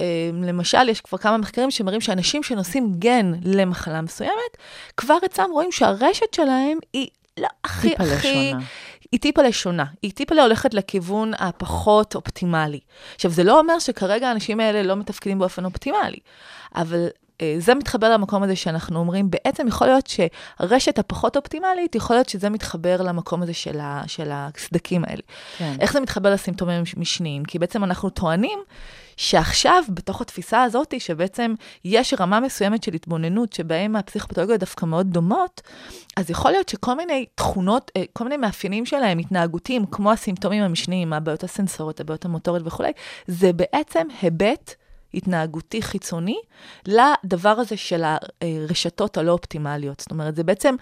אה, 0.00 0.30
למשל, 0.42 0.88
יש 0.88 1.00
כבר 1.00 1.18
כמה 1.18 1.36
מחקרים 1.36 1.70
שמראים 1.70 2.00
שאנשים 2.00 2.42
שנושאים 2.42 2.92
גן 2.98 3.32
למחלה 3.44 4.00
מסוימת, 4.00 4.56
כבר 4.96 5.16
אצלם 5.24 5.50
רואים 5.52 5.72
שהרשת 5.72 6.34
שלהם 6.34 6.78
היא 6.92 7.08
לא 7.40 7.48
הכי 7.64 7.94
הכי... 7.98 8.50
לשונה. 8.50 8.64
היא 9.12 9.20
טיפה 9.20 9.42
לשונה, 9.42 9.84
היא 10.02 10.12
טיפה 10.12 10.42
הולכת 10.42 10.74
לכיוון 10.74 11.32
הפחות 11.38 12.14
אופטימלי. 12.14 12.80
עכשיו, 13.14 13.30
זה 13.30 13.44
לא 13.44 13.58
אומר 13.58 13.78
שכרגע 13.78 14.28
האנשים 14.28 14.60
האלה 14.60 14.82
לא 14.82 14.96
מתפקדים 14.96 15.38
באופן 15.38 15.64
אופטימלי, 15.64 16.18
אבל 16.74 17.06
אה, 17.40 17.54
זה 17.58 17.74
מתחבר 17.74 18.10
למקום 18.10 18.42
הזה 18.42 18.56
שאנחנו 18.56 18.98
אומרים, 18.98 19.30
בעצם 19.30 19.68
יכול 19.68 19.86
להיות 19.86 20.06
שהרשת 20.06 20.98
הפחות 20.98 21.36
אופטימלית, 21.36 21.94
יכול 21.94 22.16
להיות 22.16 22.28
שזה 22.28 22.50
מתחבר 22.50 23.02
למקום 23.02 23.42
הזה 23.42 23.54
של, 23.54 23.80
ה, 23.80 24.02
של 24.06 24.28
הסדקים 24.32 25.04
האלה. 25.04 25.22
כן. 25.58 25.76
איך 25.80 25.92
זה 25.92 26.00
מתחבר 26.00 26.32
לסימפטומים 26.32 26.82
משניים? 26.96 27.44
כי 27.44 27.58
בעצם 27.58 27.84
אנחנו 27.84 28.10
טוענים 28.10 28.58
שעכשיו, 29.16 29.84
בתוך 29.88 30.20
התפיסה 30.20 30.62
הזאת, 30.62 30.94
שבעצם 30.98 31.54
יש 31.84 32.14
רמה 32.20 32.40
מסוימת 32.40 32.82
של 32.82 32.94
התבוננות, 32.94 33.52
שבהם 33.52 33.96
הפסיכופתולוגיות 33.96 34.60
דווקא 34.60 34.86
מאוד 34.86 35.06
דומות, 35.10 35.60
אז 36.16 36.30
יכול 36.30 36.50
להיות 36.50 36.68
שכל 36.68 36.94
מיני 36.94 37.26
תכונות, 37.34 37.90
אה, 37.96 38.02
כל 38.12 38.24
מיני 38.24 38.36
מאפיינים 38.36 38.86
שלהם, 38.86 39.18
התנהגותיים, 39.18 39.86
כמו 39.86 40.12
הסימפטומים 40.12 40.62
המשניים, 40.62 41.12
הבעיות 41.12 41.44
הסנסוריות, 41.44 42.00
הבעיות 42.00 42.24
המוטוריות 42.24 42.66
וכולי, 42.66 42.92
זה 43.26 43.52
בעצם 43.52 44.06
היבט 44.22 44.74
התנהגותי 45.14 45.82
חיצוני 45.82 46.38
לדבר 46.86 47.48
הזה 47.48 47.76
של 47.76 48.04
הרשתות 48.42 49.16
הלא 49.16 49.32
אופטימליות. 49.32 50.00
זאת 50.00 50.10
אומרת, 50.10 50.36
זה 50.36 50.44
בעצם 50.44 50.74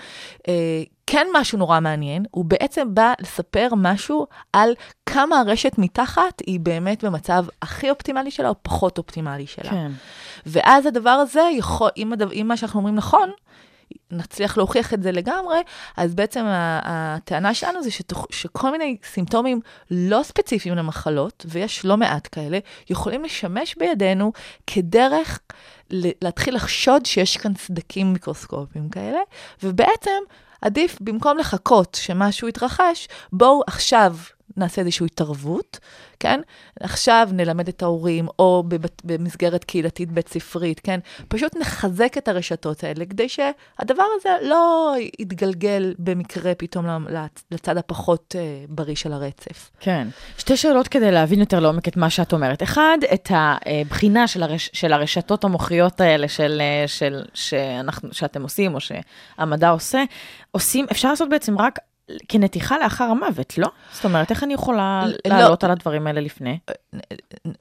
אה, 0.49 0.83
כן 1.07 1.27
משהו 1.35 1.59
נורא 1.59 1.81
מעניין, 1.81 2.25
הוא 2.31 2.45
בעצם 2.45 2.95
בא 2.95 3.13
לספר 3.21 3.69
משהו 3.77 4.27
על 4.53 4.75
כמה 5.07 5.41
הרשת 5.41 5.73
מתחת 5.79 6.43
היא 6.47 6.61
באמת 6.61 7.05
במצב 7.05 7.45
הכי 7.63 7.91
אופטימלי 7.91 8.31
שלה 8.31 8.49
או 8.49 8.55
פחות 8.63 8.99
אופטימלי 8.99 9.47
שלה. 9.47 9.71
כן. 9.71 9.91
ואז 10.47 10.87
הדבר 10.87 11.11
הזה 11.11 11.49
יכול, 11.53 11.91
אם, 11.97 12.13
הדבר, 12.13 12.33
אם 12.33 12.49
מה 12.49 12.57
שאנחנו 12.57 12.79
אומרים 12.79 12.95
נכון, 12.95 13.31
נצליח 14.11 14.57
להוכיח 14.57 14.95
את 14.95 15.03
זה 15.03 15.13
לגמרי, 15.13 15.59
אז 15.97 16.15
בעצם 16.15 16.45
הטענה 16.83 17.55
שלנו 17.55 17.83
זה 17.83 17.91
שתוך, 17.91 18.27
שכל 18.31 18.71
מיני 18.71 18.97
סימפטומים 19.05 19.61
לא 19.91 20.21
ספציפיים 20.23 20.75
למחלות, 20.75 21.47
ויש 21.49 21.85
לא 21.85 21.97
מעט 21.97 22.29
כאלה, 22.33 22.59
יכולים 22.91 23.25
לשמש 23.25 23.75
בידינו 23.75 24.33
כדרך 24.67 25.41
להתחיל 25.91 26.55
לחשוד 26.55 27.07
שיש 27.07 27.37
כאן 27.37 27.53
סדקים 27.55 28.13
מיקרוסקופיים 28.13 28.89
כאלה, 28.89 29.19
ובעצם 29.63 30.21
עדיף, 30.63 30.99
במקום 31.01 31.39
לחכות 31.39 31.99
שמשהו 32.01 32.49
יתרחש, 32.49 33.09
בואו 33.33 33.63
עכשיו 33.67 34.17
נעשה 34.61 34.81
איזושהי 34.81 35.07
התערבות, 35.07 35.79
כן? 36.21 36.41
עכשיו 36.81 37.29
נלמד 37.33 37.69
את 37.69 37.83
ההורים, 37.83 38.29
או 38.39 38.65
בבת, 38.69 39.03
במסגרת 39.05 39.65
קהילתית 39.65 40.13
בית 40.13 40.29
ספרית, 40.29 40.81
כן? 40.81 41.01
פשוט 41.29 41.57
נחזק 41.57 42.19
את 42.19 42.29
הרשתות 42.29 42.85
האלה, 42.85 43.05
כדי 43.05 43.29
שהדבר 43.29 44.05
הזה 44.17 44.29
לא 44.43 44.95
יתגלגל 45.19 45.95
במקרה 45.99 46.55
פתאום 46.55 47.07
לצד 47.51 47.77
הפחות 47.77 48.35
uh, 48.39 48.71
בריא 48.71 48.95
של 48.95 49.13
הרצף. 49.13 49.71
כן. 49.81 50.09
שתי 50.39 50.57
שאלות 50.57 50.89
כדי 50.89 51.11
להבין 51.11 51.41
יותר 51.41 51.61
לעומק 51.61 51.89
את 51.89 51.97
מה 51.97 52.11
שאת 52.11 52.33
אומרת. 52.33 52.63
אחד, 52.63 52.99
את 53.15 53.31
הבחינה 53.31 54.29
של, 54.29 54.43
הרש, 54.43 54.71
של 54.73 54.93
הרשתות 54.93 55.45
המוחיות 55.45 56.01
האלה 56.01 56.29
של, 56.29 56.63
של, 56.87 57.23
שאנחנו, 57.35 58.09
שאתם 58.13 58.43
עושים, 58.43 58.75
או 58.75 58.81
שהמדע 58.81 59.69
עושה, 59.69 60.05
עושים, 60.51 60.87
אפשר 60.91 61.11
לעשות 61.11 61.29
בעצם 61.29 61.59
רק 61.59 61.79
כנתיחה 62.29 62.79
לאחר 62.79 63.05
המוות, 63.05 63.59
לא? 63.59 63.69
זאת 63.93 64.05
אומרת, 64.05 64.31
איך 64.31 64.45
אני 64.45 64.55
יכולה 64.55 65.03
לא. 65.07 65.37
לעלות 65.37 65.65
על 65.65 65.71
הדברים 65.71 66.07
האלה 66.07 66.21
לפני? 66.21 66.59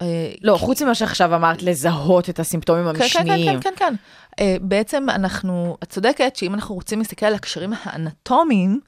אה, 0.02 0.32
לא, 0.42 0.58
חוץ 0.58 0.82
ממה 0.82 0.96
שעכשיו 0.96 1.36
אמרת, 1.36 1.64
לזהות 1.64 2.30
את 2.30 2.40
הסימפטומים 2.40 2.86
כן, 2.86 2.94
כן, 2.94 3.04
המשניים. 3.04 3.60
כן, 3.60 3.70
כן, 3.70 3.74
כן. 3.78 3.96
אה, 4.40 4.56
בעצם 4.62 5.10
אנחנו, 5.10 5.78
את 5.84 5.90
צודקת 5.90 6.36
שאם 6.36 6.54
אנחנו 6.54 6.76
רוצים 6.76 7.00
להסתכל 7.00 7.26
על 7.26 7.34
הקשרים 7.34 7.74
האנטומיים, 7.84 8.80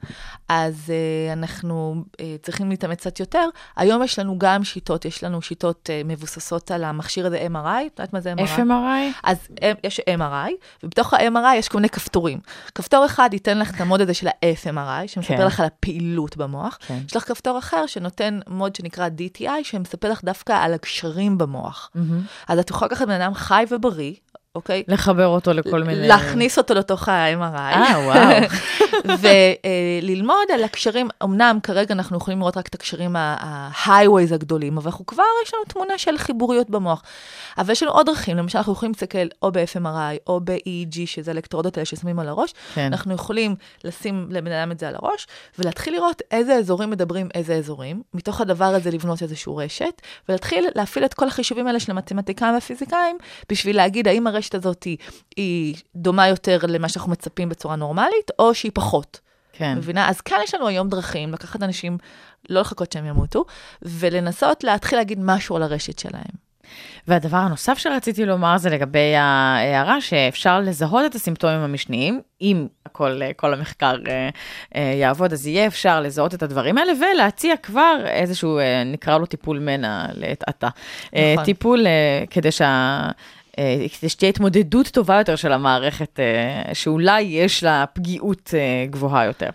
אז 0.48 0.90
אה, 0.90 1.32
אנחנו 1.32 2.04
צריכים 2.42 2.70
להתאמץ 2.70 2.98
קצת 2.98 3.20
יותר. 3.20 3.48
היום 3.76 4.02
יש 4.02 4.18
לנו 4.18 4.38
גם 4.38 4.64
שיטות, 4.64 5.04
יש 5.04 5.24
לנו 5.24 5.42
שיטות 5.42 5.90
מבוססות 6.04 6.70
על 6.70 6.84
המכשיר 6.84 7.26
הזה 7.26 7.46
MRI, 7.52 7.86
את 7.86 7.98
יודעת 7.98 8.12
מה 8.12 8.20
זה 8.20 8.32
MRI? 8.32 8.58
FMRI? 8.58 9.20
אז 9.24 9.48
יש 9.84 10.00
MRI, 10.00 10.50
ובתוך 10.82 11.14
ה-MRI 11.14 11.56
יש 11.56 11.68
כל 11.68 11.78
מיני 11.78 11.88
כפתורים. 11.88 12.38
כפתור 12.74 13.06
אחד 13.06 13.30
ייתן 13.32 13.58
לך 13.58 13.74
את 13.74 13.80
המוד 13.80 14.00
הזה 14.00 14.14
של 14.14 14.28
ה-FMRI, 14.28 15.08
שמספר 15.08 15.36
כן. 15.36 15.46
לך 15.52 15.60
על 15.60 15.66
הפעילות 15.66 16.36
במוח. 16.36 16.78
כן. 16.86 16.98
יש 17.06 17.16
לך 17.16 17.28
כפתור 17.28 17.58
אחר 17.58 17.86
שנותן 17.86 18.40
מוד 18.48 18.76
שנקרא 18.76 19.08
DTI, 19.08 19.50
שמספר 19.62 20.10
לך 20.10 20.24
דווקא 20.24 20.52
על 20.52 20.74
הקשרים 20.74 21.38
במוח. 21.38 21.90
אז 22.48 22.58
את 22.58 22.70
יכולה 22.70 22.86
לקחת 22.88 23.06
בן 23.06 23.20
אדם 23.20 23.34
חי 23.34 23.64
ובריא, 23.70 24.14
אוקיי? 24.54 24.82
לחבר 24.88 25.26
אותו 25.26 25.52
לכל 25.52 25.82
מיני... 25.82 26.08
להכניס 26.08 26.58
אותו 26.58 26.74
לתוך 26.74 27.08
ה-MRI. 27.08 27.56
אה, 27.56 27.98
וואו. 28.04 28.48
וללמוד 30.02 30.50
על 30.54 30.64
הקשרים, 30.64 31.08
אמנם 31.22 31.58
כרגע 31.62 31.94
אנחנו 31.94 32.16
יכולים 32.16 32.38
לראות 32.38 32.56
רק 32.56 32.66
את 32.66 32.74
הקשרים 32.74 33.16
ה-highways 33.16 34.34
הגדולים, 34.34 34.78
אבל 34.78 34.86
אנחנו 34.86 35.06
כבר, 35.06 35.22
יש 35.44 35.54
לנו 35.54 35.64
תמונה 35.64 35.98
של 35.98 36.18
חיבוריות 36.18 36.70
במוח. 36.70 37.02
אבל 37.58 37.72
יש 37.72 37.82
לנו 37.82 37.92
עוד 37.92 38.06
דרכים, 38.06 38.36
למשל 38.36 38.58
אנחנו 38.58 38.72
יכולים 38.72 38.92
להסתכל 38.92 39.26
או 39.42 39.52
ב-FMRI 39.52 40.16
או 40.26 40.40
ב-EEG, 40.44 41.06
שזה 41.06 41.30
אלקטרודות 41.30 41.76
האלה 41.76 41.84
ששמים 41.84 42.18
על 42.18 42.28
הראש, 42.28 42.54
כן. 42.74 42.86
אנחנו 42.86 43.14
יכולים 43.14 43.54
לשים 43.84 44.26
לבן 44.30 44.52
אדם 44.52 44.72
את 44.72 44.78
זה 44.78 44.88
על 44.88 44.94
הראש, 44.94 45.26
ולהתחיל 45.58 45.94
לראות 45.94 46.22
איזה 46.30 46.54
אזורים 46.54 46.90
מדברים 46.90 47.28
איזה 47.34 47.54
אזורים, 47.54 48.02
מתוך 48.14 48.40
הדבר 48.40 48.64
הזה 48.64 48.90
לבנות 48.90 49.22
איזושהי 49.22 49.52
רשת, 49.56 50.02
ולהתחיל 50.28 50.64
להפעיל 50.74 51.04
את 51.04 51.14
כל 51.14 51.28
החישובים 51.28 51.66
האלה 51.66 51.80
של 51.80 51.92
המתמטיקאים 51.92 52.54
והפיזיקאים, 52.54 53.16
בשביל 53.48 53.76
להגיד 53.76 54.08
האם 54.08 54.26
הרשת 54.26 54.41
הזאת 54.54 54.82
היא, 54.82 54.96
היא 55.36 55.76
דומה 55.96 56.28
יותר 56.28 56.58
למה 56.68 56.88
שאנחנו 56.88 57.12
מצפים 57.12 57.48
בצורה 57.48 57.76
נורמלית, 57.76 58.30
או 58.38 58.54
שהיא 58.54 58.72
פחות. 58.74 59.20
כן. 59.52 59.78
מבינה? 59.78 60.08
אז 60.08 60.20
כאן 60.20 60.38
יש 60.44 60.54
לנו 60.54 60.68
היום 60.68 60.88
דרכים 60.88 61.32
לקחת 61.32 61.62
אנשים, 61.62 61.98
לא 62.50 62.60
לחכות 62.60 62.92
שהם 62.92 63.06
ימותו, 63.06 63.44
ולנסות 63.82 64.64
להתחיל 64.64 64.98
להגיד 64.98 65.18
משהו 65.22 65.56
על 65.56 65.62
הרשת 65.62 65.98
שלהם. 65.98 66.52
והדבר 67.08 67.36
הנוסף 67.36 67.78
שרציתי 67.78 68.26
לומר 68.26 68.58
זה 68.58 68.70
לגבי 68.70 69.14
ההערה 69.16 70.00
שאפשר 70.00 70.60
לזהות 70.60 71.04
את 71.06 71.14
הסימפטומים 71.14 71.60
המשניים, 71.60 72.20
אם 72.40 72.66
הכל, 72.86 73.20
כל 73.36 73.54
המחקר 73.54 73.96
אה, 74.08 74.28
אה, 74.76 74.94
יעבוד, 74.96 75.32
אז 75.32 75.46
יהיה 75.46 75.66
אפשר 75.66 76.00
לזהות 76.00 76.34
את 76.34 76.42
הדברים 76.42 76.78
האלה 76.78 76.92
ולהציע 76.92 77.56
כבר 77.56 77.96
איזשהו, 78.06 78.58
אה, 78.58 78.84
נקרא 78.84 79.18
לו 79.18 79.26
טיפול 79.26 79.58
מנע 79.58 80.06
לעת 80.14 80.44
עתה. 80.46 80.68
נכון. 81.12 81.44
טיפול 81.44 81.86
כדי 82.30 82.52
שה... 82.52 83.10
אה, 83.58 83.86
כדי 84.00 84.08
שתהיה 84.08 84.28
התמודדות 84.28 84.88
טובה 84.88 85.18
יותר 85.18 85.36
של 85.36 85.52
המערכת, 85.52 86.20
אה, 86.20 86.74
שאולי 86.74 87.20
יש 87.20 87.64
לה 87.64 87.84
פגיעות 87.92 88.54
אה, 88.54 88.86
גבוהה 88.90 89.24
יותר. 89.24 89.48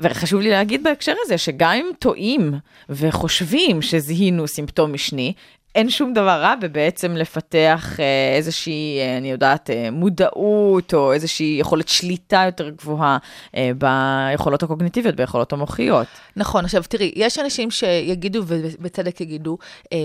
וחשוב 0.00 0.40
לי 0.40 0.50
להגיד 0.50 0.82
בהקשר 0.82 1.14
הזה, 1.24 1.38
שגם 1.38 1.72
אם 1.72 1.90
טועים 1.98 2.54
וחושבים 2.88 3.82
שזיהינו 3.82 4.48
סימפטום 4.48 4.92
משני, 4.92 5.32
אין 5.74 5.90
שום 5.90 6.12
דבר 6.12 6.40
רע 6.40 6.54
בבעצם 6.54 7.16
לפתח 7.16 8.00
אה, 8.00 8.36
איזושהי, 8.36 8.98
אה, 9.00 9.16
אני 9.16 9.30
יודעת, 9.30 9.70
אה, 9.70 9.90
מודעות 9.90 10.94
או 10.94 11.12
איזושהי 11.12 11.56
יכולת 11.60 11.88
שליטה 11.88 12.42
יותר 12.46 12.68
גבוהה 12.68 13.18
אה, 13.56 13.70
ביכולות 13.78 14.62
הקוגניטיביות, 14.62 15.16
ביכולות 15.16 15.52
המוחיות. 15.52 16.06
נכון, 16.36 16.64
עכשיו 16.64 16.82
תראי, 16.88 17.12
יש 17.16 17.38
אנשים 17.38 17.70
שיגידו, 17.70 18.42
ובצדק 18.46 19.20
יגידו, 19.20 19.58
אה, 19.92 19.98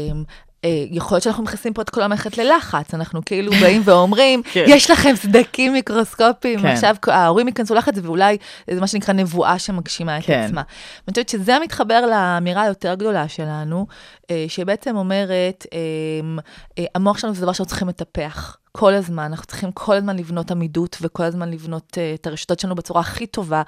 יכול 0.91 1.15
להיות 1.15 1.23
שאנחנו 1.23 1.43
מכניסים 1.43 1.73
פה 1.73 1.81
את 1.81 1.89
כל 1.89 2.01
המערכת 2.01 2.37
ללחץ, 2.37 2.93
אנחנו 2.93 3.21
כאילו 3.25 3.51
באים 3.61 3.81
ואומרים, 3.85 4.41
כן. 4.51 4.65
יש 4.67 4.91
לכם 4.91 5.15
סדקים 5.15 5.73
מיקרוסקופיים, 5.73 6.61
כן. 6.61 6.67
עכשיו 6.67 6.95
ההורים 7.07 7.47
ייכנסו 7.47 7.75
לחץ, 7.75 7.93
ואולי 8.03 8.37
זה 8.69 8.81
מה 8.81 8.87
שנקרא 8.87 9.13
נבואה 9.13 9.59
שמגשימה 9.59 10.17
את 10.17 10.23
כן. 10.23 10.41
עצמה. 10.45 10.61
אני 11.07 11.13
חושבת 11.13 11.29
שזה 11.29 11.57
מתחבר 11.63 12.05
לאמירה 12.05 12.61
היותר 12.61 12.95
גדולה 12.95 13.27
שלנו, 13.27 13.85
אה, 13.87 14.18
שבעצם 14.47 14.95
אומרת, 14.95 15.65
אמ, 15.73 16.39
אה, 16.79 16.85
המוח 16.95 17.17
שלנו 17.17 17.33
זה 17.33 17.41
דבר 17.41 17.51
שאנחנו 17.53 17.69
צריכים 17.69 17.87
לטפח. 17.87 18.57
כל 18.71 18.93
הזמן, 18.93 19.23
אנחנו 19.23 19.45
צריכים 19.45 19.71
כל 19.71 19.95
הזמן 19.95 20.17
לבנות 20.17 20.51
עמידות 20.51 20.97
וכל 21.01 21.23
הזמן 21.23 21.51
לבנות 21.51 21.97
uh, 21.97 22.19
את 22.21 22.27
הרשתות 22.27 22.59
שלנו 22.59 22.75
בצורה 22.75 23.01
הכי 23.01 23.25
טובה. 23.27 23.61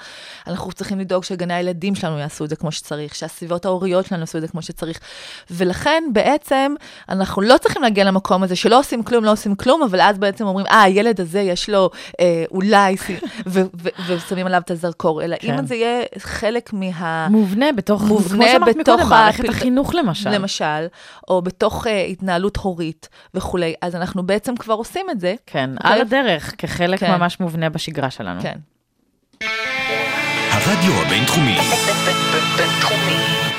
אנחנו 0.48 0.72
צריכים 0.72 1.00
לדאוג 1.00 1.24
שגני 1.24 1.54
הילדים 1.54 1.96
שלנו 1.96 2.20
יעשו 2.20 2.46
את 2.46 2.50
זה 2.50 2.56
כמו 2.56 2.72
שצריך, 2.72 3.16
שהסביבות 3.16 3.66
ההוריות 3.66 4.06
שלנו 4.06 4.22
יעשו 4.22 4.38
את 4.38 4.42
זה 4.42 4.48
כמו 4.48 4.62
שצריך. 4.62 5.00
ולכן 5.52 6.04
בעצם 6.14 6.74
אנחנו 7.10 7.42
לא 7.42 7.58
צריכים 7.58 7.82
להגיע 7.82 8.04
למקום 8.04 8.44
הזה 8.44 8.56
שלא 8.56 8.80
עושים 8.80 9.04
כלום, 9.04 9.24
לא 9.24 9.32
עושים 9.32 9.56
כלום, 9.56 9.84
אבל 9.84 10.02
אז 10.02 10.18
בעצם 10.18 10.46
אומרים, 10.46 10.68
אה, 10.68 10.82
הילד 10.82 11.22
הזה 11.22 11.40
יש 11.40 11.70
לו 11.70 11.90
אה, 12.20 12.44
אולי, 12.52 12.98
סי-" 12.98 13.18
ו- 13.48 13.62
ו- 13.84 13.90
ושמים 14.08 14.46
עליו 14.46 14.62
את 14.66 14.72
הזרקור, 14.72 15.24
אלא 15.24 15.36
כן. 15.40 15.60
אם 15.60 15.66
זה 15.66 15.76
יהיה 15.76 16.04
חלק 16.18 16.74
מה... 16.74 17.28
מובנה 17.28 17.72
בתוך, 17.72 18.04
מובנה 18.04 18.46
כמו 18.46 18.52
שאמרת 18.52 18.76
מקודם, 18.76 19.10
מערכת 19.10 19.40
הפל- 19.40 19.50
החינוך 19.50 19.96
למשל. 19.96 20.30
למשל, 20.30 20.51
או 21.30 21.42
בתוך 21.42 21.88
uh, 21.88 21.90
התנהלות 21.90 22.58
הורית 22.58 23.10
וכולי, 23.34 23.74
אז 23.82 23.96
אנחנו 23.96 24.24
בעצם 24.24 24.56
כבר 24.56 24.74
עושים 24.74 25.06
את 25.12 25.20
זה. 25.20 25.36
כן, 25.46 25.70
אוקיי? 25.78 25.92
על 25.92 26.02
הדרך, 26.02 26.54
כחלק 26.58 27.00
כן. 27.00 27.12
ממש 27.12 27.40
מובנה 27.40 27.70
בשגרה 27.70 28.12
שלנו. 28.12 28.42
כן. 28.42 28.58
הרדיו 30.52 30.94
הבינתחומי, 31.02 31.58
בינתחומי. 32.58 33.51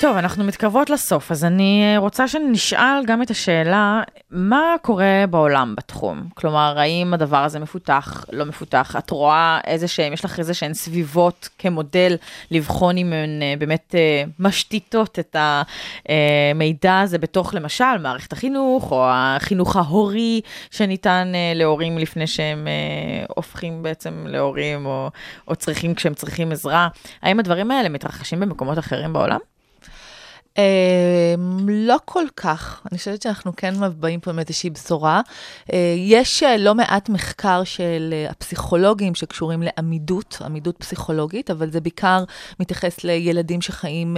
טוב, 0.00 0.16
אנחנו 0.16 0.44
מתקרבות 0.44 0.90
לסוף, 0.90 1.30
אז 1.30 1.44
אני 1.44 1.82
אה, 1.84 1.98
רוצה 1.98 2.28
שנשאל 2.28 3.04
גם 3.06 3.22
את 3.22 3.30
השאלה, 3.30 4.02
מה 4.30 4.74
קורה 4.82 5.24
בעולם 5.30 5.74
בתחום? 5.76 6.28
כלומר, 6.34 6.78
האם 6.78 7.14
הדבר 7.14 7.36
הזה 7.36 7.58
מפותח, 7.58 8.24
לא 8.32 8.44
מפותח? 8.44 8.96
את 8.98 9.10
רואה 9.10 9.60
איזה 9.66 9.88
שהם, 9.88 10.12
יש 10.12 10.24
לך 10.24 10.38
איזה 10.38 10.54
שהן 10.54 10.74
סביבות 10.74 11.48
כמודל 11.58 12.16
לבחון 12.50 12.96
אם 12.96 13.12
הן 13.12 13.42
אה, 13.42 13.54
באמת 13.58 13.94
אה, 13.94 14.24
משתיתות 14.38 15.18
את 15.18 15.36
המידע 15.38 17.00
הזה 17.00 17.18
בתוך, 17.18 17.54
למשל, 17.54 17.98
מערכת 18.02 18.32
החינוך, 18.32 18.92
או 18.92 19.06
החינוך 19.08 19.76
ההורי 19.76 20.40
שניתן 20.70 21.32
אה, 21.34 21.52
להורים 21.54 21.98
לפני 21.98 22.26
שהם 22.26 22.68
אה, 22.68 23.24
הופכים 23.36 23.82
בעצם 23.82 24.24
להורים, 24.26 24.86
או, 24.86 25.10
או 25.48 25.56
צריכים 25.56 25.94
כשהם 25.94 26.14
צריכים 26.14 26.52
עזרה. 26.52 26.88
האם 27.22 27.40
הדברים 27.40 27.70
האלה 27.70 27.88
מתרחשים 27.88 28.40
במקומות 28.40 28.78
אחרים 28.78 29.12
בעולם? 29.12 29.38
אמ, 30.58 31.68
לא 31.68 31.96
כל 32.04 32.24
כך. 32.36 32.82
אני 32.90 32.98
חושבת 32.98 33.22
שאנחנו 33.22 33.52
כן 33.56 33.74
באים 34.00 34.20
פה 34.20 34.30
עם 34.30 34.38
איזושהי 34.38 34.70
בשורה. 34.70 35.20
אה, 35.72 35.94
יש 35.96 36.42
אה, 36.42 36.56
לא 36.56 36.74
מעט 36.74 37.08
מחקר 37.08 37.64
של 37.64 38.10
אה, 38.12 38.30
הפסיכולוגים 38.30 39.14
שקשורים 39.14 39.62
לעמידות, 39.62 40.38
עמידות 40.44 40.76
פסיכולוגית, 40.76 41.50
אבל 41.50 41.70
זה 41.70 41.80
בעיקר 41.80 42.24
מתייחס 42.60 43.04
לילדים 43.04 43.60
שחיים 43.60 44.16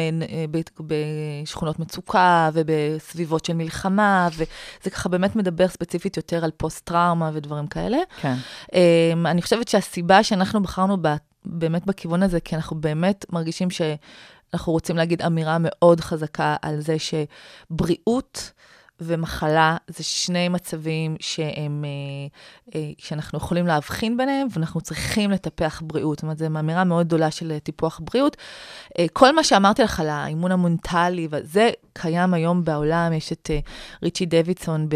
בשכונות 0.80 1.78
מצוקה 1.78 2.50
ובסביבות 2.52 3.44
של 3.44 3.52
מלחמה, 3.52 4.28
וזה 4.32 4.90
ככה 4.90 5.08
באמת 5.08 5.36
מדבר 5.36 5.68
ספציפית 5.68 6.16
יותר 6.16 6.44
על 6.44 6.50
פוסט-טראומה 6.56 7.30
ודברים 7.34 7.66
כאלה. 7.66 7.98
כן. 8.20 8.34
אמ, 8.74 9.26
אני 9.26 9.42
חושבת 9.42 9.68
שהסיבה 9.68 10.22
שאנחנו 10.22 10.62
בחרנו 10.62 10.96
באמת 11.44 11.86
בכיוון 11.86 12.22
הזה, 12.22 12.40
כי 12.40 12.56
אנחנו 12.56 12.76
באמת 12.76 13.24
מרגישים 13.32 13.70
ש... 13.70 13.82
אנחנו 14.54 14.72
רוצים 14.72 14.96
להגיד 14.96 15.22
אמירה 15.22 15.56
מאוד 15.60 16.00
חזקה 16.00 16.56
על 16.62 16.80
זה 16.80 16.96
שבריאות 16.98 18.52
ומחלה 19.00 19.76
זה 19.88 20.02
שני 20.02 20.48
מצבים 20.48 21.16
שהם, 21.20 21.84
אה, 21.84 22.80
אה, 22.80 22.90
שאנחנו 22.98 23.38
יכולים 23.38 23.66
להבחין 23.66 24.16
ביניהם, 24.16 24.46
ואנחנו 24.50 24.80
צריכים 24.80 25.30
לטפח 25.30 25.82
בריאות. 25.84 26.18
זאת 26.18 26.22
אומרת, 26.22 26.38
זו 26.38 26.46
אמירה 26.46 26.84
מאוד 26.84 27.06
גדולה 27.06 27.30
של 27.30 27.58
טיפוח 27.58 28.00
בריאות. 28.04 28.36
אה, 28.98 29.06
כל 29.12 29.34
מה 29.34 29.44
שאמרתי 29.44 29.82
לך 29.82 30.00
על 30.00 30.08
האימון 30.08 30.52
המונטלי, 30.52 31.28
וזה 31.30 31.70
קיים 31.92 32.34
היום 32.34 32.64
בעולם, 32.64 33.12
יש 33.12 33.32
את 33.32 33.50
ריצ'י 34.02 34.26
דוידסון 34.26 34.88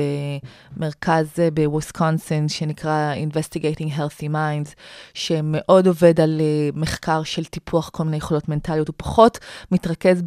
במרכז 0.76 1.26
בוויסקונסין, 1.54 2.48
שנקרא 2.48 3.14
Investigating 3.14 3.98
Healthy 3.98 4.28
Minds, 4.32 4.74
שמאוד 5.14 5.86
עובד 5.86 6.20
על 6.20 6.40
מחקר 6.74 7.22
של 7.22 7.44
טיפוח 7.44 7.88
כל 7.88 8.04
מיני 8.04 8.16
יכולות 8.16 8.48
מנטליות. 8.48 8.88
הוא 8.88 8.94
פחות 8.96 9.38
מתרכז 9.72 10.22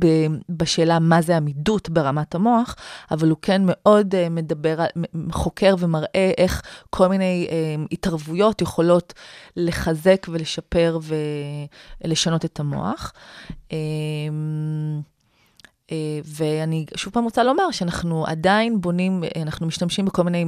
בשאלה 0.49 0.99
מה 0.99 1.21
זה 1.21 1.37
עמידות 1.37 1.89
ברמת 1.89 2.35
המוח, 2.35 2.75
אבל 3.11 3.29
הוא 3.29 3.37
כן 3.41 3.61
מאוד 3.71 4.15
uh, 4.15 4.29
מדבר, 4.29 4.77
חוקר 5.31 5.75
ומראה 5.79 6.31
איך 6.37 6.61
כל 6.89 7.07
מיני 7.07 7.47
uh, 7.49 7.87
התערבויות 7.91 8.61
יכולות 8.61 9.13
לחזק 9.55 10.27
ולשפר 10.29 10.99
ולשנות 12.03 12.45
את 12.45 12.59
המוח. 12.59 13.13
Uh, 13.69 13.71
uh, 15.87 15.91
ואני 16.25 16.85
שוב 16.95 17.13
פעם 17.13 17.23
רוצה 17.23 17.43
לומר 17.43 17.71
שאנחנו 17.71 18.25
עדיין 18.25 18.81
בונים, 18.81 19.23
אנחנו 19.41 19.67
משתמשים 19.67 20.05
בכל 20.05 20.23
מיני 20.23 20.45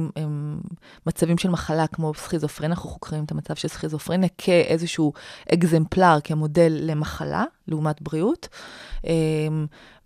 מצבים 1.06 1.38
של 1.38 1.48
מחלה, 1.48 1.86
כמו 1.86 2.14
סכיזופרניה, 2.14 2.70
אנחנו 2.70 2.90
חוקרים 2.90 3.24
את 3.24 3.32
המצב 3.32 3.54
של 3.54 3.68
סכיזופרניה 3.68 4.28
כאיזשהו 4.38 5.12
אקזמפלר, 5.54 6.18
כמודל 6.24 6.78
למחלה, 6.80 7.44
לעומת 7.68 8.02
בריאות. 8.02 8.48
Um, 9.02 9.06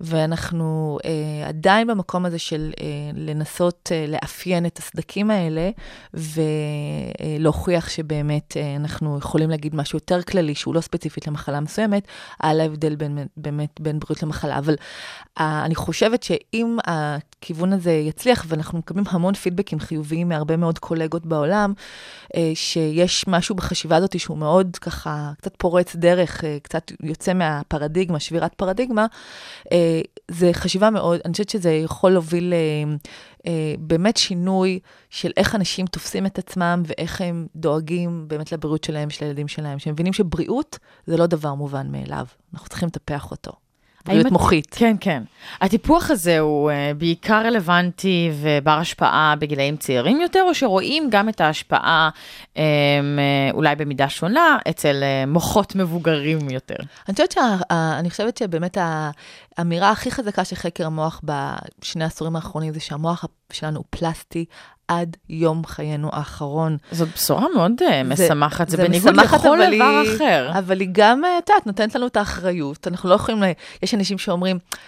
ואנחנו 0.01 0.99
אה, 1.05 1.49
עדיין 1.49 1.87
במקום 1.87 2.25
הזה 2.27 2.39
של 2.39 2.73
אה, 2.81 2.87
לנסות 3.15 3.89
אה, 3.93 4.07
לאפיין 4.09 4.67
את 4.67 4.79
הסדקים 4.79 5.31
האלה, 5.31 5.71
ולהוכיח 6.15 7.89
שבאמת 7.89 8.57
אנחנו 8.77 9.19
יכולים 9.19 9.51
להגיד 9.51 9.75
משהו 9.75 9.97
יותר 9.97 10.23
כללי, 10.23 10.55
שהוא 10.55 10.75
לא 10.75 10.81
ספציפית 10.81 11.27
למחלה 11.27 11.61
מסוימת, 11.61 12.07
על 12.41 12.61
ההבדל 12.61 12.97
בין, 12.97 13.19
באמת 13.37 13.81
בין 13.81 13.99
בריאות 13.99 14.23
למחלה. 14.23 14.59
אבל 14.59 14.75
אני 15.39 15.75
חושבת 15.75 16.23
שאם 16.23 16.77
הכיוון 16.87 17.73
הזה 17.73 17.93
יצליח, 17.93 18.45
ואנחנו 18.49 18.79
מקבלים 18.79 19.05
המון 19.11 19.35
פידבקים 19.35 19.81
חיוביים 19.81 20.29
מהרבה 20.29 20.57
מאוד 20.57 20.79
קולגות 20.79 21.27
בעולם, 21.27 21.73
שיש 22.55 23.29
משהו 23.29 23.55
בחשיבה 23.55 23.97
הזאת 23.97 24.21
שהוא 24.21 24.39
מאוד 24.39 24.77
ככה, 24.81 25.33
קצת 25.39 25.55
פורץ 25.59 25.97
דרך, 25.97 26.45
קצת 26.63 26.93
יוצא 27.03 27.33
מהפרדיגמה, 27.57 28.21
שבירת 28.21 28.55
פרדיגמה, 28.55 29.07
אה, 29.73 30.01
זה 30.31 30.51
חשיבה 30.53 30.91
מאוד, 30.91 31.21
אני 31.25 31.33
חושבת 31.33 31.49
שזה 31.49 31.71
יכול 31.71 32.11
להוביל 32.11 32.53
אה, 32.53 32.95
אה, 33.47 33.75
באמת 33.79 34.17
שינוי 34.17 34.79
של 35.11 35.31
איך 35.37 35.55
אנשים 35.55 35.87
תופסים 35.87 36.27
את 36.27 36.39
עצמם 36.39 36.83
ואיך 36.87 37.21
הם 37.21 37.47
דואגים 37.57 38.25
באמת 38.29 38.53
לבריאות 38.53 38.85
שלהם, 38.85 39.11
של 39.11 39.25
הילדים 39.25 39.49
שלהם, 39.49 39.79
שהם 39.79 39.93
מבינים 39.93 40.13
שבריאות 40.13 40.79
זה 41.07 41.17
לא 41.17 41.27
דבר 41.27 41.55
מובן 41.55 41.93
מאליו, 41.93 42.27
אנחנו 42.55 42.69
צריכים 42.69 42.89
לטפח 42.89 43.31
אותו. 43.31 43.66
בריאות 44.07 44.33
מוחית. 44.33 44.75
כן, 44.79 44.97
כן. 45.01 45.23
הטיפוח 45.61 46.11
הזה 46.11 46.39
הוא 46.39 46.71
uh, 46.71 46.75
בעיקר 46.99 47.47
רלוונטי 47.47 48.31
ובר 48.41 48.71
השפעה 48.71 49.35
בגילאים 49.39 49.77
צעירים 49.77 50.21
יותר, 50.21 50.43
או 50.49 50.55
שרואים 50.55 51.09
גם 51.11 51.29
את 51.29 51.41
ההשפעה 51.41 52.11
um, 52.55 52.59
אולי 53.53 53.77
במידה 53.77 54.09
שונה 54.09 54.59
אצל 54.71 55.03
uh, 55.03 55.31
מוחות 55.31 55.75
מבוגרים 55.75 56.51
יותר? 56.51 56.77
אני 57.09 57.15
חושבת, 57.15 57.33
שה, 57.33 57.57
אני 57.99 58.11
חושבת 58.11 58.37
שבאמת 58.37 58.79
האמירה 59.59 59.91
הכי 59.91 60.11
חזקה 60.11 60.45
של 60.45 60.57
חקר 60.57 60.87
המוח 60.87 61.21
בשני 61.25 62.05
העשורים 62.05 62.37
האחרונים 62.37 62.73
זה 62.73 62.81
שהמוח 62.81 63.25
שלנו 63.53 63.77
הוא 63.77 63.85
פלסטי, 63.91 64.45
עד 64.89 65.17
יום 65.29 65.67
חיינו 65.67 66.11
האחרון. 66.13 66.77
זאת 66.93 67.09
בשורה 67.15 67.47
מאוד 67.55 67.73
uh, 67.81 67.85
משמחת, 68.05 68.69
זה, 68.69 68.77
זה 68.77 68.83
בניגוד 68.83 69.17
לכל 69.17 69.37
דבר 69.77 70.03
אחר. 70.17 70.51
אבל 70.59 70.81
היא 70.81 70.89
גם, 70.93 71.23
את 71.39 71.49
יודעת, 71.49 71.67
נותנת 71.67 71.95
לנו 71.95 72.07
את 72.07 72.17
האחריות. 72.17 72.89
אנחנו 72.89 73.09
לא 73.09 73.15
יכולים, 73.15 73.43
יש 73.83 73.95
אנשים 73.95 74.19
שאומרים, 74.19 74.57
אה, 74.57 74.79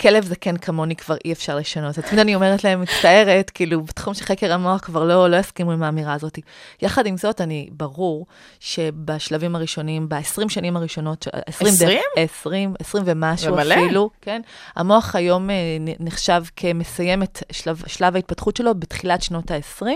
כלב 0.00 0.24
זקן 0.24 0.56
כמוני 0.56 0.96
כבר 0.96 1.16
אי 1.24 1.32
אפשר 1.32 1.56
לשנות. 1.56 1.98
אז 1.98 2.04
תמיד 2.04 2.18
אני 2.18 2.34
אומרת 2.34 2.64
להם, 2.64 2.80
מצטערת, 2.80 3.50
כאילו, 3.50 3.84
בתחום 3.84 4.14
של 4.14 4.24
חקר 4.24 4.52
המוח 4.52 4.80
כבר 4.80 5.04
לא, 5.04 5.30
לא 5.30 5.36
יסכימו 5.36 5.72
עם 5.72 5.82
האמירה 5.82 6.14
הזאת. 6.14 6.38
יחד 6.82 7.06
עם 7.06 7.16
זאת, 7.16 7.40
אני, 7.40 7.68
ברור 7.72 8.26
שבשלבים 8.60 9.56
הראשונים, 9.56 10.08
ב-20 10.08 10.48
שנים 10.48 10.76
הראשונות, 10.76 11.26
20? 11.46 11.74
20? 11.74 12.00
20, 12.16 12.74
20 12.80 13.04
ומשהו 13.06 13.56
אפילו, 13.58 14.10
כן? 14.20 14.40
המוח 14.76 15.14
היום 15.14 15.50
אה, 15.50 15.56
נחשב 16.00 16.42
כמסיים 16.56 17.22
את 17.22 17.42
שלב, 17.52 17.82
שלב 17.86 18.14
ההתפתחות 18.16 18.56
שלו 18.56 18.74
בתחילת 18.74 19.22
שנות 19.22 19.50
ה-20, 19.50 19.86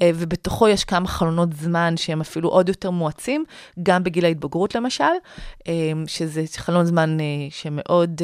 אה, 0.00 0.10
ובתוכו 0.14 0.68
יש 0.68 0.84
כמה 0.84 1.08
חלונות 1.08 1.52
זמן 1.52 1.96
שהם 1.96 2.20
אפילו 2.20 2.48
עוד 2.48 2.68
יותר 2.68 2.90
מואצים, 2.90 3.44
גם 3.82 4.04
בגיל 4.04 4.24
ההתבגרות 4.24 4.74
למשל, 4.74 5.04
אה, 5.68 5.72
שזה 6.06 6.42
חלון 6.56 6.84
זמן 6.84 7.20
אה, 7.20 7.24
שמאוד... 7.50 8.22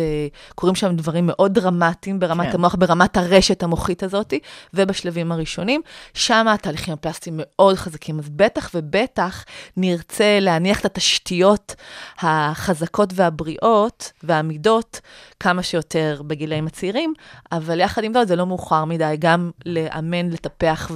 קורים 0.68 0.76
שם 0.76 0.96
דברים 0.96 1.26
מאוד 1.26 1.54
דרמטיים 1.54 2.18
ברמת 2.18 2.46
כן. 2.46 2.54
המוח, 2.54 2.74
ברמת 2.74 3.16
הרשת 3.16 3.62
המוחית 3.62 4.02
הזאת, 4.02 4.34
ובשלבים 4.74 5.32
הראשונים. 5.32 5.80
שם 6.14 6.48
התהליכים 6.48 6.94
הפלסטיים 6.94 7.40
מאוד 7.42 7.76
חזקים, 7.76 8.18
אז 8.18 8.28
בטח 8.28 8.70
ובטח 8.74 9.44
נרצה 9.76 10.38
להניח 10.40 10.80
את 10.80 10.84
התשתיות 10.84 11.74
החזקות 12.18 13.12
והבריאות 13.14 14.12
והעמידות 14.22 15.00
כמה 15.40 15.62
שיותר 15.62 16.22
בגילאים 16.26 16.66
הצעירים, 16.66 17.14
אבל 17.52 17.80
יחד 17.80 18.04
עם 18.04 18.12
זאת 18.12 18.28
זה 18.28 18.36
לא 18.36 18.46
מאוחר 18.46 18.84
מדי 18.84 19.16
גם 19.18 19.50
לאמן, 19.66 20.30
לטפח 20.30 20.90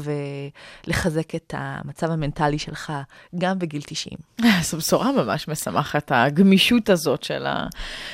ולחזק 0.86 1.34
את 1.34 1.54
המצב 1.56 2.10
המנטלי 2.10 2.58
שלך 2.58 2.92
גם 3.38 3.58
בגיל 3.58 3.82
90. 3.86 4.16
זו 4.62 4.76
בשורה 4.76 5.12
ממש 5.12 5.48
משמחת, 5.48 6.12
הגמישות 6.14 6.90
הזאת 6.90 7.22
של, 7.22 7.46
ה, 7.46 7.66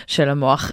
של 0.07 0.29
המוח. 0.29 0.71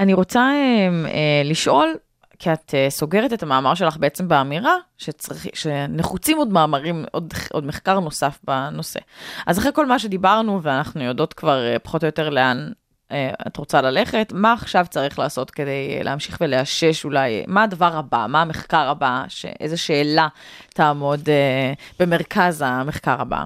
אני 0.00 0.14
רוצה 0.14 0.40
אה, 0.40 0.88
אה, 1.06 1.42
לשאול, 1.44 1.94
כי 2.38 2.52
את 2.52 2.74
אה, 2.74 2.90
סוגרת 2.90 3.32
את 3.32 3.42
המאמר 3.42 3.74
שלך 3.74 3.96
בעצם 3.96 4.28
באמירה 4.28 4.76
שצריך, 4.98 5.46
שנחוצים 5.54 6.38
עוד 6.38 6.52
מאמרים, 6.52 7.04
עוד, 7.12 7.34
עוד 7.52 7.66
מחקר 7.66 8.00
נוסף 8.00 8.38
בנושא. 8.44 9.00
אז 9.46 9.58
אחרי 9.58 9.72
כל 9.74 9.86
מה 9.86 9.98
שדיברנו, 9.98 10.62
ואנחנו 10.62 11.02
יודעות 11.02 11.32
כבר 11.32 11.66
אה, 11.66 11.78
פחות 11.78 12.02
או 12.02 12.06
יותר 12.06 12.30
לאן 12.30 12.70
אה, 13.12 13.30
את 13.46 13.56
רוצה 13.56 13.80
ללכת, 13.80 14.32
מה 14.34 14.52
עכשיו 14.52 14.86
צריך 14.90 15.18
לעשות 15.18 15.50
כדי 15.50 15.96
אה, 15.96 16.02
להמשיך 16.02 16.38
ולאשש 16.40 17.04
אולי, 17.04 17.44
מה 17.46 17.62
הדבר 17.62 17.96
הבא, 17.96 18.26
מה 18.28 18.42
המחקר 18.42 18.88
הבא, 18.88 19.24
ש, 19.28 19.46
איזה 19.60 19.76
שאלה 19.76 20.28
תעמוד 20.74 21.28
אה, 21.28 21.72
במרכז 21.98 22.64
המחקר 22.66 23.20
הבא? 23.20 23.44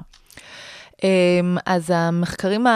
אמ, 1.04 1.56
אז 1.66 1.90
המחקרים 1.94 2.66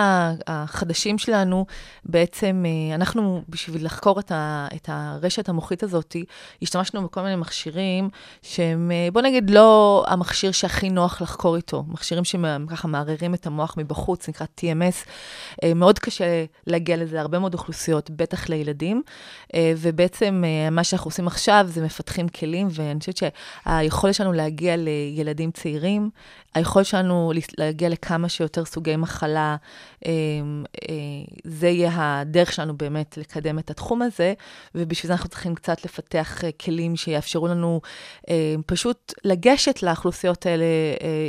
החדשים 0.46 1.18
שלנו, 1.18 1.66
בעצם 2.04 2.64
אה, 2.66 2.94
אנחנו, 2.94 3.42
בשביל 3.48 3.84
לחקור 3.84 4.20
את, 4.20 4.32
ה, 4.32 4.68
את 4.76 4.88
הרשת 4.92 5.48
המוחית 5.48 5.82
הזאת, 5.82 6.16
השתמשנו 6.62 7.04
בכל 7.04 7.22
מיני 7.22 7.36
מכשירים 7.36 8.08
שהם, 8.42 8.90
אה, 8.90 9.08
בוא 9.12 9.22
נגיד, 9.22 9.50
לא 9.50 10.04
המכשיר 10.08 10.52
שהכי 10.52 10.90
נוח 10.90 11.22
לחקור 11.22 11.56
איתו. 11.56 11.84
מכשירים 11.88 12.24
שככה 12.24 12.88
מערערים 12.88 13.34
את 13.34 13.46
המוח 13.46 13.74
מבחוץ, 13.78 14.28
נקרא 14.28 14.46
TMS. 14.60 15.08
אה, 15.64 15.74
מאוד 15.74 15.98
קשה 15.98 16.44
להגיע 16.66 16.96
לזה, 16.96 17.20
הרבה 17.20 17.38
מאוד 17.38 17.54
אוכלוסיות, 17.54 18.10
בטח 18.10 18.48
לילדים. 18.48 19.02
ובעצם 19.56 20.44
מה 20.70 20.84
שאנחנו 20.84 21.08
עושים 21.08 21.26
עכשיו 21.26 21.66
זה 21.68 21.84
מפתחים 21.84 22.28
כלים, 22.28 22.68
ואני 22.70 23.00
חושבת 23.00 23.16
שהיכולת 23.16 24.14
שלנו 24.14 24.32
להגיע 24.32 24.74
לילדים 24.76 25.50
צעירים, 25.50 26.10
היכולת 26.54 26.86
שלנו 26.86 27.32
להגיע 27.58 27.88
לכמה 27.88 28.28
שיותר 28.28 28.64
סוגי 28.64 28.96
מחלה, 28.96 29.56
זה 31.44 31.68
יהיה 31.68 31.90
הדרך 31.96 32.52
שלנו 32.52 32.76
באמת 32.76 33.18
לקדם 33.18 33.58
את 33.58 33.70
התחום 33.70 34.02
הזה, 34.02 34.34
ובשביל 34.74 35.08
זה 35.08 35.12
אנחנו 35.12 35.28
צריכים 35.28 35.54
קצת 35.54 35.84
לפתח 35.84 36.44
אה, 36.44 36.50
כלים 36.52 36.96
שיאפשרו 36.96 37.48
לנו 37.48 37.80
פשוט 38.66 39.14
לגשת 39.24 39.82
לאוכלוסיות 39.82 40.46
האלה 40.46 40.64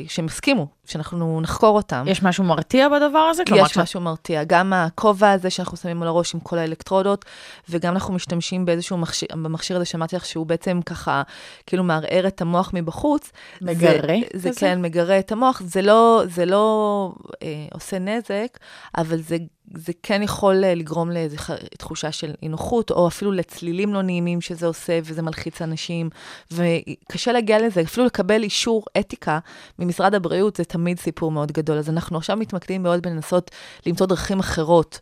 שהם 0.07 0.26
הסכימו, 0.26 0.67
שאנחנו 0.86 1.41
נחקור 1.41 1.76
אותם. 1.78 2.05
יש 2.07 2.24
משהו 2.24 2.43
מרתיע 2.43 2.89
בדבר 2.89 3.20
הזה? 3.20 3.43
כלומר, 3.47 3.65
יש 3.65 3.78
משהו 3.78 4.01
מרתיע. 4.01 4.43
גם 4.43 4.74
הכובע 4.74 5.32
הזה 5.32 5.49
שאנחנו 5.49 5.78
שמים 5.78 6.01
על 6.01 6.07
הראש 6.07 6.34
עם 6.34 6.39
כל 6.39 6.57
האלקטרודות, 6.57 7.26
וגם 7.70 7.93
אנחנו 7.93 8.13
משתמשים 8.13 8.65
באיזשהו 8.65 8.97
מכשיר, 8.97 9.28
במכשיר 9.32 9.76
הזה 9.76 9.86
שאמרתי 9.86 10.15
לך, 10.15 10.26
שהוא 10.26 10.45
בעצם 10.45 10.80
ככה, 10.86 11.22
כאילו 11.65 11.84
מערער 11.84 12.28
את 12.28 12.41
המוח 12.41 12.72
מבחוץ. 12.74 13.32
מגרה 13.61 14.15
זה, 14.34 14.51
זה? 14.51 14.59
כן, 14.59 14.82
מגרה 14.82 15.20
את 15.20 15.32
המוח. 15.32 15.61
זה 15.65 15.82
לא, 15.82 16.24
זה 16.26 16.45
לא 16.45 17.11
אה, 17.43 17.65
עושה 17.74 17.99
נזק, 17.99 18.59
אבל 18.97 19.22
זה 19.22 19.38
זה 19.78 19.93
כן 20.03 20.24
יכול 20.24 20.63
אה, 20.63 20.76
לגרום 20.76 21.11
לאיזו 21.11 21.38
תחושה 21.78 22.11
של 22.11 22.34
אי 22.43 22.47
נוחות, 22.47 22.91
או 22.91 23.07
אפילו 23.07 23.32
לצלילים 23.32 23.93
לא 23.93 24.01
נעימים 24.01 24.41
שזה 24.41 24.67
עושה, 24.67 24.99
וזה 25.03 25.22
מלחיץ 25.22 25.61
אנשים, 25.61 26.09
וקשה 26.51 27.32
להגיע 27.32 27.67
לזה, 27.67 27.82
אפילו 27.82 28.05
לקבל 28.05 28.43
אישור 28.43 28.86
אתיקה 28.99 29.39
ממשרד 29.80 30.15
הבריאות, 30.15 30.55
זה 30.55 30.63
תמיד 30.63 30.99
סיפור 30.99 31.32
מאוד 31.32 31.51
גדול. 31.51 31.78
אז 31.78 31.89
אנחנו 31.89 32.17
עכשיו 32.17 32.38
מתמקדים 32.38 32.84
מאוד 32.84 33.01
בלנסות 33.01 33.51
למצוא 33.86 34.07
דרכים 34.07 34.39
אחרות 34.39 34.99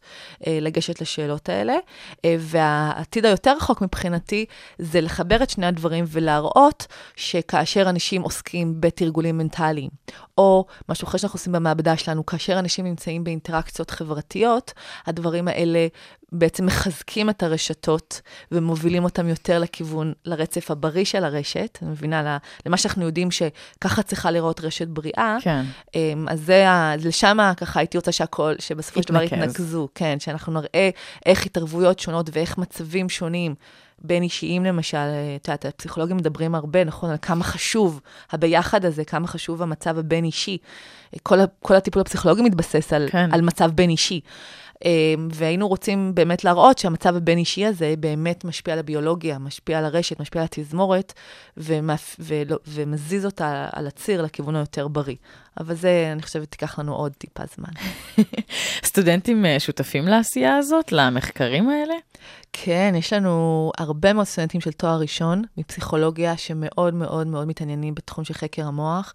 אה, 0.47 0.57
לגשת 0.61 1.01
לשאלות 1.01 1.49
האלה, 1.49 1.75
אה, 2.25 2.35
והעתיד 2.39 3.25
היותר 3.25 3.55
רחוק 3.57 3.81
מבחינתי, 3.81 4.45
זה 4.79 5.01
לחבר 5.01 5.43
את 5.43 5.49
שני 5.49 5.65
הדברים 5.65 6.05
ולהראות 6.07 6.87
שכאשר 7.15 7.89
אנשים 7.89 8.21
עוסקים 8.21 8.81
בתרגולים 8.81 9.37
מנטליים, 9.37 9.89
או 10.37 10.65
משהו 10.89 11.07
אחר 11.07 11.17
שאנחנו 11.17 11.37
עושים 11.37 11.53
במעבדה 11.53 11.97
שלנו, 11.97 12.25
כאשר 12.25 12.59
אנשים 12.59 12.85
נמצאים 12.85 13.23
באינטראקציות 13.23 13.91
חברתיות, 13.91 14.56
הדברים 15.05 15.47
האלה 15.47 15.87
בעצם 16.31 16.65
מחזקים 16.65 17.29
את 17.29 17.43
הרשתות 17.43 18.21
ומובילים 18.51 19.03
אותם 19.03 19.27
יותר 19.27 19.59
לכיוון, 19.59 20.13
לרצף 20.25 20.71
הבריא 20.71 21.05
של 21.05 21.23
הרשת. 21.23 21.79
אני 21.81 21.91
מבינה, 21.91 22.37
למה 22.65 22.77
שאנחנו 22.77 23.05
יודעים 23.05 23.29
שככה 23.31 24.03
צריכה 24.03 24.31
לראות 24.31 24.61
רשת 24.61 24.87
בריאה. 24.87 25.37
כן. 25.41 25.65
אמ, 25.95 26.27
אז 26.29 26.41
זה, 26.45 26.65
לשם 27.05 27.37
ככה 27.57 27.79
הייתי 27.79 27.97
רוצה 27.97 28.11
שהכל, 28.11 28.53
שבסופו 28.59 29.03
של 29.03 29.09
דבר 29.09 29.21
יתנקז. 29.21 29.43
יתנקזו, 29.43 29.87
כן, 29.95 30.19
שאנחנו 30.19 30.53
נראה 30.53 30.89
איך 31.25 31.45
התערבויות 31.45 31.99
שונות 31.99 32.29
ואיך 32.33 32.57
מצבים 32.57 33.09
שונים. 33.09 33.55
בין 34.01 34.23
אישיים 34.23 34.65
למשל, 34.65 34.97
אה, 34.97 35.35
את 35.35 35.47
יודעת, 35.47 35.65
הפסיכולוגים 35.65 36.17
מדברים 36.17 36.55
הרבה, 36.55 36.83
נכון, 36.83 37.09
על 37.09 37.17
כמה 37.21 37.43
חשוב 37.43 38.01
הביחד 38.31 38.85
הזה, 38.85 39.05
כמה 39.05 39.27
חשוב 39.27 39.61
המצב 39.61 39.97
הבין-אישי. 39.97 40.57
כל, 41.23 41.39
ה- 41.39 41.45
כל 41.59 41.75
הטיפול 41.75 42.01
הפסיכולוגי 42.01 42.41
מתבסס 42.41 42.93
על, 42.93 43.07
כן. 43.11 43.29
על 43.33 43.41
מצב 43.41 43.71
בין-אישי. 43.71 44.21
אה, 44.85 45.13
והיינו 45.31 45.67
רוצים 45.67 46.15
באמת 46.15 46.43
להראות 46.43 46.77
שהמצב 46.77 47.15
הבין-אישי 47.15 47.65
הזה 47.65 47.93
באמת 47.99 48.45
משפיע 48.45 48.73
על 48.73 48.79
הביולוגיה, 48.79 49.39
משפיע 49.39 49.77
על 49.77 49.85
הרשת, 49.85 50.19
משפיע 50.19 50.41
על 50.41 50.45
התזמורת, 50.51 51.13
ומאפ... 51.57 52.15
ולא... 52.19 52.57
ומזיז 52.67 53.25
אותה 53.25 53.69
על 53.71 53.87
הציר 53.87 54.21
לכיוון 54.21 54.55
היותר 54.55 54.87
בריא. 54.87 55.15
אבל 55.59 55.75
זה, 55.75 56.09
אני 56.11 56.21
חושבת, 56.21 56.51
תיקח 56.51 56.79
לנו 56.79 56.95
עוד 56.95 57.11
טיפה 57.17 57.43
זמן. 57.55 57.69
סטודנטים 58.87 59.45
אה, 59.45 59.59
שותפים 59.59 60.07
לעשייה 60.07 60.57
הזאת, 60.57 60.91
למחקרים 60.91 61.69
האלה? 61.69 61.93
כן, 62.53 62.93
יש 62.97 63.13
לנו 63.13 63.71
הרבה 63.87 64.13
מאוד 64.13 64.25
סטודנטים 64.25 64.61
של 64.61 64.71
תואר 64.71 64.99
ראשון 64.99 65.43
מפסיכולוגיה 65.57 66.37
שמאוד 66.37 66.93
מאוד 66.93 67.27
מאוד 67.27 67.47
מתעניינים 67.47 67.95
בתחום 67.95 68.23
של 68.23 68.33
חקר 68.33 68.67
המוח, 68.67 69.13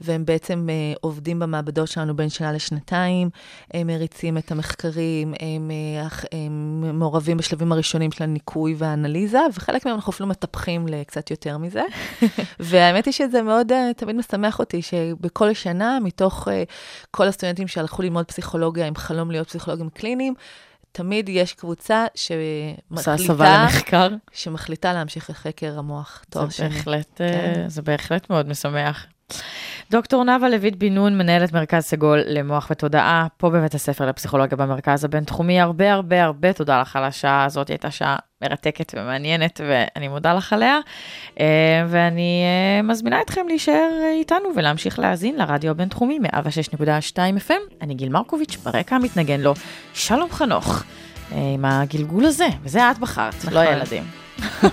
והם 0.00 0.24
בעצם 0.24 0.68
אה, 0.70 0.94
עובדים 1.00 1.38
במעבדות 1.38 1.88
שלנו 1.88 2.16
בין 2.16 2.28
שנה 2.28 2.52
לשנתיים, 2.52 3.30
הם 3.74 3.86
מריצים 3.86 4.38
את 4.38 4.50
המחקרים, 4.50 5.34
הם, 5.40 5.70
אה, 5.70 6.08
הם 6.32 6.98
מעורבים 6.98 7.36
בשלבים 7.36 7.72
הראשונים 7.72 8.12
של 8.12 8.24
הניקוי 8.24 8.74
והאנליזה, 8.78 9.40
וחלק 9.54 9.86
מהם 9.86 9.94
אנחנו 9.94 10.12
אפילו 10.12 10.28
מטפחים 10.28 10.86
לקצת 10.86 11.30
יותר 11.30 11.58
מזה. 11.58 11.82
והאמת 12.60 13.06
היא 13.06 13.12
שזה 13.12 13.42
מאוד 13.42 13.72
אה, 13.72 13.90
תמיד 13.96 14.16
משמח 14.16 14.58
אותי, 14.58 14.82
שבכל 14.82 15.52
שנה, 15.52 15.98
מתוך 16.02 16.48
אה, 16.48 16.62
כל 17.10 17.28
הסטודנטים 17.28 17.68
שהלכו 17.68 18.02
ללמוד 18.02 18.24
פסיכולוגיה 18.24 18.86
עם 18.86 18.94
חלום 18.94 19.30
להיות 19.30 19.48
פסיכולוגים 19.48 19.88
קליניים, 19.88 20.34
תמיד 20.92 21.28
יש 21.28 21.52
קבוצה 21.52 22.06
שמחליטה, 22.14 23.62
למחקר? 23.62 24.08
שמחליטה 24.32 24.92
להמשיך 24.92 25.30
לחקר 25.30 25.78
המוח, 25.78 26.24
תואר 26.30 26.48
שני. 26.48 26.68
בהחלט, 26.68 27.20
אה, 27.20 27.32
כן. 27.54 27.68
זה 27.68 27.82
בהחלט 27.82 28.30
מאוד 28.30 28.48
משמח. 28.48 29.06
דוקטור 29.92 30.24
נאוה 30.24 30.48
לויט 30.48 30.76
בן 30.76 30.94
נון, 30.94 31.18
מנהלת 31.18 31.52
מרכז 31.52 31.82
סגול 31.82 32.22
למוח 32.26 32.68
ותודעה, 32.70 33.26
פה 33.36 33.50
בבית 33.50 33.74
הספר 33.74 34.06
לפסיכולוגיה 34.06 34.56
במרכז 34.56 35.04
הבינתחומי. 35.04 35.60
הרבה 35.60 35.92
הרבה 35.92 36.24
הרבה 36.24 36.52
תודה 36.52 36.80
לך 36.80 36.96
על 36.96 37.04
השעה 37.04 37.44
הזאת, 37.44 37.68
הייתה 37.68 37.90
שעה 37.90 38.16
מרתקת 38.42 38.94
ומעניינת, 38.96 39.60
ואני 39.68 40.08
מודה 40.08 40.34
לך 40.34 40.52
עליה. 40.52 40.78
אה, 41.40 41.44
ואני 41.88 42.42
אה, 42.44 42.82
מזמינה 42.82 43.20
אתכם 43.20 43.48
להישאר 43.48 43.90
איתנו 44.18 44.48
ולהמשיך 44.56 44.98
להאזין 44.98 45.36
לרדיו 45.36 45.70
הבינתחומי 45.70 46.18
106.2 46.24 47.16
FM. 47.48 47.74
אני 47.82 47.94
גיל 47.94 48.08
מרקוביץ', 48.08 48.56
ברקע 48.56 48.96
המתנגן 48.96 49.40
לו 49.40 49.54
שלום 49.94 50.30
חנוך, 50.30 50.84
אה, 51.32 51.38
עם 51.54 51.64
הגלגול 51.64 52.24
הזה, 52.24 52.48
וזה 52.62 52.90
את 52.90 52.98
בחרת, 52.98 53.44
לא 53.44 53.50
נכון. 53.50 53.74
הילדים. 53.74 54.04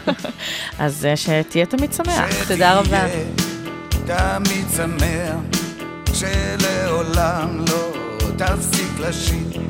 אז 0.80 1.06
אה, 1.06 1.16
שתהיה 1.18 1.66
תמיד 1.66 1.93
שמח. 1.93 2.47
תודה 2.47 2.80
רבה. 2.80 3.59
תמיד 4.10 4.66
שמח, 4.76 5.36
שלעולם 6.14 7.66
לא 7.68 7.91
תפסיק 8.38 8.99
לשיר, 8.99 9.62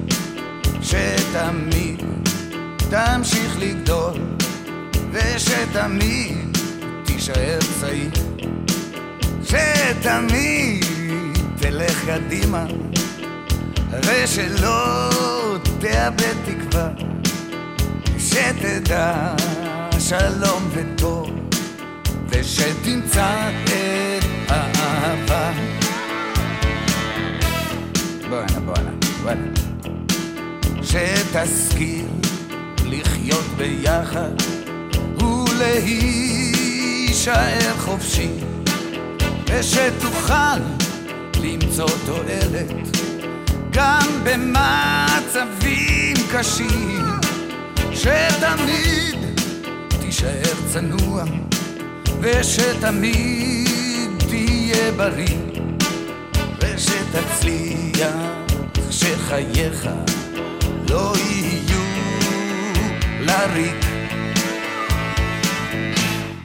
שתמיד 0.82 2.04
תמשיך 2.90 3.58
לגדול, 3.60 4.14
ושתמיד 5.12 6.58
תישאר 7.06 7.60
צעיר, 7.80 8.12
שתמיד 9.44 10.86
תלך 11.60 12.06
קדימה, 12.06 12.66
ושלא 13.92 15.10
תאבד 15.80 16.36
תקווה, 16.46 16.90
שתדע 18.18 19.34
שלום 20.00 20.70
וטוב. 20.74 21.40
ושתמצא 22.30 23.50
את 23.64 24.19
בואנה, 28.30 28.60
בואנה, 28.66 28.92
בואנה. 29.24 29.52
שתשכיל 30.84 32.06
לחיות 32.86 33.46
ביחד 33.58 34.32
ולהישאר 35.60 36.18
חופשי, 37.78 38.30
ושתוכל 39.46 40.60
למצוא 41.42 41.90
תועלת 42.06 42.98
גם 43.72 44.08
במצבים 44.24 46.16
קשים, 46.32 47.06
שתמיד 47.94 49.20
תישאר 50.02 50.54
צנוע 50.74 51.24
ושתמיד 52.22 54.10
תהיה 54.18 54.92
בריא 54.92 55.49
ושתצליח 57.12 58.16
שחייך 58.92 59.90
לא 60.90 61.14
יהיו 61.18 61.84
לריק. 63.20 63.86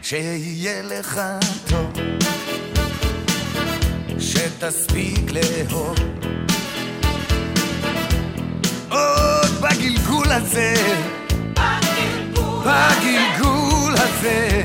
שיהיה 0.02 0.82
לך 0.82 1.20
טוב 1.68 1.92
שתספיק 4.18 5.30
לאהוב. 5.30 5.96
עוד 8.90 9.50
בגלגול 9.60 10.32
הזה. 10.32 10.74
בגלגול 12.64 13.94
הזה. 13.96 14.62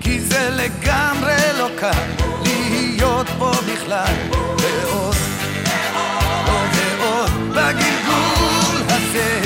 כי 0.00 0.20
זה 0.20 0.50
לגמרי 0.50 1.36
לא 1.58 1.68
קל 1.80 2.29
פה 3.38 3.52
בכלל 3.72 4.14
ועוד, 4.32 5.16
עוד 6.46 6.70
ועוד 6.74 7.30
בגלגול 7.50 8.82
הזה. 8.88 9.40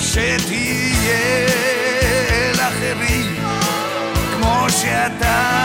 שתהיה 0.00 1.46
אל 2.30 2.60
אחרים 2.60 3.36
כמו 4.36 4.66
שאתה 4.70 5.55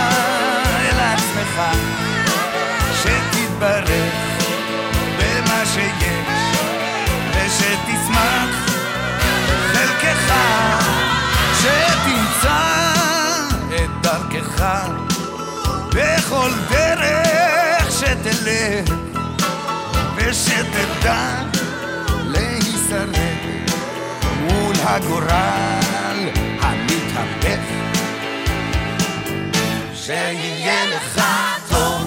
חלקך 10.01 10.33
שתמצא 11.61 12.93
את 13.75 13.89
דרכך. 14.01 14.87
בכל 15.89 16.51
דרך 16.69 17.91
שתלך 17.91 18.95
ושתדע 20.15 21.43
להישרד 22.25 23.41
הגורל 24.83 26.29
המתהפך. 26.61 27.59
שיהיה 29.95 30.85
לך 30.85 31.21
טוב 31.69 32.00